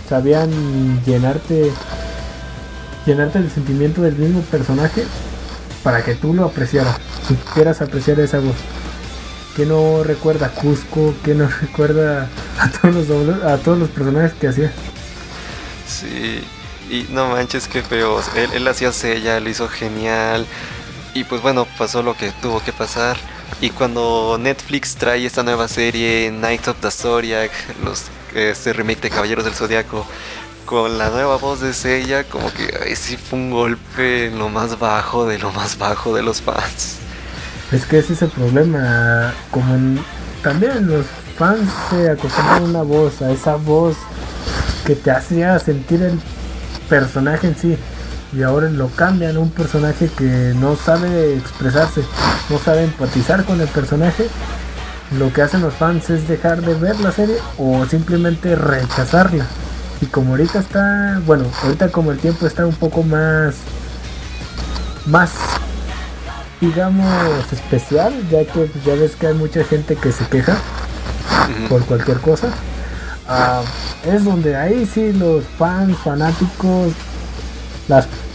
sabían 0.08 0.50
llenarte, 1.04 1.70
llenarte 3.06 3.38
el 3.38 3.50
sentimiento 3.50 4.02
del 4.02 4.16
mismo 4.16 4.40
personaje 4.42 5.04
para 5.82 6.04
que 6.04 6.14
tú 6.14 6.34
lo 6.34 6.44
apreciaras, 6.44 6.96
si 7.26 7.34
quieras 7.54 7.80
apreciar 7.80 8.20
esa 8.20 8.38
voz. 8.40 8.56
que 9.56 9.66
no 9.66 10.04
recuerda 10.04 10.46
a 10.46 10.50
Cusco? 10.50 11.14
que 11.24 11.34
no 11.34 11.48
recuerda 11.60 12.28
a 12.58 12.70
todos 12.70 13.08
los 13.08 13.42
a 13.44 13.58
todos 13.58 13.78
los 13.78 13.88
personajes 13.90 14.32
que 14.34 14.48
hacía? 14.48 14.72
Sí, 15.86 16.44
y 16.88 17.06
no 17.10 17.28
manches, 17.30 17.68
qué 17.68 17.82
feos. 17.82 18.26
Él, 18.36 18.50
él 18.52 18.68
hacía 18.68 18.92
Sella, 18.92 19.40
lo 19.40 19.48
hizo 19.50 19.68
genial. 19.68 20.46
Y 21.14 21.24
pues 21.24 21.42
bueno, 21.42 21.66
pasó 21.78 22.02
lo 22.02 22.16
que 22.16 22.30
tuvo 22.42 22.62
que 22.62 22.72
pasar. 22.72 23.16
Y 23.60 23.70
cuando 23.70 24.38
Netflix 24.40 24.94
trae 24.94 25.26
esta 25.26 25.42
nueva 25.42 25.68
serie, 25.68 26.30
Knights 26.30 26.68
of 26.68 26.76
the 26.80 26.90
Zodiac, 26.90 27.50
los, 27.84 28.04
este 28.34 28.72
remake 28.72 29.02
de 29.02 29.10
Caballeros 29.10 29.44
del 29.44 29.54
Zodiaco, 29.54 30.06
con 30.64 30.98
la 30.98 31.10
nueva 31.10 31.36
voz 31.36 31.60
de 31.60 31.72
Sella, 31.72 32.24
como 32.24 32.52
que 32.52 32.94
sí 32.94 33.16
fue 33.16 33.38
un 33.38 33.50
golpe 33.50 34.26
en 34.26 34.38
lo 34.38 34.48
más 34.48 34.78
bajo 34.78 35.26
de 35.26 35.36
lo 35.38 35.50
más 35.52 35.76
bajo 35.76 36.14
de 36.14 36.22
los 36.22 36.40
fans. 36.40 36.98
Es 37.72 37.84
que 37.86 37.98
ese 37.98 38.12
es 38.12 38.22
el 38.22 38.30
problema. 38.30 39.34
Como 39.50 40.00
también 40.42 40.86
los 40.86 41.06
fans 41.36 41.68
se 41.90 42.10
acostumbran 42.10 42.62
a 42.62 42.64
una 42.64 42.82
voz, 42.82 43.20
a 43.20 43.32
esa 43.32 43.56
voz 43.56 43.96
que 44.86 44.94
te 44.94 45.10
hacía 45.10 45.58
sentir 45.58 46.02
el 46.02 46.20
personaje 46.88 47.48
en 47.48 47.56
sí. 47.56 47.76
Y 48.32 48.42
ahora 48.42 48.70
lo 48.70 48.88
cambian 48.88 49.36
un 49.36 49.50
personaje 49.50 50.08
que 50.08 50.54
no 50.56 50.76
sabe 50.76 51.36
expresarse, 51.36 52.02
no 52.48 52.58
sabe 52.58 52.84
empatizar 52.84 53.44
con 53.44 53.60
el 53.60 53.68
personaje. 53.68 54.28
Lo 55.18 55.32
que 55.32 55.42
hacen 55.42 55.62
los 55.62 55.74
fans 55.74 56.08
es 56.10 56.28
dejar 56.28 56.62
de 56.62 56.74
ver 56.74 57.00
la 57.00 57.10
serie 57.10 57.36
o 57.58 57.84
simplemente 57.86 58.54
rechazarla. 58.54 59.46
Y 60.00 60.06
como 60.06 60.30
ahorita 60.30 60.60
está, 60.60 61.20
bueno, 61.26 61.44
ahorita 61.64 61.90
como 61.90 62.12
el 62.12 62.18
tiempo 62.18 62.46
está 62.46 62.64
un 62.64 62.74
poco 62.74 63.02
más, 63.02 63.56
más 65.06 65.30
digamos, 66.60 67.52
especial, 67.52 68.12
ya 68.30 68.44
que 68.44 68.66
pues, 68.66 68.84
ya 68.84 68.94
ves 68.94 69.16
que 69.16 69.26
hay 69.26 69.34
mucha 69.34 69.64
gente 69.64 69.96
que 69.96 70.12
se 70.12 70.24
queja 70.26 70.56
por 71.68 71.84
cualquier 71.84 72.18
cosa. 72.18 72.48
Ah, 73.28 73.62
es 74.04 74.24
donde 74.24 74.56
ahí 74.56 74.86
sí 74.86 75.12
los 75.12 75.44
fans, 75.58 75.96
fanáticos, 75.98 76.92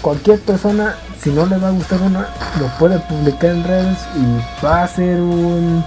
cualquier 0.01 0.39
persona, 0.39 0.95
si 1.21 1.31
no 1.31 1.45
le 1.45 1.57
va 1.57 1.69
a 1.69 1.71
gustar 1.71 2.01
una, 2.01 2.27
lo 2.59 2.67
puede 2.77 2.99
publicar 2.99 3.51
en 3.51 3.63
redes 3.63 3.97
y 4.15 4.65
va 4.65 4.83
a 4.83 4.87
ser 4.87 5.19
un 5.19 5.83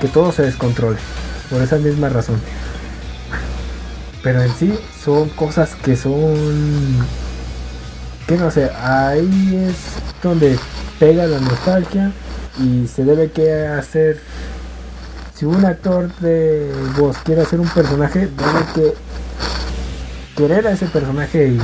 que 0.00 0.08
todo 0.08 0.32
se 0.32 0.42
descontrole. 0.42 0.98
Por 1.50 1.62
esa 1.62 1.76
misma 1.76 2.08
razón. 2.08 2.40
Pero 4.22 4.42
en 4.42 4.54
sí 4.54 4.78
son 5.04 5.28
cosas 5.30 5.74
que 5.76 5.96
son 5.96 7.06
que 8.26 8.36
no 8.36 8.50
sé, 8.50 8.70
ahí 8.82 9.66
es 9.68 9.76
donde 10.22 10.58
pega 10.98 11.26
la 11.26 11.40
nostalgia 11.40 12.12
y 12.58 12.86
se 12.86 13.04
debe 13.04 13.30
que 13.30 13.66
hacer 13.66 14.20
si 15.34 15.46
un 15.46 15.64
actor 15.64 16.12
de 16.18 16.70
voz 16.98 17.16
quiere 17.24 17.42
hacer 17.42 17.58
un 17.58 17.68
personaje 17.68 18.28
debe 18.28 18.64
que 18.74 18.94
querer 20.36 20.66
a 20.66 20.72
ese 20.72 20.86
personaje 20.86 21.48
y 21.48 21.60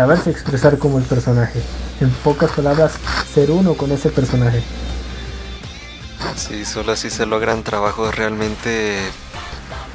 saberse 0.00 0.30
expresar 0.30 0.78
como 0.78 0.96
el 0.96 1.04
personaje 1.04 1.60
en 2.00 2.08
pocas 2.24 2.50
palabras 2.52 2.92
ser 3.34 3.50
uno 3.50 3.74
con 3.74 3.92
ese 3.92 4.08
personaje 4.08 4.62
Sí, 6.36 6.64
solo 6.64 6.92
así 6.92 7.10
se 7.10 7.26
logran 7.26 7.62
trabajos 7.62 8.14
realmente 8.14 8.96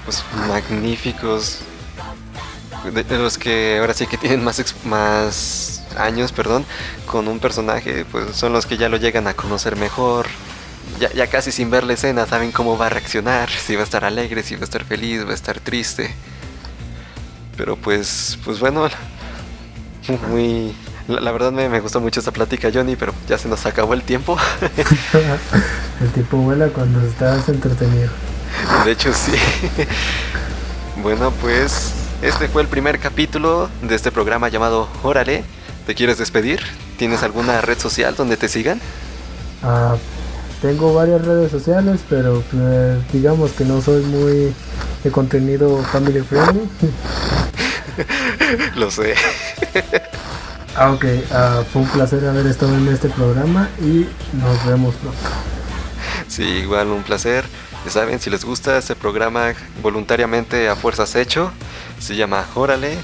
pues, 0.06 0.24
magníficos. 0.48 1.62
De, 2.94 3.18
los 3.18 3.40
que 3.40 3.80
ahora 3.80 3.96
sí 3.96 4.06
que 4.06 4.18
tienen 4.18 4.44
más, 4.44 4.76
más 4.86 5.84
años, 5.98 6.32
perdón, 6.32 6.66
con 7.08 7.28
un 7.28 7.40
personaje, 7.40 8.06
pues 8.06 8.36
son 8.36 8.54
los 8.54 8.68
que 8.68 8.78
ya 8.78 8.90
lo 8.90 8.98
llegan 8.98 9.28
a 9.28 9.34
conocer 9.34 9.76
mejor. 9.76 10.28
Ya, 11.00 11.12
ya 11.14 11.26
casi 11.28 11.52
sin 11.52 11.72
ver 11.72 11.84
la 11.84 11.94
escena 11.94 12.28
saben 12.28 12.52
cómo 12.52 12.78
va 12.78 12.88
a 12.88 12.90
reaccionar, 12.90 13.50
si 13.50 13.76
va 13.76 13.82
a 13.82 13.86
estar 13.86 14.06
alegre, 14.06 14.44
si 14.44 14.56
va 14.56 14.62
a 14.62 14.66
estar 14.66 14.86
feliz, 14.86 15.26
va 15.26 15.32
a 15.32 15.36
estar 15.36 15.60
triste. 15.60 16.14
Pero 17.58 17.76
pues, 17.76 18.38
pues 18.46 18.60
bueno, 18.60 18.88
muy... 20.30 20.76
La, 21.08 21.20
la 21.20 21.32
verdad 21.32 21.52
me, 21.52 21.70
me 21.70 21.80
gustó 21.80 22.02
mucho 22.02 22.20
esta 22.20 22.32
plática, 22.32 22.70
Johnny, 22.74 22.96
pero 22.96 23.14
ya 23.28 23.38
se 23.38 23.48
nos 23.48 23.66
acabó 23.66 23.94
el 23.94 24.02
tiempo. 24.02 24.38
el 26.02 26.10
tipo 26.10 26.38
vuela 26.38 26.68
cuando 26.70 27.00
estás 27.02 27.48
entretenido 27.48 28.10
De 28.84 28.92
hecho, 28.92 29.14
sí. 29.14 29.34
Bueno, 31.02 31.32
pues 31.42 31.94
este 32.22 32.48
fue 32.48 32.64
el 32.64 32.68
primer 32.68 33.00
capítulo 33.00 33.70
de 33.84 33.94
este 33.94 34.12
programa 34.12 34.50
llamado 34.50 34.88
Órale. 35.04 35.44
¿Te 35.86 35.94
quieres 35.94 36.18
despedir? 36.18 36.62
¿Tienes 36.98 37.22
alguna 37.22 37.62
red 37.62 37.78
social 37.78 38.16
donde 38.16 38.38
te 38.38 38.48
sigan? 38.48 38.82
Ah, 39.62 39.96
tengo 40.62 40.94
varias 40.94 41.24
redes 41.24 41.52
sociales, 41.52 42.02
pero 42.10 42.42
pues, 42.50 43.12
digamos 43.12 43.52
que 43.52 43.66
no 43.66 43.82
soy 43.82 44.04
muy 44.06 44.54
de 45.04 45.12
contenido 45.12 45.84
family 45.92 46.22
friendly. 46.22 46.68
Lo 48.76 48.90
sé. 48.90 49.14
Ah, 50.78 50.92
ok, 50.92 51.06
ah, 51.32 51.64
fue 51.72 51.84
un 51.84 51.88
placer 51.88 52.28
haber 52.28 52.46
estado 52.48 52.76
en 52.76 52.88
este 52.90 53.08
programa 53.08 53.70
y 53.80 54.08
nos 54.34 54.66
vemos 54.66 54.94
pronto. 54.96 55.18
Sí, 56.28 56.44
igual 56.44 56.88
un 56.88 57.02
placer. 57.04 57.46
Ya 57.86 57.92
saben, 57.92 58.20
si 58.20 58.30
les 58.30 58.44
gusta 58.44 58.78
este 58.78 58.94
programa 58.94 59.54
voluntariamente 59.82 60.68
a 60.68 60.76
fuerzas 60.76 61.16
hecho, 61.16 61.52
se 62.00 62.16
llama 62.18 62.46
Órale. 62.56 62.98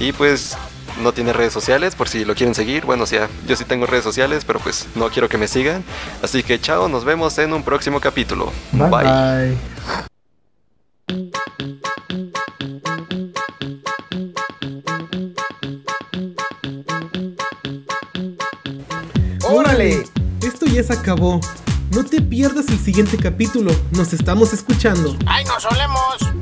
Y 0.00 0.12
pues 0.12 0.56
no 1.02 1.12
tiene 1.12 1.32
redes 1.32 1.52
sociales 1.52 1.94
por 1.94 2.08
si 2.08 2.24
lo 2.24 2.34
quieren 2.34 2.54
seguir. 2.54 2.84
Bueno, 2.84 3.04
o 3.04 3.06
sea, 3.06 3.28
yo 3.46 3.56
sí 3.56 3.64
tengo 3.64 3.86
redes 3.86 4.04
sociales, 4.04 4.44
pero 4.44 4.58
pues 4.58 4.86
no 4.94 5.08
quiero 5.10 5.28
que 5.28 5.38
me 5.38 5.48
sigan. 5.48 5.84
Así 6.22 6.42
que 6.42 6.60
chao, 6.60 6.88
nos 6.88 7.04
vemos 7.04 7.38
en 7.38 7.52
un 7.52 7.62
próximo 7.62 8.00
capítulo. 8.00 8.52
Bye 8.72 8.90
bye. 8.90 10.06
¡Órale! 19.76 20.04
Esto 20.40 20.64
ya 20.64 20.82
se 20.82 20.94
acabó. 20.94 21.38
No 21.90 22.02
te 22.02 22.22
pierdas 22.22 22.66
el 22.68 22.78
siguiente 22.78 23.18
capítulo. 23.18 23.70
Nos 23.90 24.14
estamos 24.14 24.54
escuchando. 24.54 25.14
¡Ay, 25.26 25.44
nos 25.44 25.64
solemos! 25.64 26.35